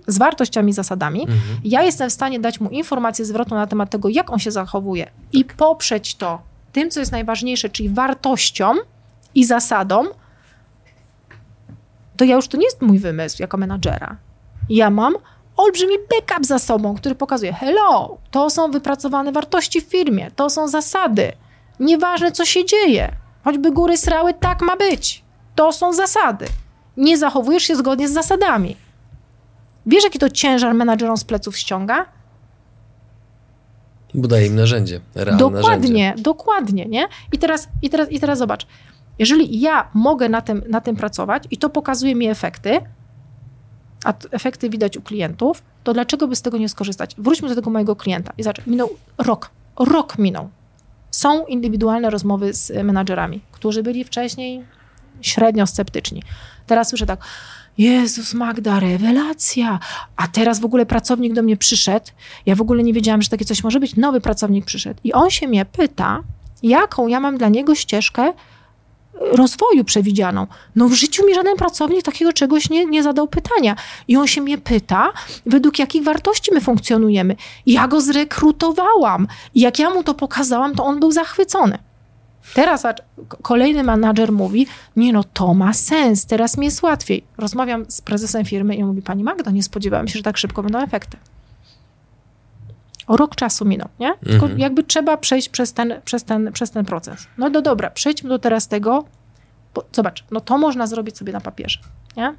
z 0.07 0.17
wartościami, 0.17 0.73
zasadami, 0.73 1.21
mhm. 1.21 1.39
ja 1.63 1.83
jestem 1.83 2.09
w 2.09 2.13
stanie 2.13 2.39
dać 2.39 2.59
mu 2.59 2.69
informację 2.69 3.25
zwrotną 3.25 3.57
na 3.57 3.67
temat 3.67 3.89
tego, 3.89 4.09
jak 4.09 4.31
on 4.31 4.39
się 4.39 4.51
zachowuje 4.51 5.09
i 5.33 5.45
poprzeć 5.45 6.15
to 6.15 6.41
tym, 6.71 6.89
co 6.89 6.99
jest 6.99 7.11
najważniejsze, 7.11 7.69
czyli 7.69 7.89
wartością 7.89 8.73
i 9.35 9.45
zasadą, 9.45 10.05
to 12.17 12.25
ja 12.25 12.35
już 12.35 12.47
to 12.47 12.57
nie 12.57 12.65
jest 12.65 12.81
mój 12.81 12.99
wymysł 12.99 13.41
jako 13.41 13.57
menadżera. 13.57 14.15
Ja 14.69 14.89
mam 14.89 15.15
olbrzymi 15.57 15.95
backup 16.09 16.45
za 16.45 16.59
sobą, 16.59 16.95
który 16.95 17.15
pokazuje: 17.15 17.53
hello, 17.53 18.17
to 18.31 18.49
są 18.49 18.71
wypracowane 18.71 19.31
wartości 19.31 19.81
w 19.81 19.85
firmie, 19.85 20.31
to 20.35 20.49
są 20.49 20.67
zasady. 20.67 21.31
Nieważne, 21.79 22.31
co 22.31 22.45
się 22.45 22.65
dzieje, 22.65 23.11
choćby 23.43 23.71
góry 23.71 23.97
srały, 23.97 24.33
tak 24.33 24.61
ma 24.61 24.75
być. 24.75 25.23
To 25.55 25.71
są 25.71 25.93
zasady. 25.93 26.45
Nie 26.97 27.17
zachowujesz 27.17 27.63
się 27.63 27.75
zgodnie 27.75 28.09
z 28.09 28.13
zasadami. 28.13 28.75
Wiesz, 29.87 30.03
jaki 30.03 30.19
to 30.19 30.29
ciężar 30.29 30.73
menadżerom 30.73 31.17
z 31.17 31.23
pleców 31.23 31.57
ściąga? 31.57 32.05
Bo 34.13 34.27
daje 34.27 34.47
im 34.47 34.55
narzędzie, 34.55 35.01
realne 35.15 35.39
Dokładnie, 35.39 35.69
narzędzie. 35.89 36.23
dokładnie, 36.23 36.85
nie? 36.85 37.07
I 37.31 37.37
teraz, 37.37 37.67
i, 37.81 37.89
teraz, 37.89 38.11
I 38.11 38.19
teraz 38.19 38.39
zobacz. 38.39 38.67
Jeżeli 39.19 39.59
ja 39.59 39.89
mogę 39.93 40.29
na 40.29 40.41
tym, 40.41 40.63
na 40.69 40.81
tym 40.81 40.95
pracować 40.95 41.43
i 41.51 41.57
to 41.57 41.69
pokazuje 41.69 42.15
mi 42.15 42.27
efekty, 42.27 42.81
a 44.05 44.13
efekty 44.31 44.69
widać 44.69 44.97
u 44.97 45.01
klientów, 45.01 45.63
to 45.83 45.93
dlaczego 45.93 46.27
by 46.27 46.35
z 46.35 46.41
tego 46.41 46.57
nie 46.57 46.69
skorzystać? 46.69 47.15
Wróćmy 47.17 47.49
do 47.49 47.55
tego 47.55 47.69
mojego 47.69 47.95
klienta. 47.95 48.33
I 48.37 48.43
zobacz, 48.43 48.65
minął 48.67 48.89
rok. 49.17 49.49
Rok 49.79 50.17
minął. 50.17 50.49
Są 51.11 51.45
indywidualne 51.45 52.09
rozmowy 52.09 52.53
z 52.53 52.83
menadżerami, 52.83 53.41
którzy 53.51 53.83
byli 53.83 54.03
wcześniej 54.03 54.65
średnio 55.21 55.67
sceptyczni. 55.67 56.23
Teraz 56.67 56.89
słyszę 56.89 57.05
tak, 57.05 57.19
Jezus 57.77 58.33
Magda, 58.33 58.79
rewelacja. 58.79 59.79
A 60.15 60.27
teraz 60.27 60.59
w 60.59 60.65
ogóle 60.65 60.85
pracownik 60.85 61.33
do 61.33 61.43
mnie 61.43 61.57
przyszedł. 61.57 62.05
Ja 62.45 62.55
w 62.55 62.61
ogóle 62.61 62.83
nie 62.83 62.93
wiedziałam, 62.93 63.21
że 63.21 63.29
takie 63.29 63.45
coś 63.45 63.63
może 63.63 63.79
być. 63.79 63.95
Nowy 63.95 64.21
pracownik 64.21 64.65
przyszedł. 64.65 64.99
I 65.03 65.13
on 65.13 65.29
się 65.29 65.47
mnie 65.47 65.65
pyta, 65.65 66.23
jaką 66.63 67.07
ja 67.07 67.19
mam 67.19 67.37
dla 67.37 67.49
niego 67.49 67.75
ścieżkę 67.75 68.33
rozwoju 69.21 69.83
przewidzianą. 69.83 70.47
No 70.75 70.87
w 70.87 70.93
życiu 70.93 71.25
mi 71.27 71.35
żaden 71.35 71.55
pracownik 71.57 72.03
takiego 72.03 72.33
czegoś 72.33 72.69
nie, 72.69 72.85
nie 72.85 73.03
zadał 73.03 73.27
pytania. 73.27 73.75
I 74.07 74.17
on 74.17 74.27
się 74.27 74.41
mnie 74.41 74.57
pyta, 74.57 75.13
według 75.45 75.79
jakich 75.79 76.03
wartości 76.03 76.51
my 76.53 76.61
funkcjonujemy. 76.61 77.35
Ja 77.65 77.87
go 77.87 78.01
zrekrutowałam. 78.01 79.27
I 79.55 79.61
jak 79.61 79.79
ja 79.79 79.89
mu 79.89 80.03
to 80.03 80.13
pokazałam, 80.13 80.75
to 80.75 80.83
on 80.83 80.99
był 80.99 81.11
zachwycony. 81.11 81.77
Teraz 82.53 82.83
kolejny 83.41 83.83
menadżer 83.83 84.31
mówi, 84.31 84.67
nie 84.95 85.13
no, 85.13 85.23
to 85.23 85.53
ma 85.53 85.73
sens, 85.73 86.25
teraz 86.25 86.57
mi 86.57 86.65
jest 86.65 86.83
łatwiej. 86.83 87.23
Rozmawiam 87.37 87.85
z 87.87 88.01
prezesem 88.01 88.45
firmy 88.45 88.75
i 88.75 88.83
on 88.83 88.89
mówi, 88.89 89.01
pani 89.01 89.23
Magda, 89.23 89.51
nie 89.51 89.63
spodziewałem 89.63 90.07
się, 90.07 90.19
że 90.19 90.23
tak 90.23 90.37
szybko 90.37 90.63
będą 90.63 90.79
efekty. 90.79 91.17
O 93.07 93.17
rok 93.17 93.35
czasu 93.35 93.65
minął, 93.65 93.87
nie? 93.99 94.13
Tylko 94.23 94.45
mhm. 94.45 94.59
jakby 94.59 94.83
trzeba 94.83 95.17
przejść 95.17 95.49
przez 95.49 95.73
ten, 95.73 96.01
przez, 96.05 96.23
ten, 96.23 96.51
przez 96.51 96.71
ten 96.71 96.85
proces. 96.85 97.27
No 97.37 97.49
do 97.49 97.61
dobra, 97.61 97.89
przejdźmy 97.89 98.29
do 98.29 98.39
teraz 98.39 98.67
tego, 98.67 99.05
bo 99.73 99.85
zobacz, 99.91 100.23
no 100.31 100.41
to 100.41 100.57
można 100.57 100.87
zrobić 100.87 101.17
sobie 101.17 101.33
na 101.33 101.41
papierze, 101.41 101.79
nie? 102.17 102.35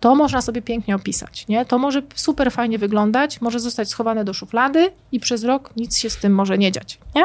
To 0.00 0.14
można 0.14 0.42
sobie 0.42 0.62
pięknie 0.62 0.96
opisać, 0.96 1.48
nie? 1.48 1.64
To 1.64 1.78
może 1.78 2.02
super 2.14 2.52
fajnie 2.52 2.78
wyglądać, 2.78 3.40
może 3.40 3.60
zostać 3.60 3.88
schowane 3.88 4.24
do 4.24 4.34
szuflady 4.34 4.90
i 5.12 5.20
przez 5.20 5.44
rok 5.44 5.70
nic 5.76 5.98
się 5.98 6.10
z 6.10 6.16
tym 6.16 6.34
może 6.34 6.58
nie 6.58 6.72
dziać, 6.72 6.98
nie? 7.14 7.24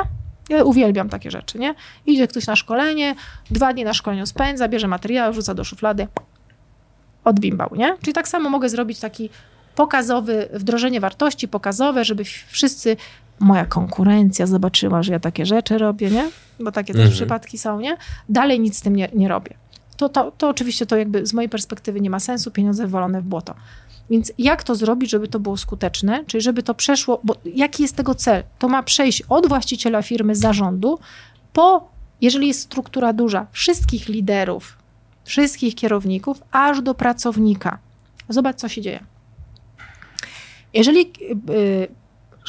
Ja 0.50 0.64
uwielbiam 0.64 1.10
takie 1.10 1.32
rzeczy, 1.32 1.60
nie? 1.60 1.76
Idzie 2.06 2.28
ktoś 2.28 2.48
na 2.48 2.56
szkolenie, 2.56 3.16
dwa 3.52 3.74
dni 3.74 3.84
na 3.84 3.94
szkoleniu 3.94 4.26
spędza, 4.26 4.68
bierze 4.68 4.88
materiał, 4.88 5.34
rzuca 5.34 5.54
do 5.54 5.64
szuflady, 5.64 6.08
odbimbał, 7.24 7.70
nie? 7.76 7.98
Czyli 8.02 8.14
tak 8.14 8.28
samo 8.28 8.50
mogę 8.50 8.70
zrobić 8.70 9.00
taki 9.00 9.30
pokazowy, 9.76 10.50
wdrożenie 10.54 11.00
wartości 11.00 11.48
pokazowe, 11.48 12.06
żeby 12.06 12.24
wszyscy, 12.48 12.98
moja 13.40 13.66
konkurencja 13.66 14.48
zobaczyła, 14.48 15.04
że 15.04 15.14
ja 15.14 15.20
takie 15.20 15.46
rzeczy 15.46 15.78
robię, 15.78 16.10
nie? 16.10 16.30
Bo 16.60 16.72
takie 16.72 16.94
mhm. 16.94 17.10
też 17.10 17.18
przypadki 17.18 17.58
są, 17.58 17.80
nie? 17.80 17.98
Dalej 18.30 18.60
nic 18.60 18.78
z 18.78 18.82
tym 18.82 18.96
nie, 18.96 19.10
nie 19.14 19.28
robię. 19.28 19.54
To, 19.98 20.10
to, 20.10 20.32
to 20.32 20.50
oczywiście 20.50 20.86
to 20.86 20.98
jakby 20.98 21.26
z 21.26 21.34
mojej 21.34 21.50
perspektywy 21.50 22.02
nie 22.02 22.10
ma 22.10 22.20
sensu, 22.20 22.52
pieniądze 22.52 22.84
wywalone 22.84 23.22
w 23.22 23.26
błoto. 23.26 23.56
Więc 24.10 24.32
jak 24.38 24.64
to 24.64 24.76
zrobić, 24.76 25.12
żeby 25.12 25.28
to 25.28 25.40
było 25.40 25.58
skuteczne, 25.58 26.26
czyli 26.26 26.42
żeby 26.42 26.64
to 26.64 26.74
przeszło, 26.74 27.22
bo 27.24 27.36
jaki 27.46 27.84
jest 27.84 27.96
tego 27.96 28.16
cel? 28.16 28.44
To 28.60 28.68
ma 28.68 28.84
przejść 28.84 29.24
od 29.30 29.48
właściciela 29.48 30.02
firmy, 30.02 30.36
zarządu, 30.36 31.00
po, 31.54 31.90
jeżeli 32.22 32.48
jest 32.48 32.62
struktura 32.62 33.14
duża, 33.14 33.48
wszystkich 33.52 34.08
liderów, 34.08 34.78
wszystkich 35.24 35.76
kierowników, 35.76 36.44
aż 36.52 36.82
do 36.82 36.94
pracownika. 36.94 37.78
Zobacz, 38.30 38.56
co 38.56 38.68
się 38.70 38.82
dzieje. 38.82 39.04
Jeżeli 40.74 41.12
y, 41.50 41.88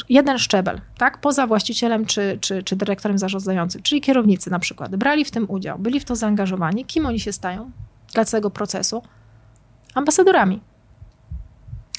jeden 0.09 0.37
szczebel, 0.37 0.81
tak, 0.97 1.21
poza 1.21 1.47
właścicielem 1.47 2.05
czy, 2.05 2.37
czy, 2.41 2.63
czy 2.63 2.75
dyrektorem 2.75 3.17
zarządzającym, 3.17 3.81
czyli 3.81 4.01
kierownicy 4.01 4.51
na 4.51 4.59
przykład, 4.59 4.95
brali 4.95 5.25
w 5.25 5.31
tym 5.31 5.45
udział, 5.49 5.79
byli 5.79 5.99
w 5.99 6.05
to 6.05 6.15
zaangażowani, 6.15 6.85
kim 6.85 7.05
oni 7.05 7.19
się 7.19 7.33
stają 7.33 7.71
dla 8.13 8.25
całego 8.25 8.51
procesu? 8.51 9.03
Ambasadorami 9.93 10.61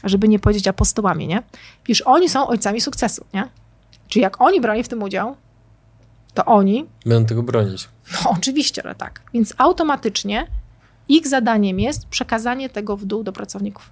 żeby 0.04 0.28
nie 0.28 0.38
powiedzieć 0.38 0.68
apostołami, 0.68 1.26
nie? 1.26 1.42
Iż 1.88 2.00
oni 2.00 2.28
są 2.28 2.46
ojcami 2.46 2.80
sukcesu, 2.80 3.24
nie? 3.34 3.48
Czyli 4.08 4.22
jak 4.22 4.40
oni 4.40 4.60
brali 4.60 4.82
w 4.82 4.88
tym 4.88 5.02
udział, 5.02 5.36
to 6.34 6.44
oni... 6.44 6.86
Będą 7.06 7.28
tego 7.28 7.42
bronić. 7.42 7.88
No 8.12 8.30
oczywiście, 8.30 8.82
że 8.84 8.94
tak. 8.94 9.22
Więc 9.34 9.54
automatycznie 9.58 10.46
ich 11.08 11.28
zadaniem 11.28 11.80
jest 11.80 12.06
przekazanie 12.06 12.68
tego 12.68 12.96
w 12.96 13.04
dół 13.04 13.22
do 13.22 13.32
pracowników. 13.32 13.90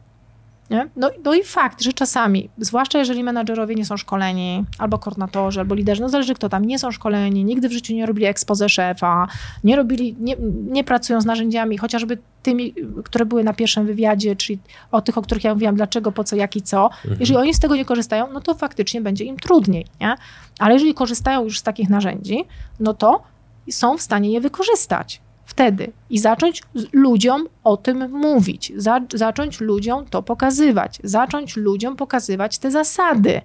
Nie? 0.71 0.89
No, 0.97 1.11
no 1.25 1.35
i 1.35 1.45
fakt, 1.45 1.83
że 1.83 1.93
czasami, 1.93 2.51
zwłaszcza 2.59 2.99
jeżeli 2.99 3.25
menadżerowie 3.25 3.75
nie 3.75 3.85
są 3.85 3.97
szkoleni, 3.97 4.65
albo 4.79 4.99
koordynatorzy, 4.99 5.61
albo 5.61 5.75
liderzy, 5.75 6.03
no 6.03 6.09
zależy 6.09 6.35
kto 6.35 6.49
tam, 6.49 6.65
nie 6.65 6.79
są 6.79 6.91
szkoleni, 6.91 7.45
nigdy 7.45 7.69
w 7.69 7.73
życiu 7.73 7.95
nie 7.95 8.07
robili 8.07 8.27
expose 8.27 8.69
szefa, 8.69 9.29
nie 9.65 9.77
robili, 9.77 10.17
nie, 10.21 10.37
nie 10.67 10.85
pracują 10.85 11.21
z 11.21 11.25
narzędziami, 11.25 11.79
chociażby 11.79 12.19
tymi, 12.43 12.75
które 13.05 13.27
były 13.27 13.45
na 13.45 13.53
pierwszym 13.53 13.87
wywiadzie, 13.87 14.37
czyli 14.37 14.59
o 14.93 15.01
tych, 15.01 15.19
o 15.19 15.23
których 15.23 15.45
ja 15.45 15.55
mówiłam, 15.55 15.75
dlaczego, 15.75 16.13
po 16.13 16.25
co, 16.25 16.37
jak 16.37 16.57
i 16.57 16.63
co. 16.63 16.85
Mhm. 16.85 17.17
Jeżeli 17.21 17.39
oni 17.39 17.55
z 17.55 17.61
tego 17.61 17.77
nie 17.77 17.85
korzystają, 17.85 18.33
no 18.33 18.41
to 18.41 18.55
faktycznie 18.55 19.01
będzie 19.01 19.25
im 19.25 19.37
trudniej, 19.37 19.87
nie? 20.01 20.15
Ale 20.59 20.75
jeżeli 20.75 20.95
korzystają 20.95 21.45
już 21.45 21.59
z 21.59 21.63
takich 21.63 21.91
narzędzi, 21.91 22.45
no 22.81 22.95
to 22.95 23.23
są 23.71 23.99
w 23.99 24.03
stanie 24.03 24.31
je 24.31 24.41
wykorzystać 24.41 25.21
wtedy 25.51 25.93
i 26.11 26.19
zacząć 26.19 26.63
ludziom 26.93 27.49
o 27.65 27.77
tym 27.77 28.11
mówić, 28.11 28.73
za, 28.77 29.01
zacząć 29.15 29.61
ludziom 29.61 30.07
to 30.07 30.23
pokazywać, 30.23 30.99
zacząć 31.05 31.57
ludziom 31.57 31.97
pokazywać 31.97 32.59
te 32.59 32.71
zasady, 32.71 33.41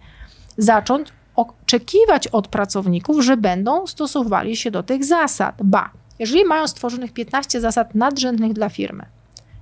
zacząć 0.58 1.08
oczekiwać 1.36 2.28
od 2.28 2.47
pracowników, 2.47 3.24
że 3.24 3.38
będą 3.38 3.88
stosowali 3.88 4.56
się 4.58 4.72
do 4.72 4.84
tych 4.84 5.06
zasad. 5.06 5.56
Ba, 5.64 5.89
jeżeli 6.20 6.45
mają 6.45 6.68
stworzonych 6.68 7.14
15 7.14 7.62
zasad 7.62 7.95
nadrzędnych 7.95 8.53
dla 8.53 8.70
firmy 8.70 9.06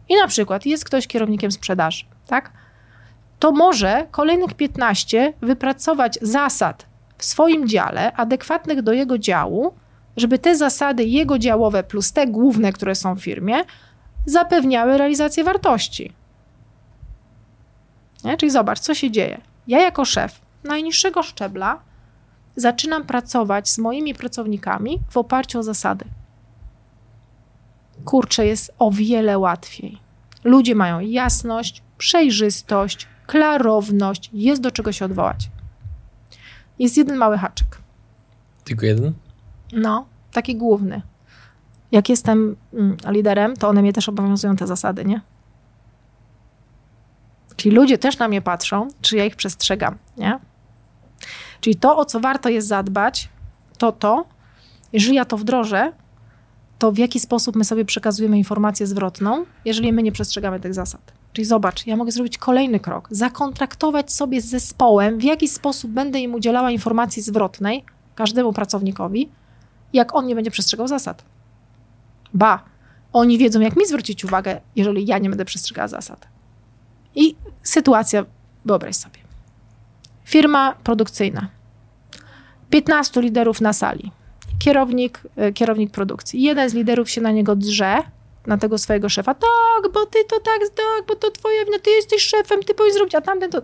i 0.09 0.15
na 0.15 0.27
przykład 0.27 0.65
jest 0.65 0.85
ktoś 0.85 1.07
kierownikiem 1.07 1.51
sprzedaży, 1.51 2.05
tak? 2.27 2.51
To 3.39 3.51
może 3.51 4.07
kolejnych 4.11 4.53
15 4.53 5.33
wypracować 5.41 6.19
zasad 6.21 6.85
w 7.17 7.25
swoim 7.25 7.67
dziale, 7.67 8.13
adekwatnych 8.13 8.81
do 8.81 8.93
jego 8.93 9.17
działu, 9.17 9.73
żeby 10.17 10.39
te 10.39 10.55
zasady 10.55 11.03
jego 11.03 11.39
działowe 11.39 11.83
plus 11.83 12.11
te 12.11 12.27
główne, 12.27 12.73
które 12.73 12.95
są 12.95 13.15
w 13.15 13.21
firmie, 13.21 13.55
zapewniały 14.25 14.97
realizację 14.97 15.43
wartości. 15.43 16.13
Nie? 18.23 18.37
Czyli 18.37 18.51
zobacz, 18.51 18.79
co 18.79 18.95
się 18.95 19.11
dzieje. 19.11 19.41
Ja 19.67 19.81
jako 19.81 20.05
szef 20.05 20.41
najniższego 20.63 21.23
szczebla 21.23 21.79
zaczynam 22.55 23.03
pracować 23.03 23.69
z 23.69 23.77
moimi 23.77 24.13
pracownikami 24.13 24.99
w 25.09 25.17
oparciu 25.17 25.59
o 25.59 25.63
zasady. 25.63 26.05
Kurczę, 28.05 28.45
jest 28.45 28.73
o 28.79 28.91
wiele 28.91 29.39
łatwiej. 29.39 29.97
Ludzie 30.43 30.75
mają 30.75 30.99
jasność, 30.99 31.83
przejrzystość, 31.97 33.07
klarowność, 33.27 34.29
jest 34.33 34.61
do 34.61 34.71
czego 34.71 34.91
się 34.91 35.05
odwołać. 35.05 35.49
Jest 36.79 36.97
jeden 36.97 37.17
mały 37.17 37.37
haczyk. 37.37 37.77
Tylko 38.63 38.85
jeden? 38.85 39.13
No, 39.73 40.05
taki 40.31 40.55
główny. 40.55 41.01
jak 41.91 42.09
jestem 42.09 42.55
mm, 42.73 42.97
liderem, 43.07 43.55
to 43.57 43.69
one 43.69 43.81
mnie 43.81 43.93
też 43.93 44.09
obowiązują 44.09 44.55
te 44.55 44.67
zasady, 44.67 45.05
nie? 45.05 45.21
Czyli 47.55 47.75
ludzie 47.75 47.97
też 47.97 48.17
na 48.17 48.27
mnie 48.27 48.41
patrzą, 48.41 48.87
czy 49.01 49.17
ja 49.17 49.25
ich 49.25 49.35
przestrzegam, 49.35 49.97
nie? 50.17 50.39
Czyli 51.61 51.75
to, 51.75 51.97
o 51.97 52.05
co 52.05 52.19
warto 52.19 52.49
jest 52.49 52.67
zadbać, 52.67 53.29
to 53.77 53.91
to, 53.91 54.25
jeżeli 54.93 55.15
ja 55.15 55.25
to 55.25 55.37
wdrożę, 55.37 55.91
to 56.79 56.91
w 56.91 56.97
jaki 56.97 57.19
sposób 57.19 57.55
my 57.55 57.63
sobie 57.63 57.85
przekazujemy 57.85 58.37
informację 58.37 58.87
zwrotną, 58.87 59.45
jeżeli 59.65 59.93
my 59.93 60.03
nie 60.03 60.11
przestrzegamy 60.11 60.59
tych 60.59 60.73
zasad. 60.73 61.13
Czyli 61.33 61.45
zobacz, 61.45 61.87
ja 61.87 61.95
mogę 61.95 62.11
zrobić 62.11 62.37
kolejny 62.37 62.79
krok, 62.79 63.07
zakontraktować 63.11 64.13
sobie 64.13 64.41
z 64.41 64.45
zespołem, 64.45 65.17
w 65.17 65.23
jaki 65.23 65.47
sposób 65.47 65.91
będę 65.91 66.19
im 66.19 66.33
udzielała 66.33 66.71
informacji 66.71 67.21
zwrotnej, 67.21 67.83
każdemu 68.15 68.53
pracownikowi, 68.53 69.29
jak 69.93 70.15
on 70.15 70.25
nie 70.25 70.35
będzie 70.35 70.51
przestrzegał 70.51 70.87
zasad. 70.87 71.23
Ba, 72.33 72.63
oni 73.13 73.37
wiedzą, 73.37 73.59
jak 73.59 73.75
mi 73.75 73.85
zwrócić 73.85 74.25
uwagę, 74.25 74.61
jeżeli 74.75 75.05
ja 75.05 75.17
nie 75.17 75.29
będę 75.29 75.45
przestrzegała 75.45 75.87
zasad. 75.87 76.27
I 77.15 77.35
sytuacja, 77.63 78.25
wyobraź 78.65 78.95
sobie. 78.95 79.19
Firma 80.25 80.75
produkcyjna. 80.83 81.47
15 82.69 83.21
liderów 83.21 83.61
na 83.61 83.73
sali. 83.73 84.11
Kierownik, 84.59 85.21
e, 85.35 85.53
kierownik 85.53 85.91
produkcji. 85.91 86.41
Jeden 86.41 86.69
z 86.69 86.73
liderów 86.73 87.09
się 87.09 87.21
na 87.21 87.31
niego 87.31 87.55
drze, 87.55 87.97
na 88.47 88.57
tego 88.57 88.77
swojego 88.77 89.09
szefa. 89.09 89.33
Tak, 89.33 89.91
bo 89.93 90.05
ty 90.05 90.19
to 90.29 90.39
tak, 90.39 90.59
tak, 90.75 91.07
bo 91.07 91.15
to 91.15 91.31
twoje 91.31 91.65
wina, 91.65 91.79
ty 91.79 91.89
jesteś 91.89 92.21
szefem, 92.21 92.59
ty 92.63 92.73
powinieneś 92.73 92.93
zrobić, 92.93 93.15
a 93.15 93.21
tamten 93.21 93.51
to... 93.51 93.61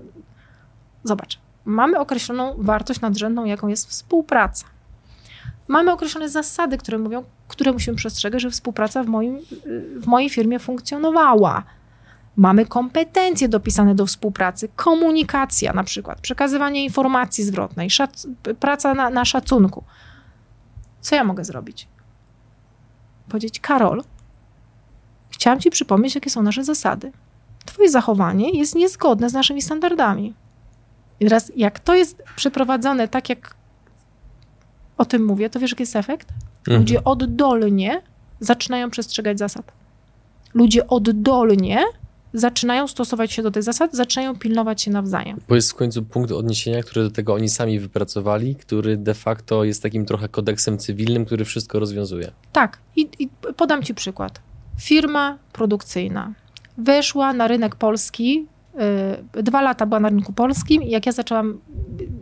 Zobacz, 1.04 1.40
mamy 1.66 2.00
określoną 2.00 2.56
wartość 2.58 3.02
nadrzędną, 3.02 3.46
jaką 3.46 3.68
jest 3.68 3.90
współpraca. 3.90 4.66
Mamy 5.70 5.91
określone 5.91 6.30
zasady, 6.30 6.78
które 6.78 6.97
mówią, 6.97 7.24
które 7.47 7.72
musimy 7.72 7.97
przestrzegać, 7.97 8.41
żeby 8.41 8.51
współpraca 8.51 9.03
w, 9.03 9.07
moim, 9.07 9.39
w 9.95 10.07
mojej 10.07 10.30
firmie 10.30 10.59
funkcjonowała. 10.59 11.63
Mamy 12.36 12.65
kompetencje 12.65 13.49
dopisane 13.49 13.95
do 13.95 14.05
współpracy, 14.05 14.70
komunikacja 14.76 15.74
na 15.74 15.84
przykład, 15.84 16.22
przekazywanie 16.22 16.84
informacji 16.84 17.43
zwrotnej, 17.43 17.89
szac- 17.89 18.28
praca 18.59 18.93
na, 18.93 19.09
na 19.09 19.26
szacunku. 19.26 19.84
Co 21.01 21.15
ja 21.15 21.24
mogę 21.24 21.43
zrobić? 21.43 21.88
Powiedzieć, 23.30 23.59
Karol, 23.59 24.03
chciałam 25.30 25.59
Ci 25.59 25.70
przypomnieć, 25.70 26.15
jakie 26.15 26.30
są 26.30 26.41
nasze 26.41 26.63
zasady. 26.63 27.11
Twoje 27.65 27.89
zachowanie 27.89 28.49
jest 28.49 28.76
niezgodne 28.76 29.30
z 29.30 29.34
naszymi 29.34 29.61
standardami. 29.61 30.34
I 31.20 31.26
teraz, 31.26 31.51
jak 31.55 31.80
to 31.80 31.95
jest 31.95 32.24
przeprowadzone 32.36 33.07
tak, 33.07 33.30
jak 33.30 33.59
o 35.00 35.06
tym 35.06 35.26
mówię, 35.26 35.50
to 35.50 35.60
wiesz, 35.60 35.72
jaki 35.72 35.84
jest 35.84 35.95
efekt? 35.95 36.28
Mhm. 36.60 36.80
Ludzie 36.80 37.04
oddolnie 37.04 38.02
zaczynają 38.39 38.89
przestrzegać 38.89 39.39
zasad. 39.39 39.72
Ludzie 40.54 40.88
oddolnie 40.88 41.84
zaczynają 42.34 42.88
stosować 42.88 43.32
się 43.32 43.43
do 43.43 43.52
tych 43.52 43.64
zasad, 43.64 43.93
zaczynają 43.93 44.36
pilnować 44.36 44.82
się 44.82 44.91
nawzajem. 44.91 45.39
Bo 45.50 45.56
jest 45.56 45.72
w 45.72 45.76
końcu 45.76 46.04
punkt 46.04 46.32
odniesienia, 46.32 46.84
który 46.84 47.04
do 47.04 47.12
tego 47.12 47.34
oni 47.34 47.50
sami 47.50 47.80
wypracowali, 47.80 48.56
który 48.56 48.97
de 48.97 49.14
facto 49.14 49.64
jest 49.64 49.84
takim 49.84 50.06
trochę 50.06 50.30
kodeksem 50.30 50.78
cywilnym, 50.78 51.26
który 51.26 51.45
wszystko 51.45 51.80
rozwiązuje. 51.80 52.32
Tak. 52.52 52.78
I, 52.95 53.10
i 53.20 53.30
podam 53.58 53.84
Ci 53.84 53.93
przykład. 53.93 54.41
Firma 54.80 55.38
produkcyjna 55.54 56.34
weszła 56.78 57.34
na 57.34 57.47
rynek 57.47 57.76
polski, 57.76 58.47
dwa 59.43 59.61
lata 59.61 59.86
była 59.86 59.99
na 59.99 60.09
rynku 60.09 60.34
polskim 60.34 60.84
i 60.84 60.89
jak 60.89 61.05
ja 61.05 61.11
zaczęłam, 61.11 61.59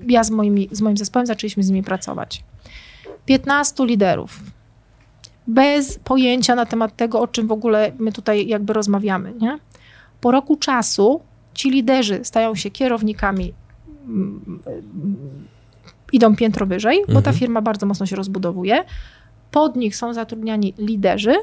ja 0.07 0.23
z, 0.23 0.29
moimi, 0.29 0.69
z 0.71 0.81
moim 0.81 0.97
zespołem 0.97 1.25
zaczęliśmy 1.25 1.63
z 1.63 1.69
nimi 1.69 1.83
pracować. 1.83 2.43
15 3.25 3.85
liderów, 3.85 4.39
bez 5.47 5.99
pojęcia 5.99 6.55
na 6.55 6.65
temat 6.65 6.95
tego, 6.95 7.21
o 7.21 7.27
czym 7.27 7.47
w 7.47 7.51
ogóle 7.51 7.91
my 7.99 8.11
tutaj 8.11 8.47
jakby 8.47 8.73
rozmawiamy, 8.73 9.33
nie? 9.39 9.59
Po 10.21 10.31
roku 10.31 10.55
czasu 10.55 11.21
ci 11.53 11.69
liderzy 11.69 12.19
stają 12.23 12.55
się 12.55 12.71
kierownikami, 12.71 13.53
mm, 14.07 14.59
idą 16.13 16.35
piętro 16.35 16.65
wyżej, 16.65 16.99
mhm. 16.99 17.13
bo 17.13 17.21
ta 17.21 17.29
mhm. 17.29 17.39
firma 17.39 17.61
bardzo 17.61 17.85
mocno 17.85 18.05
się 18.05 18.15
rozbudowuje. 18.15 18.85
Pod 19.51 19.75
nich 19.75 19.95
są 19.95 20.13
zatrudniani 20.13 20.73
liderzy 20.77 21.35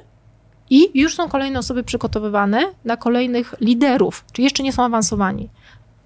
i 0.71 1.01
już 1.01 1.15
są 1.15 1.29
kolejne 1.29 1.59
osoby 1.59 1.85
przygotowywane 1.85 2.63
na 2.85 2.97
kolejnych 2.97 3.55
liderów, 3.61 4.25
czyli 4.33 4.45
jeszcze 4.45 4.63
nie 4.63 4.73
są 4.73 4.85
awansowani. 4.85 5.51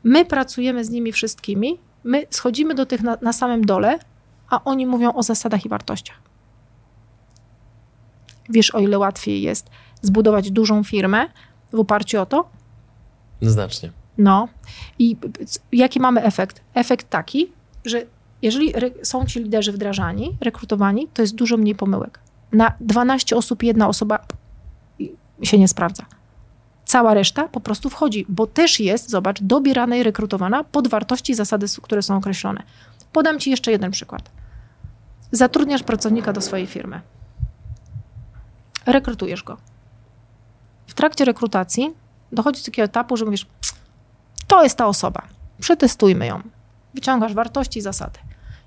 My 0.05 0.25
pracujemy 0.25 0.85
z 0.85 0.91
nimi 0.91 1.13
wszystkimi, 1.13 1.79
my 2.05 2.27
schodzimy 2.31 2.75
do 2.75 2.87
tych 2.87 3.03
na, 3.03 3.19
na 3.23 3.33
samym 3.33 3.67
dole, 3.67 3.99
a 4.51 4.65
oni 4.65 4.87
mówią 4.87 5.13
o 5.13 5.23
zasadach 5.23 5.67
i 5.67 5.69
wartościach. 5.69 6.17
Wiesz, 8.49 8.75
o 8.75 8.79
ile 8.79 8.99
łatwiej 8.99 9.43
jest 9.43 9.71
zbudować 10.03 10.51
dużą 10.51 10.85
firmę 10.85 11.29
w 11.73 11.81
oparciu 11.81 12.21
o 12.21 12.27
to, 12.27 12.49
Znacznie. 13.43 13.93
No. 14.19 14.49
I 14.99 15.17
jaki 15.73 16.01
mamy 16.01 16.23
efekt? 16.23 16.61
Efekt 16.75 17.11
taki, 17.11 17.53
że 17.85 18.03
jeżeli 18.43 18.73
są 19.03 19.27
ci 19.27 19.41
liderzy 19.41 19.73
wdrażani, 19.73 20.37
rekrutowani, 20.41 21.09
to 21.15 21.23
jest 21.23 21.35
dużo 21.35 21.57
mniej 21.57 21.75
pomyłek. 21.75 22.21
Na 22.53 22.73
12 22.81 23.37
osób 23.37 23.63
jedna 23.63 23.89
osoba 23.89 24.27
się 25.43 25.59
nie 25.59 25.69
sprawdza. 25.69 26.05
Cała 26.85 27.15
reszta 27.15 27.49
po 27.49 27.61
prostu 27.61 27.91
wchodzi, 27.91 28.27
bo 28.29 28.47
też 28.47 28.81
jest, 28.81 29.11
zobacz, 29.11 29.43
dobierana 29.43 29.97
i 29.97 30.03
rekrutowana 30.03 30.65
pod 30.65 30.89
wartości 30.89 31.33
i 31.33 31.35
zasady, 31.35 31.67
które 31.83 32.03
są 32.03 32.17
określone. 32.17 32.63
Podam 33.13 33.39
Ci 33.39 33.51
jeszcze 33.51 33.71
jeden 33.71 33.91
przykład. 33.91 34.31
Zatrudniasz 35.33 35.83
pracownika 35.83 36.33
do 36.33 36.41
swojej 36.41 36.67
firmy. 36.67 37.01
Rekrutujesz 38.87 39.43
go. 39.43 39.57
W 40.87 40.95
trakcie 40.95 41.25
rekrutacji 41.25 41.95
dochodzi 42.33 42.61
do 42.61 42.65
takiego 42.65 42.85
etapu, 42.85 43.17
że 43.17 43.25
mówisz, 43.25 43.47
to 44.47 44.63
jest 44.63 44.77
ta 44.77 44.87
osoba, 44.87 45.23
przetestujmy 45.61 46.27
ją. 46.27 46.43
Wyciągasz 46.95 47.35
wartości 47.35 47.79
i 47.79 47.83
zasady. 47.83 48.19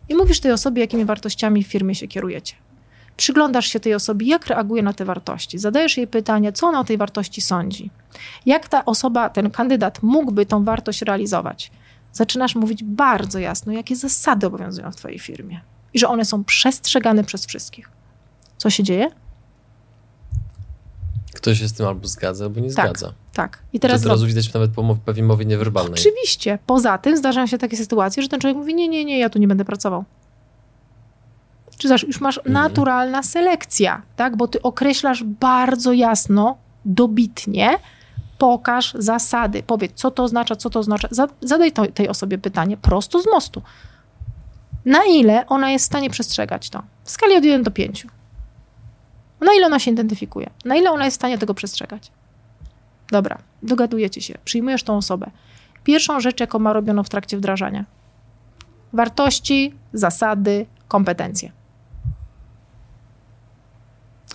I 0.09 0.15
mówisz 0.15 0.39
tej 0.39 0.51
osobie, 0.51 0.81
jakimi 0.81 1.05
wartościami 1.05 1.63
w 1.63 1.67
firmie 1.67 1.95
się 1.95 2.07
kierujecie. 2.07 2.55
Przyglądasz 3.21 3.67
się 3.67 3.79
tej 3.79 3.93
osobie, 3.93 4.27
jak 4.27 4.47
reaguje 4.47 4.83
na 4.83 4.93
te 4.93 5.05
wartości. 5.05 5.59
Zadajesz 5.59 5.97
jej 5.97 6.07
pytanie, 6.07 6.51
co 6.51 6.67
ona 6.67 6.79
o 6.79 6.83
tej 6.83 6.97
wartości 6.97 7.41
sądzi. 7.41 7.91
Jak 8.45 8.67
ta 8.67 8.85
osoba, 8.85 9.29
ten 9.29 9.51
kandydat 9.51 10.03
mógłby 10.03 10.45
tą 10.45 10.63
wartość 10.63 11.01
realizować. 11.01 11.71
Zaczynasz 12.13 12.55
mówić 12.55 12.83
bardzo 12.83 13.39
jasno, 13.39 13.73
jakie 13.73 13.95
zasady 13.95 14.47
obowiązują 14.47 14.91
w 14.91 14.95
twojej 14.95 15.19
firmie. 15.19 15.61
I 15.93 15.99
że 15.99 16.07
one 16.07 16.25
są 16.25 16.43
przestrzegane 16.43 17.23
przez 17.23 17.45
wszystkich. 17.45 17.89
Co 18.57 18.69
się 18.69 18.83
dzieje? 18.83 19.11
Ktoś 21.33 21.59
się 21.59 21.67
z 21.67 21.73
tym 21.73 21.85
albo 21.85 22.07
zgadza, 22.07 22.45
albo 22.45 22.59
nie 22.59 22.73
tak, 22.73 22.85
zgadza. 22.85 23.13
Tak. 23.33 23.63
I 23.73 23.79
teraz 23.79 24.01
to 24.01 24.07
od 24.07 24.11
razu 24.11 24.27
widać 24.27 24.53
nawet 24.53 24.71
po 24.71 24.95
pewnej 25.05 25.23
mowie 25.23 25.45
niewerbalnej. 25.45 25.93
Oczywiście. 25.93 26.59
Poza 26.65 26.97
tym 26.97 27.17
zdarzają 27.17 27.47
się 27.47 27.57
takie 27.57 27.77
sytuacje, 27.77 28.23
że 28.23 28.29
ten 28.29 28.39
człowiek 28.39 28.57
mówi: 28.57 28.75
Nie, 28.75 28.87
nie, 28.87 29.05
nie, 29.05 29.19
ja 29.19 29.29
tu 29.29 29.39
nie 29.39 29.47
będę 29.47 29.65
pracował. 29.65 30.05
Czy 31.81 31.87
zaś 31.87 32.03
już 32.03 32.21
masz 32.21 32.37
mhm. 32.37 32.53
naturalna 32.53 33.23
selekcja, 33.23 34.01
tak? 34.15 34.37
Bo 34.37 34.47
ty 34.47 34.61
określasz 34.61 35.23
bardzo 35.23 35.93
jasno, 35.93 36.57
dobitnie, 36.85 37.77
pokaż 38.37 38.93
zasady. 38.93 39.63
Powiedz, 39.63 39.91
co 39.95 40.11
to 40.11 40.23
oznacza, 40.23 40.55
co 40.55 40.69
to 40.69 40.79
oznacza. 40.79 41.07
Zadaj 41.41 41.71
to, 41.71 41.87
tej 41.87 42.09
osobie 42.09 42.37
pytanie 42.37 42.77
prosto 42.77 43.21
z 43.21 43.25
mostu. 43.25 43.61
Na 44.85 44.99
ile 45.05 45.47
ona 45.47 45.71
jest 45.71 45.85
w 45.85 45.87
stanie 45.87 46.09
przestrzegać 46.09 46.69
to? 46.69 46.83
W 47.03 47.11
skali 47.11 47.35
od 47.35 47.43
1 47.43 47.63
do 47.63 47.71
5. 47.71 48.07
Na 49.39 49.53
ile 49.53 49.65
ona 49.65 49.79
się 49.79 49.91
identyfikuje? 49.91 50.49
Na 50.65 50.75
ile 50.75 50.91
ona 50.91 51.05
jest 51.05 51.17
w 51.17 51.19
stanie 51.19 51.37
tego 51.37 51.53
przestrzegać? 51.53 52.11
Dobra, 53.11 53.37
dogadujecie 53.63 54.21
się, 54.21 54.37
przyjmujesz 54.45 54.83
tą 54.83 54.97
osobę. 54.97 55.31
Pierwszą 55.83 56.19
rzecz, 56.19 56.39
jaką 56.39 56.59
ma 56.59 56.73
robiono 56.73 57.03
w 57.03 57.09
trakcie 57.09 57.37
wdrażania. 57.37 57.85
Wartości, 58.93 59.73
zasady, 59.93 60.65
kompetencje. 60.87 61.60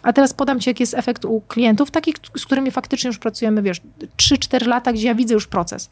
A 0.07 0.13
teraz 0.13 0.33
podam 0.33 0.61
Ci, 0.61 0.71
jaki 0.71 0.83
jest 0.83 0.95
efekt 0.95 1.25
u 1.25 1.41
klientów, 1.41 1.91
takich, 1.91 2.17
z 2.37 2.47
którymi 2.47 2.71
faktycznie 2.71 3.09
już 3.09 3.19
pracujemy, 3.19 3.63
wiesz, 3.63 3.81
3-4 4.17 4.67
lata, 4.67 4.93
gdzie 4.93 5.07
ja 5.07 5.15
widzę 5.15 5.35
już 5.35 5.47
proces. 5.47 5.91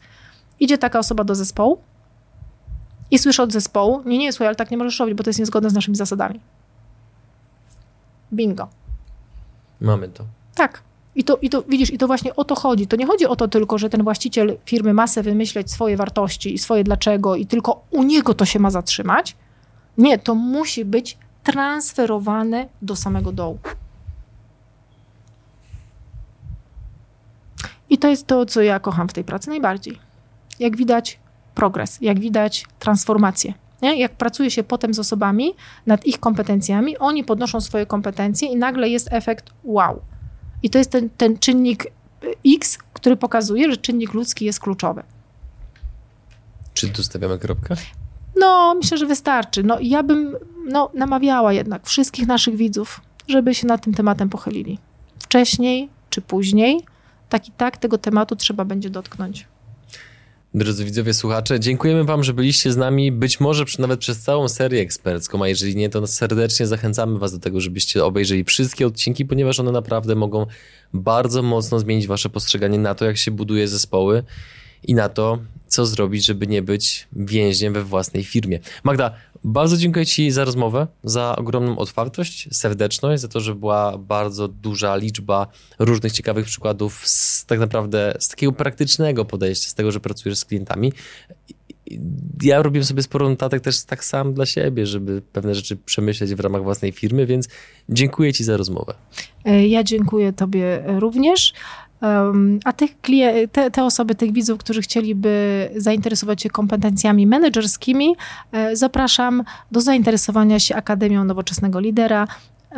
Idzie 0.59 0.77
taka 0.77 0.99
osoba 0.99 1.23
do 1.23 1.35
zespołu 1.35 1.77
i 3.11 3.19
słyszę 3.19 3.43
od 3.43 3.51
zespołu, 3.51 4.01
nie, 4.05 4.17
nie, 4.17 4.31
słuchaj, 4.33 4.47
ale 4.47 4.55
tak 4.55 4.71
nie 4.71 4.77
możesz 4.77 4.99
robić, 4.99 5.15
bo 5.15 5.23
to 5.23 5.29
jest 5.29 5.39
niezgodne 5.39 5.69
z 5.69 5.73
naszymi 5.73 5.97
zasadami. 5.97 6.39
Bingo. 8.33 8.67
Mamy 9.81 10.07
to. 10.07 10.23
Tak. 10.55 10.81
I 11.15 11.23
to, 11.23 11.37
I 11.41 11.49
to 11.49 11.63
widzisz, 11.63 11.93
i 11.93 11.97
to 11.97 12.07
właśnie 12.07 12.35
o 12.35 12.43
to 12.43 12.55
chodzi. 12.55 12.87
To 12.87 12.95
nie 12.95 13.05
chodzi 13.05 13.25
o 13.25 13.35
to 13.35 13.47
tylko, 13.47 13.77
że 13.77 13.89
ten 13.89 14.03
właściciel 14.03 14.57
firmy 14.65 14.93
ma 14.93 15.07
sobie 15.07 15.31
wymyśleć 15.31 15.71
swoje 15.71 15.97
wartości 15.97 16.53
i 16.53 16.57
swoje 16.57 16.83
dlaczego, 16.83 17.35
i 17.35 17.45
tylko 17.45 17.85
u 17.91 18.03
niego 18.03 18.33
to 18.33 18.45
się 18.45 18.59
ma 18.59 18.71
zatrzymać. 18.71 19.35
Nie, 19.97 20.19
to 20.19 20.35
musi 20.35 20.85
być 20.85 21.17
transferowane 21.43 22.67
do 22.81 22.95
samego 22.95 23.31
dołu. 23.31 23.59
I 27.95 27.97
to 27.97 28.09
jest 28.09 28.27
to, 28.27 28.45
co 28.45 28.61
ja 28.61 28.79
kocham 28.79 29.09
w 29.09 29.13
tej 29.13 29.23
pracy 29.23 29.49
najbardziej. 29.49 29.99
Jak 30.59 30.77
widać 30.77 31.19
progres, 31.55 31.97
jak 32.01 32.19
widać 32.19 32.65
transformację. 32.79 33.53
Nie? 33.81 33.99
Jak 33.99 34.11
pracuje 34.11 34.51
się 34.51 34.63
potem 34.63 34.93
z 34.93 34.99
osobami 34.99 35.53
nad 35.85 36.05
ich 36.05 36.19
kompetencjami, 36.19 36.97
oni 36.97 37.23
podnoszą 37.23 37.61
swoje 37.61 37.85
kompetencje 37.85 38.47
i 38.47 38.55
nagle 38.55 38.89
jest 38.89 39.07
efekt 39.11 39.49
wow. 39.63 40.01
I 40.63 40.69
to 40.69 40.77
jest 40.77 40.91
ten, 40.91 41.09
ten 41.09 41.37
czynnik 41.37 41.87
X, 42.45 42.77
który 42.93 43.15
pokazuje, 43.15 43.71
że 43.71 43.77
czynnik 43.77 44.13
ludzki 44.13 44.45
jest 44.45 44.59
kluczowy. 44.59 45.03
Czy 46.73 46.89
tu 46.89 47.03
stawiamy 47.03 47.39
kropkę? 47.39 47.75
No, 48.39 48.75
myślę, 48.75 48.97
że 48.97 49.05
wystarczy. 49.05 49.63
No, 49.63 49.77
ja 49.81 50.03
bym 50.03 50.35
no, 50.65 50.89
namawiała 50.93 51.53
jednak 51.53 51.85
wszystkich 51.85 52.27
naszych 52.27 52.55
widzów, 52.55 53.01
żeby 53.27 53.55
się 53.55 53.67
nad 53.67 53.83
tym 53.83 53.93
tematem 53.93 54.29
pochylili. 54.29 54.79
Wcześniej 55.19 55.89
czy 56.09 56.21
później, 56.21 56.81
tak 57.29 57.47
i 57.47 57.51
tak 57.51 57.77
tego 57.77 57.97
tematu 57.97 58.35
trzeba 58.35 58.65
będzie 58.65 58.89
dotknąć. 58.89 59.47
Drodzy 60.55 60.85
widzowie, 60.85 61.13
słuchacze, 61.13 61.59
dziękujemy 61.59 62.03
Wam, 62.03 62.23
że 62.23 62.33
byliście 62.33 62.71
z 62.71 62.77
nami, 62.77 63.11
być 63.11 63.39
może 63.39 63.65
nawet 63.79 63.99
przez 63.99 64.19
całą 64.19 64.47
serię 64.47 64.81
ekspercką, 64.81 65.43
a 65.43 65.47
jeżeli 65.47 65.75
nie, 65.75 65.89
to 65.89 66.07
serdecznie 66.07 66.67
zachęcamy 66.67 67.19
Was 67.19 67.31
do 67.31 67.39
tego, 67.39 67.61
żebyście 67.61 68.05
obejrzeli 68.05 68.43
wszystkie 68.43 68.87
odcinki, 68.87 69.25
ponieważ 69.25 69.59
one 69.59 69.71
naprawdę 69.71 70.15
mogą 70.15 70.45
bardzo 70.93 71.41
mocno 71.41 71.79
zmienić 71.79 72.07
Wasze 72.07 72.29
postrzeganie 72.29 72.79
na 72.79 72.95
to, 72.95 73.05
jak 73.05 73.17
się 73.17 73.31
buduje 73.31 73.67
zespoły 73.67 74.23
i 74.87 74.93
na 74.93 75.09
to, 75.09 75.39
co 75.67 75.85
zrobić, 75.85 76.25
żeby 76.25 76.47
nie 76.47 76.61
być 76.61 77.07
więźniem 77.13 77.73
we 77.73 77.83
własnej 77.83 78.23
firmie. 78.23 78.59
Magda, 78.83 79.13
bardzo 79.43 79.77
dziękuję 79.77 80.05
Ci 80.05 80.31
za 80.31 80.45
rozmowę, 80.45 80.87
za 81.03 81.35
ogromną 81.35 81.77
otwartość, 81.77 82.47
serdeczność, 82.51 83.21
za 83.21 83.27
to, 83.27 83.39
że 83.39 83.55
była 83.55 83.97
bardzo 83.97 84.47
duża 84.47 84.95
liczba 84.95 85.47
różnych 85.79 86.11
ciekawych 86.11 86.45
przykładów 86.45 87.07
z 87.07 87.45
tak 87.45 87.59
naprawdę 87.59 88.17
z 88.19 88.29
takiego 88.29 88.51
praktycznego 88.51 89.25
podejścia, 89.25 89.69
z 89.69 89.73
tego, 89.73 89.91
że 89.91 89.99
pracujesz 89.99 90.37
z 90.37 90.45
klientami. 90.45 90.93
Ja 92.41 92.61
robiłem 92.61 92.85
sobie 92.85 93.03
sporo 93.03 93.29
notatek 93.29 93.61
też 93.61 93.83
tak 93.83 94.03
sam 94.03 94.33
dla 94.33 94.45
siebie, 94.45 94.85
żeby 94.85 95.21
pewne 95.33 95.55
rzeczy 95.55 95.75
przemyśleć 95.75 96.35
w 96.35 96.39
ramach 96.39 96.63
własnej 96.63 96.91
firmy, 96.91 97.25
więc 97.25 97.47
dziękuję 97.89 98.33
Ci 98.33 98.43
za 98.43 98.57
rozmowę. 98.57 98.93
Ja 99.67 99.83
dziękuję 99.83 100.33
Tobie 100.33 100.83
również. 100.87 101.53
A 102.65 102.73
tych 102.73 102.91
te, 103.51 103.71
te 103.71 103.83
osoby, 103.83 104.15
tych 104.15 104.33
widzów, 104.33 104.59
którzy 104.59 104.81
chcieliby 104.81 105.69
zainteresować 105.75 106.41
się 106.41 106.49
kompetencjami 106.49 107.27
menedżerskimi, 107.27 108.15
e, 108.51 108.75
zapraszam 108.75 109.43
do 109.71 109.81
zainteresowania 109.81 110.59
się 110.59 110.75
Akademią 110.75 111.23
Nowoczesnego 111.23 111.79
Lidera, 111.79 112.27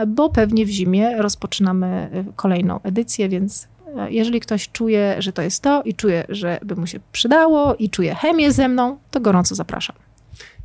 bo 0.07 0.29
pewnie 0.29 0.65
w 0.65 0.69
zimie 0.69 1.17
rozpoczynamy 1.17 1.87
e, 1.87 2.23
kolejną 2.35 2.81
edycję, 2.81 3.29
więc 3.29 3.67
e, 3.97 4.11
jeżeli 4.11 4.39
ktoś 4.39 4.69
czuje, 4.69 5.15
że 5.19 5.33
to 5.33 5.41
jest 5.41 5.63
to 5.63 5.83
i 5.83 5.93
czuje, 5.93 6.25
że 6.29 6.59
by 6.65 6.75
mu 6.75 6.87
się 6.87 6.99
przydało 7.11 7.75
i 7.75 7.89
czuje 7.89 8.15
chemię 8.15 8.51
ze 8.51 8.67
mną, 8.67 8.97
to 9.11 9.19
gorąco 9.19 9.55
zapraszam. 9.55 9.95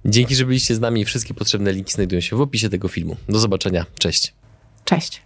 Dzięki, 0.04 0.34
że 0.34 0.44
byliście 0.44 0.74
z 0.74 0.80
nami. 0.80 1.04
Wszystkie 1.04 1.34
potrzebne 1.34 1.72
linki 1.72 1.92
znajdują 1.92 2.20
się 2.20 2.36
w 2.36 2.40
opisie 2.40 2.68
tego 2.68 2.88
filmu. 2.88 3.16
Do 3.28 3.38
zobaczenia. 3.38 3.86
Cześć. 3.98 4.34
Cześć. 4.84 5.22